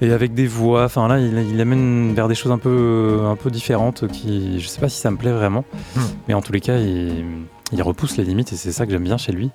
Et 0.00 0.12
avec 0.12 0.34
des 0.34 0.48
voix, 0.48 0.84
enfin 0.84 1.06
là 1.06 1.20
il, 1.20 1.60
amène 1.60 2.12
vers 2.12 2.26
des 2.26 2.34
choses 2.34 2.50
un 2.50 2.58
peu, 2.58 3.20
un 3.24 3.36
peu 3.36 3.50
différentes 3.50 4.08
qui 4.08 4.60
je 4.60 4.66
sais 4.66 4.80
pas 4.80 4.88
si 4.88 4.98
ça 5.00 5.12
me 5.12 5.16
plaît 5.16 5.30
vraiment, 5.30 5.64
hmm. 5.94 6.00
mais 6.26 6.34
en 6.34 6.42
tous 6.42 6.52
les 6.52 6.60
cas 6.60 6.78
il, 6.78 7.24
il 7.72 7.82
repousse 7.82 8.16
les 8.16 8.24
limites 8.24 8.52
et 8.52 8.56
c'est 8.56 8.72
ça 8.72 8.84
que 8.84 8.90
j'aime 8.90 9.04
bien 9.04 9.16
chez 9.16 9.30
lui. 9.30 9.50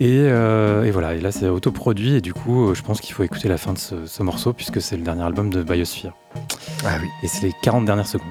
Euh, 0.00 0.84
et, 0.84 0.90
voilà, 0.90 1.14
et 1.14 1.20
là 1.20 1.32
c'est 1.32 1.48
autoproduit 1.48 2.14
et 2.14 2.20
du 2.20 2.32
coup 2.32 2.68
euh, 2.68 2.74
je 2.74 2.82
pense 2.82 3.00
qu'il 3.00 3.14
faut 3.14 3.24
écouter 3.24 3.48
la 3.48 3.58
fin 3.58 3.72
de 3.72 3.78
ce, 3.78 4.22
morceau 4.22 4.52
puisque 4.52 4.80
c'est 4.80 4.96
le 4.96 5.02
dernier 5.02 5.22
album 5.22 5.50
de 5.50 5.62
Biosphere. 5.62 6.12
Ah 6.84 6.98
oui. 7.00 7.08
Et 7.22 7.28
c'est 7.28 7.46
les 7.46 7.52
40 7.62 7.84
dernières 7.84 8.06
secondes. 8.06 8.28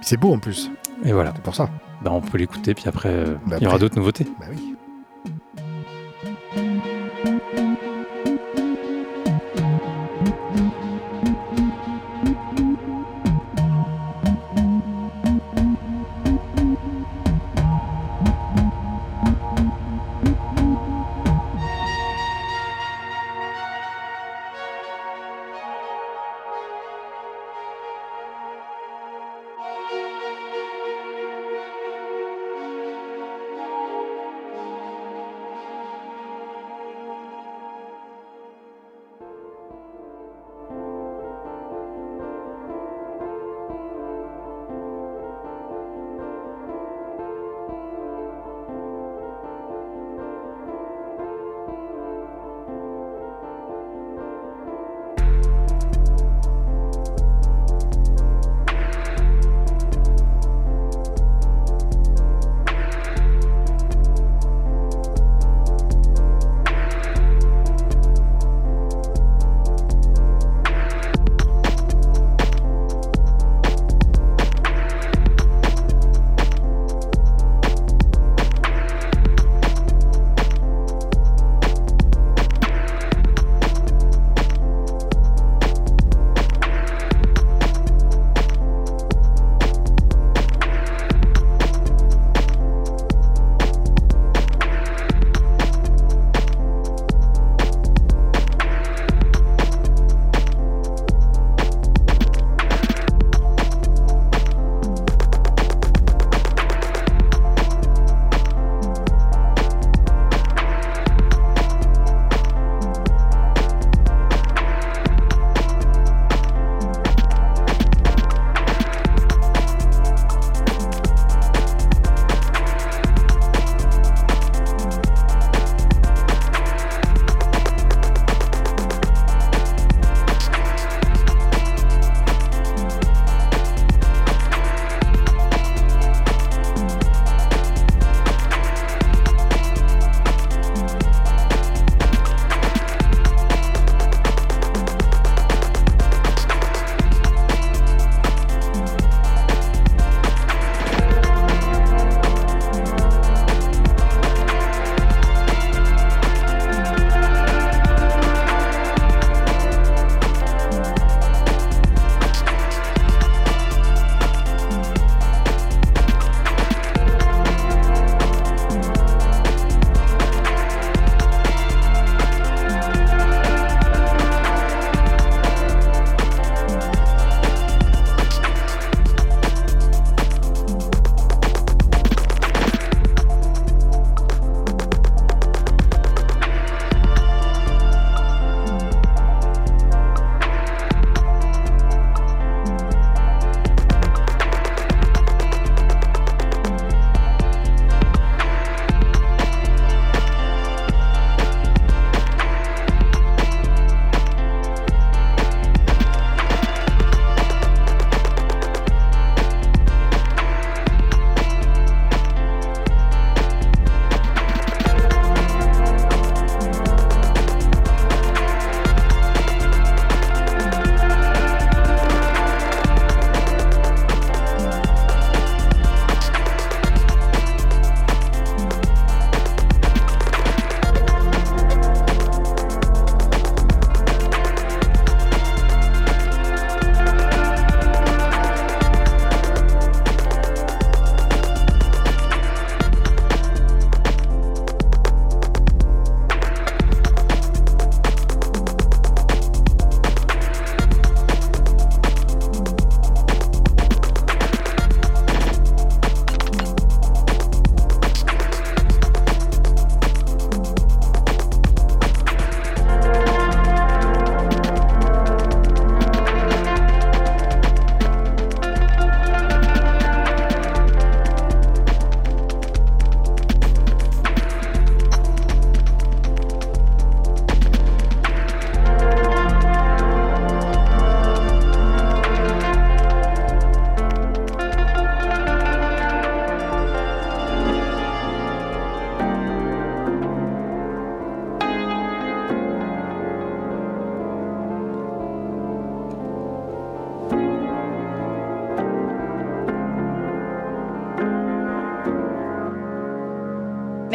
C'est 0.00 0.16
beau 0.16 0.32
en 0.32 0.38
plus. 0.38 0.70
Et 1.04 1.12
voilà. 1.12 1.32
C'est 1.34 1.42
pour 1.42 1.54
ça. 1.54 1.68
Bah, 2.02 2.10
on 2.12 2.20
peut 2.20 2.38
l'écouter 2.38 2.74
puis 2.74 2.84
après 2.86 3.10
euh, 3.10 3.34
bah, 3.46 3.56
il 3.60 3.64
y 3.64 3.66
aura 3.66 3.78
d'autres 3.78 3.96
nouveautés. 3.96 4.26
Bah 4.40 4.46
oui. 4.50 4.74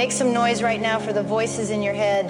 Make 0.04 0.12
some 0.12 0.34
noise 0.34 0.62
right 0.62 0.82
now 0.82 1.00
for 1.00 1.14
the 1.14 1.24
voices 1.24 1.70
in 1.70 1.82
your 1.82 1.94
head. 1.94 2.28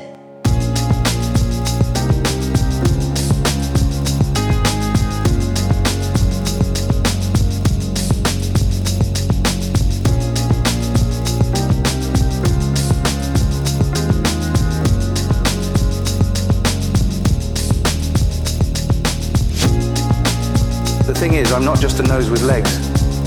The 21.07 21.15
thing 21.15 21.33
is, 21.33 21.51
I'm 21.51 21.65
not 21.65 21.79
just 21.79 21.99
a 21.99 22.03
nose 22.03 22.29
with 22.29 22.43
legs, 22.43 22.77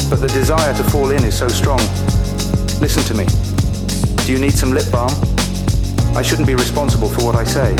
but 0.09 0.21
the 0.21 0.29
desire 0.29 0.73
to 0.73 0.85
fall 0.85 1.11
in 1.11 1.25
is 1.25 1.37
so 1.37 1.49
strong. 1.49 1.81
Listen 2.81 3.03
to 3.07 3.15
me. 3.15 3.46
Do 4.27 4.33
you 4.33 4.41
need 4.41 4.55
some 4.55 4.73
lip 4.73 4.91
balm? 4.91 5.15
I 6.17 6.21
shouldn't 6.21 6.49
be 6.49 6.57
responsible 6.57 7.09
for 7.09 7.25
what 7.25 7.37
I 7.37 7.45
say. 7.45 7.77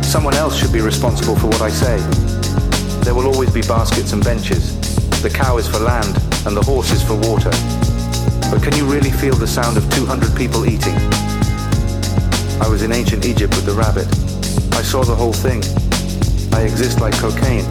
Someone 0.00 0.32
else 0.32 0.56
should 0.56 0.72
be 0.72 0.80
responsible 0.80 1.36
for 1.36 1.48
what 1.48 1.60
I 1.60 1.68
say. 1.68 1.98
There 3.04 3.14
will 3.14 3.26
always 3.26 3.52
be 3.52 3.60
baskets 3.60 4.14
and 4.14 4.24
benches. 4.24 4.72
The 5.20 5.28
cow 5.28 5.58
is 5.58 5.68
for 5.68 5.78
land, 5.78 6.16
and 6.46 6.56
the 6.56 6.62
horse 6.62 6.90
is 6.92 7.02
for 7.02 7.12
water. 7.12 7.50
But 8.48 8.62
can 8.62 8.74
you 8.74 8.86
really 8.86 9.10
feel 9.10 9.34
the 9.34 9.46
sound 9.46 9.76
of 9.76 9.84
200 9.92 10.34
people 10.34 10.64
eating? 10.64 10.96
I 12.56 12.66
was 12.66 12.80
in 12.80 12.90
ancient 12.90 13.26
Egypt 13.26 13.54
with 13.54 13.66
the 13.66 13.74
rabbit. 13.74 14.08
I 14.72 14.80
saw 14.80 15.04
the 15.04 15.14
whole 15.14 15.34
thing. 15.34 15.60
I 16.54 16.62
exist 16.62 17.02
like 17.02 17.12
cocaine. 17.18 17.66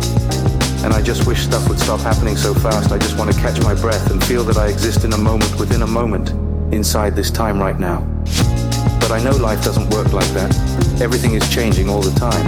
And 0.86 0.94
I 0.94 1.02
just 1.02 1.26
wish 1.26 1.41
stuff 1.41 1.68
would 1.68 1.80
stop 1.80 2.02
happening 2.02 2.38
so 2.38 2.53
fast. 2.53 2.91
I 2.91 2.99
just 2.99 3.18
want 3.18 3.34
to 3.34 3.41
catch 3.41 3.60
my 3.64 3.74
breath 3.74 4.11
and 4.11 4.24
feel 4.24 4.44
that 4.44 4.57
I 4.57 4.68
exist 4.68 5.06
in 5.06 5.14
a 5.14 5.18
moment 5.18 5.57
within 5.57 5.82
a 5.82 5.88
moment 5.88 6.39
inside 6.72 7.16
this 7.16 7.32
time 7.32 7.60
right 7.60 7.80
now. 7.80 8.02
But 9.00 9.12
I 9.12 9.24
know 9.24 9.32
life 9.32 9.64
doesn't 9.64 9.90
work 9.90 10.14
like 10.14 10.30
that. 10.34 10.54
Everything 11.02 11.34
is 11.34 11.48
changing 11.50 11.90
all 11.90 12.02
the 12.02 12.18
time. 12.20 12.46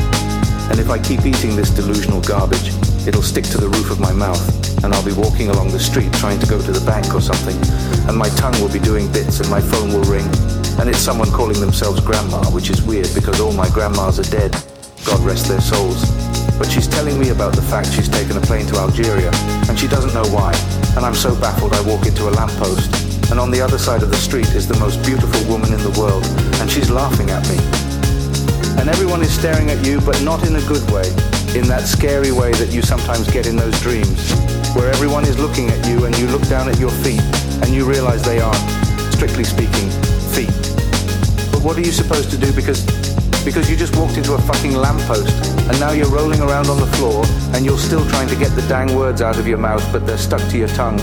And 0.70 0.80
if 0.80 0.90
I 0.90 1.00
keep 1.00 1.26
eating 1.26 1.56
this 1.56 1.70
delusional 1.70 2.22
garbage, 2.22 2.72
it'll 3.08 3.22
stick 3.22 3.46
to 3.46 3.58
the 3.58 3.68
roof 3.68 3.90
of 3.92 4.00
my 4.00 4.14
mouth, 4.14 4.40
and 4.84 4.94
I'll 4.94 5.06
be 5.06 5.14
walking 5.14 5.50
along 5.50 5.72
the 5.72 5.80
street 5.80 6.14
trying 6.14 6.40
to 6.40 6.48
go 6.48 6.62
to 6.62 6.72
the 6.72 6.86
bank 6.86 7.14
or 7.14 7.22
something, 7.22 7.58
and 8.08 8.16
my 8.16 8.30
tongue 8.38 8.56
will 8.62 8.72
be 8.72 8.80
doing 8.80 9.12
bits 9.12 9.40
and 9.40 9.50
my 9.50 9.60
phone 9.60 9.92
will 9.92 10.06
ring, 10.06 10.26
and 10.80 10.88
it's 10.88 11.00
someone 11.00 11.32
calling 11.32 11.60
themselves 11.60 12.00
grandma, 12.00 12.40
which 12.52 12.70
is 12.70 12.82
weird 12.84 13.10
because 13.14 13.42
all 13.42 13.52
my 13.52 13.68
grandmas 13.70 14.20
are 14.20 14.30
dead. 14.32 14.52
God 15.04 15.20
rest 15.22 15.48
their 15.48 15.62
souls. 15.62 16.06
But 16.62 16.70
she's 16.70 16.88
telling 16.88 17.18
me 17.18 17.30
about 17.30 17.56
the 17.56 17.62
fact 17.64 17.92
she's 17.92 18.08
taken 18.08 18.38
a 18.38 18.42
plane 18.42 18.68
to 18.68 18.78
Algeria, 18.78 19.32
and 19.68 19.78
she 19.78 19.88
doesn't 19.88 20.14
know 20.14 20.30
why. 20.30 20.54
And 20.96 21.04
I'm 21.04 21.16
so 21.16 21.34
baffled 21.36 21.74
I 21.74 21.82
walk 21.82 22.06
into 22.06 22.30
a 22.30 22.32
lamppost, 22.38 23.01
and 23.32 23.40
on 23.40 23.50
the 23.50 23.62
other 23.62 23.78
side 23.78 24.04
of 24.04 24.10
the 24.10 24.18
street 24.18 24.50
is 24.54 24.68
the 24.68 24.78
most 24.78 25.02
beautiful 25.06 25.42
woman 25.48 25.72
in 25.74 25.80
the 25.80 25.96
world, 25.98 26.26
and 26.60 26.70
she's 26.70 26.92
laughing 26.92 27.30
at 27.32 27.42
me. 27.48 27.56
And 28.78 28.90
everyone 28.90 29.22
is 29.22 29.32
staring 29.32 29.70
at 29.70 29.84
you, 29.86 30.02
but 30.02 30.22
not 30.22 30.46
in 30.46 30.58
a 30.58 30.62
good 30.68 30.84
way, 30.92 31.08
in 31.56 31.66
that 31.72 31.88
scary 31.88 32.32
way 32.32 32.52
that 32.60 32.72
you 32.72 32.82
sometimes 32.82 33.32
get 33.32 33.48
in 33.48 33.56
those 33.56 33.80
dreams, 33.80 34.20
where 34.76 34.90
everyone 34.90 35.24
is 35.24 35.40
looking 35.40 35.70
at 35.70 35.88
you 35.88 36.06
and 36.06 36.18
you 36.20 36.28
look 36.28 36.46
down 36.50 36.68
at 36.68 36.78
your 36.78 36.92
feet, 37.02 37.24
and 37.64 37.74
you 37.74 37.88
realize 37.88 38.22
they 38.22 38.42
aren't, 38.42 38.62
strictly 39.16 39.46
speaking, 39.46 39.90
feet. 40.36 40.52
But 41.56 41.64
what 41.64 41.78
are 41.78 41.86
you 41.88 41.92
supposed 41.92 42.32
to 42.32 42.38
do 42.38 42.52
because 42.52 42.84
because 43.44 43.72
you 43.72 43.76
just 43.76 43.96
walked 43.96 44.18
into 44.18 44.34
a 44.34 44.42
fucking 44.42 44.76
lamppost 44.76 45.34
and 45.68 45.80
now 45.80 45.92
you're 45.92 46.12
rolling 46.12 46.42
around 46.42 46.68
on 46.68 46.80
the 46.80 46.86
floor 46.98 47.26
and 47.56 47.66
you're 47.66 47.78
still 47.78 48.08
trying 48.10 48.28
to 48.28 48.36
get 48.36 48.54
the 48.56 48.62
dang 48.68 48.96
words 48.96 49.20
out 49.20 49.40
of 49.40 49.48
your 49.48 49.58
mouth, 49.58 49.84
but 49.92 50.06
they're 50.06 50.18
stuck 50.18 50.48
to 50.50 50.58
your 50.60 50.68
tongue. 50.70 51.00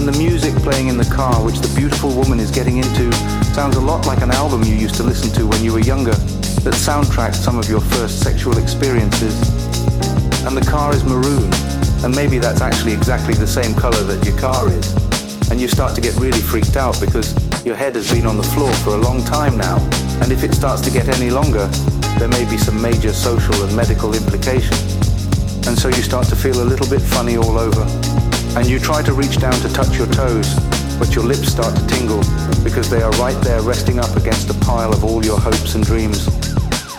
And 0.00 0.08
the 0.08 0.18
music 0.18 0.54
playing 0.62 0.88
in 0.88 0.96
the 0.96 1.04
car, 1.04 1.44
which 1.44 1.58
the 1.58 1.68
beautiful 1.78 2.08
woman 2.08 2.40
is 2.40 2.50
getting 2.50 2.78
into, 2.78 3.12
sounds 3.52 3.76
a 3.76 3.80
lot 3.82 4.06
like 4.06 4.22
an 4.22 4.30
album 4.30 4.64
you 4.64 4.74
used 4.74 4.94
to 4.94 5.02
listen 5.02 5.30
to 5.34 5.46
when 5.46 5.62
you 5.62 5.74
were 5.74 5.80
younger, 5.80 6.16
that 6.64 6.72
soundtracked 6.72 7.34
some 7.34 7.58
of 7.58 7.68
your 7.68 7.82
first 7.82 8.20
sexual 8.20 8.56
experiences. 8.56 9.36
And 10.46 10.56
the 10.56 10.64
car 10.66 10.94
is 10.94 11.04
maroon, 11.04 11.52
and 12.02 12.16
maybe 12.16 12.38
that's 12.38 12.62
actually 12.62 12.94
exactly 12.94 13.34
the 13.34 13.46
same 13.46 13.74
color 13.74 14.02
that 14.04 14.24
your 14.24 14.38
car 14.38 14.72
is. 14.72 14.88
And 15.50 15.60
you 15.60 15.68
start 15.68 15.94
to 15.96 16.00
get 16.00 16.16
really 16.16 16.40
freaked 16.40 16.78
out 16.78 16.98
because 16.98 17.36
your 17.66 17.76
head 17.76 17.94
has 17.94 18.10
been 18.10 18.24
on 18.24 18.38
the 18.38 18.48
floor 18.56 18.72
for 18.76 18.94
a 18.94 18.98
long 19.04 19.22
time 19.22 19.58
now, 19.58 19.76
and 20.22 20.32
if 20.32 20.42
it 20.42 20.54
starts 20.54 20.80
to 20.80 20.90
get 20.90 21.08
any 21.20 21.28
longer, 21.28 21.66
there 22.16 22.28
may 22.28 22.48
be 22.48 22.56
some 22.56 22.80
major 22.80 23.12
social 23.12 23.62
and 23.64 23.76
medical 23.76 24.14
implications. 24.14 24.96
And 25.68 25.78
so 25.78 25.88
you 25.88 26.00
start 26.00 26.26
to 26.28 26.36
feel 26.36 26.62
a 26.62 26.64
little 26.64 26.88
bit 26.88 27.02
funny 27.02 27.36
all 27.36 27.58
over. 27.58 28.29
And 28.56 28.66
you 28.66 28.78
try 28.78 29.02
to 29.02 29.12
reach 29.12 29.38
down 29.38 29.52
to 29.52 29.72
touch 29.72 29.96
your 29.96 30.08
toes, 30.08 30.54
but 30.98 31.14
your 31.14 31.24
lips 31.24 31.52
start 31.52 31.76
to 31.76 31.86
tingle 31.86 32.20
because 32.64 32.90
they 32.90 33.00
are 33.00 33.12
right 33.12 33.40
there 33.44 33.62
resting 33.62 33.98
up 33.98 34.16
against 34.16 34.50
a 34.50 34.54
pile 34.54 34.92
of 34.92 35.04
all 35.04 35.24
your 35.24 35.38
hopes 35.38 35.76
and 35.76 35.84
dreams. 35.84 36.26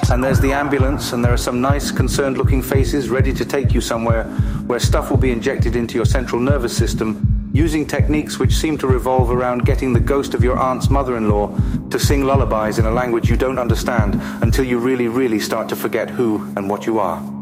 And 0.09 0.23
there's 0.23 0.39
the 0.39 0.51
ambulance, 0.51 1.13
and 1.13 1.23
there 1.23 1.33
are 1.33 1.37
some 1.37 1.61
nice, 1.61 1.91
concerned 1.91 2.37
looking 2.37 2.61
faces 2.61 3.09
ready 3.09 3.33
to 3.33 3.45
take 3.45 3.73
you 3.73 3.81
somewhere 3.81 4.23
where 4.67 4.79
stuff 4.79 5.09
will 5.09 5.17
be 5.17 5.31
injected 5.31 5.75
into 5.75 5.95
your 5.95 6.05
central 6.05 6.41
nervous 6.41 6.75
system 6.75 7.49
using 7.53 7.85
techniques 7.85 8.39
which 8.39 8.53
seem 8.53 8.77
to 8.77 8.87
revolve 8.87 9.29
around 9.29 9.65
getting 9.65 9.93
the 9.93 9.99
ghost 9.99 10.33
of 10.33 10.43
your 10.43 10.57
aunt's 10.57 10.89
mother 10.89 11.17
in 11.17 11.29
law 11.29 11.53
to 11.89 11.99
sing 11.99 12.23
lullabies 12.23 12.79
in 12.79 12.85
a 12.85 12.91
language 12.91 13.29
you 13.29 13.35
don't 13.35 13.59
understand 13.59 14.15
until 14.41 14.63
you 14.63 14.79
really, 14.79 15.09
really 15.09 15.39
start 15.39 15.67
to 15.67 15.75
forget 15.75 16.09
who 16.09 16.37
and 16.55 16.69
what 16.69 16.85
you 16.85 16.97
are. 16.99 17.40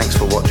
Thanks 0.00 0.16
for 0.16 0.26
watching. 0.26 0.47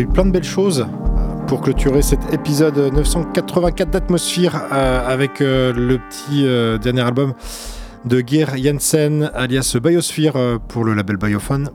Eu 0.00 0.06
plein 0.06 0.24
de 0.24 0.30
belles 0.30 0.44
choses 0.44 0.86
pour 1.46 1.60
clôturer 1.60 2.02
cet 2.02 2.32
épisode 2.32 2.76
984 2.76 3.90
d'Atmosphère 3.90 4.72
avec 4.72 5.40
le 5.40 5.98
petit 5.98 6.44
dernier 6.82 7.02
album 7.02 7.34
de 8.04 8.22
Geir 8.26 8.56
Jensen 8.56 9.30
alias 9.34 9.76
Biosphere 9.82 10.58
pour 10.68 10.84
le 10.84 10.94
label 10.94 11.16
Biophone. 11.16 11.70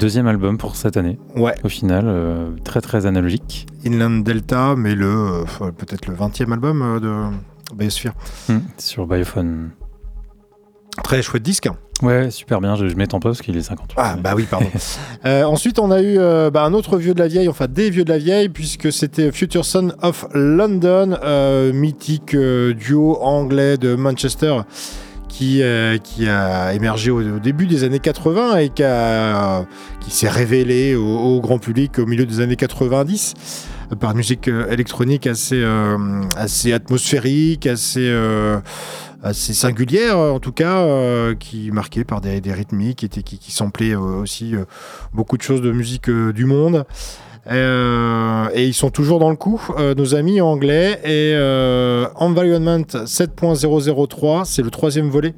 Deuxième 0.00 0.26
album 0.26 0.58
pour 0.58 0.76
cette 0.76 0.96
année. 0.96 1.18
Ouais. 1.36 1.54
Au 1.64 1.68
final, 1.68 2.04
euh, 2.06 2.50
très 2.64 2.80
très 2.80 3.06
analogique. 3.06 3.66
Inland 3.86 4.24
Delta, 4.24 4.74
mais 4.76 4.94
le 4.94 5.06
euh, 5.06 5.70
peut-être 5.70 6.06
le 6.06 6.14
20e 6.14 6.52
album 6.52 6.82
euh, 6.82 7.00
de 7.00 7.74
Biosphere. 7.74 8.12
Hmm, 8.48 8.58
sur 8.78 9.06
Biophone. 9.06 9.70
Très 11.02 11.22
chouette 11.22 11.42
disque. 11.42 11.68
Ouais, 12.02 12.30
super 12.30 12.60
bien. 12.60 12.76
Je, 12.76 12.88
je 12.88 12.96
m'étends 12.96 13.20
pas 13.20 13.30
parce 13.30 13.42
qu'il 13.42 13.56
est 13.56 13.62
50. 13.62 13.92
Ah, 13.96 14.16
bah 14.16 14.32
oui, 14.36 14.46
pardon. 14.50 14.68
ensuite, 15.24 15.78
on 15.78 15.90
a 15.90 16.02
eu 16.02 16.18
bah, 16.50 16.64
un 16.64 16.74
autre 16.74 16.98
vieux 16.98 17.14
de 17.14 17.18
la 17.18 17.28
vieille, 17.28 17.48
enfin 17.48 17.66
des 17.68 17.90
vieux 17.90 18.04
de 18.04 18.10
la 18.10 18.18
vieille, 18.18 18.48
puisque 18.48 18.92
c'était 18.92 19.32
Future 19.32 19.64
Son 19.64 19.92
of 20.02 20.26
London, 20.34 21.18
mythique 21.72 22.36
duo 22.36 23.18
anglais 23.20 23.76
de 23.76 23.94
Manchester 23.94 24.60
qui, 25.36 25.62
euh, 25.62 25.98
qui 25.98 26.28
a 26.28 26.72
émergé 26.72 27.10
au, 27.10 27.38
début 27.38 27.66
des 27.66 27.84
années 27.84 27.98
80 27.98 28.56
et 28.56 28.68
qui, 28.70 28.82
qui 30.00 30.10
s'est 30.10 30.30
révélé 30.30 30.94
au, 30.94 31.40
grand 31.40 31.58
public 31.58 31.98
au 31.98 32.06
milieu 32.06 32.24
des 32.24 32.40
années 32.40 32.56
90 32.56 33.34
par 34.00 34.12
une 34.12 34.16
musique 34.16 34.48
euh, 34.48 34.68
électronique 34.70 35.26
assez, 35.26 35.60
euh, 35.62 36.22
assez 36.36 36.72
atmosphérique, 36.72 37.66
assez, 37.66 38.10
assez 39.22 39.54
singulière 39.54 40.18
en 40.18 40.40
tout 40.40 40.52
cas, 40.52 41.34
qui 41.34 41.70
marquée 41.70 42.04
par 42.04 42.20
des, 42.20 42.40
des 42.40 42.52
rythmiques 42.52 43.04
et 43.04 43.08
qui, 43.08 43.38
qui 43.38 43.52
samplait 43.52 43.94
aussi 43.94 44.54
beaucoup 45.12 45.36
de 45.36 45.42
choses 45.42 45.62
de 45.62 45.72
musique 45.72 46.10
du 46.10 46.44
monde. 46.44 46.84
Euh, 47.50 48.48
et 48.54 48.66
ils 48.66 48.74
sont 48.74 48.90
toujours 48.90 49.20
dans 49.20 49.30
le 49.30 49.36
coup, 49.36 49.62
euh, 49.78 49.94
nos 49.94 50.14
amis 50.14 50.40
anglais. 50.40 51.00
Et 51.04 51.32
euh, 51.34 52.06
Environment 52.16 52.78
7.003, 52.78 54.44
c'est 54.44 54.62
le 54.62 54.70
troisième 54.70 55.08
volet 55.08 55.34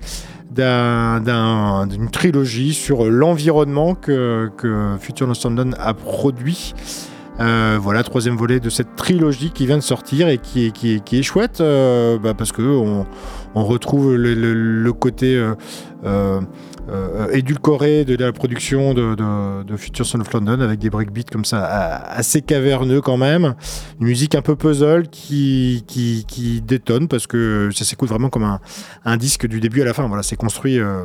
d'une 0.50 2.08
trilogie 2.10 2.72
sur 2.72 3.04
l'environnement 3.04 3.94
que, 3.94 4.50
que 4.56 4.96
Future 4.98 5.28
Lost 5.28 5.44
London 5.44 5.70
a 5.78 5.94
produit. 5.94 6.74
voilà, 7.38 8.02
troisième 8.02 8.36
volet 8.36 8.58
de 8.58 8.68
cette 8.68 8.96
trilogie 8.96 9.50
qui 9.50 9.66
vient 9.66 9.76
de 9.76 9.82
sortir 9.82 10.28
et 10.28 10.38
qui 10.38 10.72
qui 10.72 11.00
qui 11.00 11.20
est 11.20 11.22
chouette 11.22 11.58
bah 11.60 12.34
parce 12.36 12.50
que 12.50 12.62
on, 12.62 13.06
on 13.54 13.64
retrouve 13.64 14.14
le, 14.16 14.92
côté 14.92 15.42
euh, 16.90 17.26
édulcoré 17.32 18.04
de, 18.04 18.16
la 18.16 18.32
production 18.32 18.94
de, 18.94 19.76
Future 19.76 20.06
Son 20.06 20.20
of 20.20 20.32
London 20.32 20.60
avec 20.60 20.78
des 20.78 20.90
breakbeats 20.90 21.30
comme 21.30 21.44
ça 21.44 21.64
assez 21.64 22.40
caverneux 22.40 23.00
quand 23.00 23.16
même. 23.16 23.54
Une 24.00 24.06
musique 24.06 24.34
un 24.34 24.42
peu 24.42 24.56
puzzle 24.56 25.08
qui, 25.08 25.84
qui, 25.86 26.62
détonne 26.62 27.08
parce 27.08 27.26
que 27.26 27.68
ça 27.74 27.84
s'écoute 27.84 28.08
vraiment 28.08 28.30
comme 28.30 28.44
un, 28.44 28.60
un, 29.04 29.16
disque 29.16 29.46
du 29.46 29.60
début 29.60 29.82
à 29.82 29.84
la 29.84 29.94
fin. 29.94 30.06
Voilà, 30.06 30.22
c'est 30.22 30.36
construit 30.36 30.78
euh, 30.78 31.04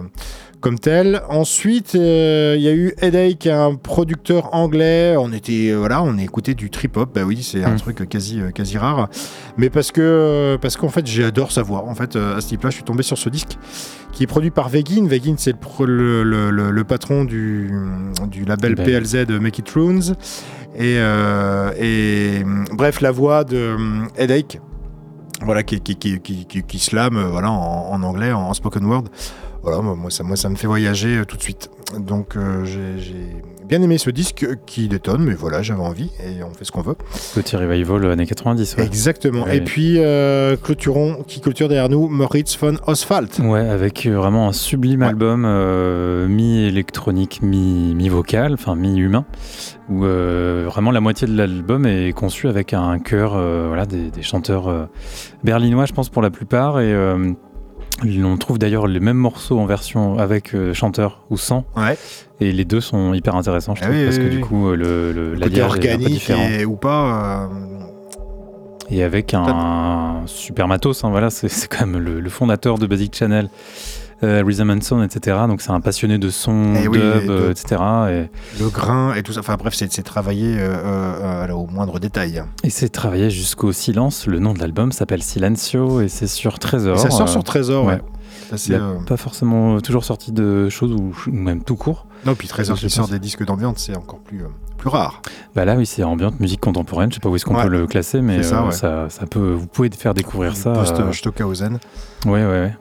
comme 0.64 0.80
tel. 0.80 1.22
Ensuite, 1.27 1.94
euh, 1.95 2.56
il 2.57 2.64
y 2.64 2.69
a 2.69 2.73
eu 2.73 2.94
Headache, 3.02 3.48
un 3.48 3.76
producteur 3.76 4.56
anglais. 4.56 5.15
On 5.19 5.34
était 5.34 5.73
voilà, 5.73 6.02
on 6.02 6.18
écoutait 6.18 6.53
du 6.53 6.69
trip 6.69 6.95
hop. 6.95 7.11
Bah 7.14 7.23
oui, 7.26 7.44
c'est 7.44 7.65
un 7.65 7.73
mm. 7.73 7.80
truc 7.80 8.07
quasi 8.07 8.40
quasi 8.56 8.77
rare. 8.77 9.10
Mais 9.57 9.69
parce 9.69 9.91
que 9.91 10.57
parce 10.61 10.77
qu'en 10.77 10.88
fait, 10.88 11.06
j'adore 11.06 11.52
sa 11.52 11.64
voix. 11.64 11.85
En 11.85 11.95
fait, 11.95 12.15
à 12.15 12.40
ce 12.40 12.48
type-là, 12.48 12.69
je 12.69 12.76
suis 12.76 12.84
tombé 12.85 13.03
sur 13.03 13.18
ce 13.18 13.27
disque 13.27 13.57
qui 14.14 14.23
est 14.23 14.27
produit 14.27 14.52
par 14.52 14.69
Vegin. 14.69 15.06
Vegin, 15.06 15.35
c'est 15.38 15.53
le, 15.81 16.23
le, 16.23 16.49
le, 16.49 16.84
patron 16.85 17.26
du, 17.26 17.69
du 18.27 18.45
label 18.45 18.76
PLZ 18.76 19.27
Make 19.41 19.60
It 19.60 19.69
Runes. 19.72 20.15
Et, 20.76 20.95
euh, 20.98 21.72
et, 21.77 22.44
bref, 22.72 23.02
la 23.02 23.11
voix 23.11 23.44
de 23.44 23.76
Headache, 24.18 24.60
voilà, 25.41 25.64
qui, 25.64 25.81
qui, 25.81 25.98
qui, 25.98 26.19
qui, 26.19 26.45
qui 26.45 26.80
slam 26.80 27.22
voilà, 27.31 27.52
en, 27.52 27.91
en 27.91 28.03
anglais, 28.03 28.31
en 28.31 28.53
spoken 28.53 28.85
word 28.85 29.03
voilà, 29.64 29.81
moi 29.81 30.10
ça, 30.10 30.23
moi 30.23 30.35
ça 30.35 30.49
me 30.49 30.56
fait 30.56 30.68
voyager 30.68 31.18
euh, 31.18 31.26
tout 31.26 31.38
de 31.38 31.41
suite. 31.41 31.72
Donc 31.98 32.35
euh, 32.35 32.65
j'ai 32.65 33.38
bien 33.65 33.81
aimé 33.81 33.98
ce 33.98 34.10
disque 34.10 34.45
qui 34.65 34.90
détonne, 34.90 35.23
mais 35.23 35.35
voilà, 35.35 35.61
j'avais 35.61 35.81
envie 35.81 36.11
et 36.19 36.44
on 36.44 36.53
fait 36.53 36.65
ce 36.65 36.72
qu'on 36.73 36.81
veut. 36.81 36.98
Petit 37.34 37.56
revival 37.56 38.06
années 38.11 38.26
90. 38.26 38.76
Ouais. 38.77 38.85
Exactement. 38.85 39.48
Et 39.48 39.61
puis 39.61 39.95
euh, 39.99 40.57
clôturons, 40.57 41.23
qui 41.26 41.40
clôture 41.40 41.69
derrière 41.69 41.88
nous, 41.88 42.10
Moritz 42.10 42.57
von 42.60 42.76
Oswald. 42.88 43.30
Ouais, 43.40 43.69
avec 43.69 44.06
vraiment 44.06 44.49
un 44.49 44.52
sublime 44.52 45.02
album 45.02 45.48
mi-électronique, 46.27 47.41
mi-vocal, 47.41 48.56
enfin 48.56 48.76
mi-humain, 48.76 49.23
où 49.90 50.02
vraiment 50.02 50.91
la 50.91 50.99
moitié 50.99 51.26
de 51.26 51.38
l'album 51.38 51.85
est 51.85 52.11
conçu 52.11 52.49
avec 52.49 52.73
un 52.73 52.99
chœur, 52.99 53.31
voilà, 53.68 53.85
des, 53.85 54.11
des 54.11 54.23
chanteurs 54.23 54.90
berlinois, 55.45 55.85
je 55.85 55.94
pense 55.94 56.10
pour 56.10 56.22
la 56.22 56.31
plupart, 56.31 56.81
et 56.81 56.94
on 58.23 58.38
trouve 58.38 58.57
d'ailleurs 58.59 58.88
les 58.88 58.99
mêmes 58.99 59.17
morceaux 59.17 59.59
en 59.59 59.65
version 59.65 60.17
avec 60.17 60.53
euh, 60.53 60.73
chanteur 60.73 61.23
ou 61.30 61.38
sans. 61.38 61.65
Ouais. 61.75 61.97
Et 62.39 62.51
les 62.51 62.65
deux 62.65 62.81
sont 62.81 63.13
hyper 63.13 63.35
intéressants, 63.35 63.75
je 63.75 63.84
ah 63.84 63.88
trouve, 63.88 64.03
parce 64.03 64.17
que 64.17 64.30
du 64.30 64.41
coup, 64.41 64.69
euh, 64.69 64.75
le, 64.75 65.11
le, 65.11 65.35
la 65.35 65.65
organique 65.65 66.30
est 66.30 66.65
ou 66.65 66.75
pas. 66.75 67.43
Euh, 67.43 67.47
et 68.89 69.03
avec 69.03 69.34
un, 69.34 70.23
super 70.25 70.67
matos, 70.67 71.03
hein, 71.03 71.09
voilà, 71.09 71.30
c'est 71.30 71.67
quand 71.67 71.85
même 71.85 71.99
le, 71.99 72.30
fondateur 72.30 72.77
de 72.77 72.85
Basic 72.85 73.15
Channel 73.15 73.49
euh, 74.23 74.43
Rhythm 74.45 74.69
and 74.69 74.81
Sound, 74.81 75.03
etc. 75.03 75.37
Donc 75.47 75.61
c'est 75.61 75.71
un 75.71 75.81
passionné 75.81 76.17
de 76.17 76.29
son, 76.29 76.73
eh 76.75 76.83
dub, 76.83 76.95
euh, 76.95 77.51
etc. 77.51 77.81
Et... 78.09 78.61
Le 78.61 78.69
grain 78.69 79.13
et 79.13 79.23
tout 79.23 79.33
ça. 79.33 79.41
Enfin 79.41 79.55
bref, 79.57 79.73
c'est 79.75 80.03
travaillé 80.03 80.55
euh, 80.57 81.47
euh, 81.47 81.51
au 81.51 81.67
moindre 81.67 81.99
détail. 81.99 82.43
Et 82.63 82.69
c'est 82.69 82.89
travaillé 82.89 83.29
jusqu'au 83.29 83.71
silence. 83.71 84.27
Le 84.27 84.39
nom 84.39 84.53
de 84.53 84.59
l'album 84.59 84.91
s'appelle 84.91 85.23
Silencio 85.23 86.01
et 86.01 86.07
c'est 86.07 86.27
sur 86.27 86.59
Trésor. 86.59 86.99
ça 86.99 87.09
sort 87.09 87.29
sur 87.29 87.43
Trésor, 87.43 87.85
ouais. 87.85 88.01
Il 88.67 88.79
pas 89.07 89.17
forcément 89.17 89.79
toujours 89.79 90.03
sorti 90.03 90.31
de 90.31 90.69
choses 90.69 90.91
ou 90.91 91.13
même 91.31 91.63
tout 91.63 91.75
court. 91.75 92.05
Non, 92.25 92.35
puis 92.35 92.47
Trésor 92.47 92.77
qui 92.77 92.89
sort 92.89 93.07
des 93.07 93.19
disques 93.19 93.43
d'ambiance, 93.43 93.77
c'est 93.85 93.95
encore 93.95 94.19
plus, 94.19 94.43
plus 94.77 94.89
rare. 94.89 95.21
Bah 95.55 95.65
là, 95.65 95.75
oui, 95.75 95.85
c'est 95.85 96.03
ambiante, 96.03 96.39
musique 96.39 96.61
contemporaine. 96.61 97.09
Je 97.09 97.15
sais 97.15 97.19
pas 97.19 97.29
où 97.29 97.35
est-ce 97.35 97.45
qu'on 97.45 97.61
peut 97.61 97.67
le 97.67 97.87
classer, 97.87 98.21
mais 98.21 98.43
ça, 98.43 98.69
ça, 98.71 99.07
ça, 99.09 99.25
peut, 99.25 99.53
vous 99.53 99.67
pouvez 99.67 99.89
faire 99.89 100.13
découvrir 100.13 100.55
ça. 100.55 100.73
Post-Stockhausen. 100.73 101.79
Ouais, 102.25 102.31
ouais, 102.31 102.45
ouais. 102.45 102.75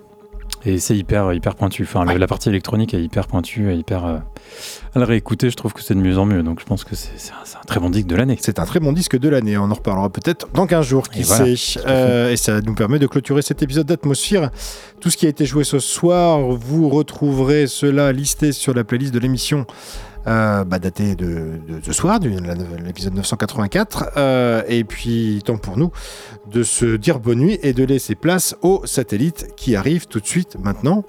Et 0.65 0.79
c'est 0.79 0.97
hyper, 0.97 1.33
hyper 1.33 1.57
pointu. 1.57 1.83
Enfin, 1.83 2.05
la 2.05 2.27
partie 2.27 2.49
électronique 2.49 2.95
est 2.95 3.03
hyper 3.03 3.27
pointue 3.27 3.73
et 3.73 3.75
hyper. 3.75 4.05
Euh, 4.05 4.19
à 4.95 5.05
réécouter, 5.05 5.51
je 5.51 5.57
trouve 5.57 5.73
que 5.73 5.83
c'est 5.83 5.95
de 5.95 6.01
mieux 6.01 6.19
en 6.19 6.25
mieux. 6.25 6.43
Donc 6.43 6.61
je 6.61 6.65
pense 6.65 6.85
que 6.85 6.95
c'est 6.95 7.33
un, 7.33 7.65
très 7.67 7.81
bon 7.81 7.91
disque 7.91 8.07
de 8.07 8.15
l'année. 8.15 8.37
C'est 8.41 8.59
un 8.59 8.65
très 8.65 8.79
bon 8.79 8.93
disque 8.93 9.19
de 9.19 9.29
l'année. 9.29 9.57
On 9.57 9.71
en 9.71 9.75
reparlera 9.75 10.11
peut-être 10.11 10.49
dans 10.55 10.67
15 10.67 10.87
jours, 10.87 11.09
qui 11.09 11.25
sait. 11.25 11.55
Euh, 11.87 12.31
et 12.31 12.37
ça 12.37 12.61
nous 12.61 12.75
permet 12.75 12.99
de 12.99 13.07
clôturer 13.07 13.43
cet 13.43 13.63
épisode 13.63 13.87
d'Atmosphère. 13.87 14.51
Tout 15.01 15.11
ce 15.11 15.17
qui 15.17 15.27
a 15.27 15.29
été 15.29 15.47
joué 15.47 15.65
ce 15.65 15.81
soir, 15.81 16.41
vous 16.41 16.89
retrouverez 16.89 17.67
cela 17.67 18.13
listé 18.13 18.53
sur 18.53 18.75
la 18.75 18.85
playlist 18.85 19.13
de 19.13 19.19
l'émission 19.19 19.67
euh, 20.27 20.65
bah, 20.65 20.79
daté 20.79 21.15
de, 21.15 21.61
ce 21.83 21.93
soir, 21.93 22.21
de 22.21 22.31
l'épisode 22.85 23.15
984. 23.15 24.11
Euh, 24.17 24.63
et 24.69 24.85
puis, 24.85 25.43
temps 25.45 25.59
pour 25.59 25.77
nous 25.77 25.91
de 26.51 26.63
se 26.63 26.97
dire 26.97 27.21
bonne 27.21 27.39
nuit 27.39 27.59
et 27.63 27.73
de 27.73 27.85
laisser 27.85 28.15
place 28.15 28.57
au 28.63 28.83
satellite 28.85 29.49
qui 29.57 29.77
arrive 29.77 30.07
tout 30.07 30.21
de 30.21 30.27
suite 30.27 30.57
maintenant. 30.63 31.05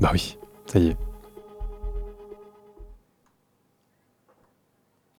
Bah 0.00 0.10
oui, 0.12 0.38
ça 0.66 0.78
y 0.78 0.88
est. 0.88 0.96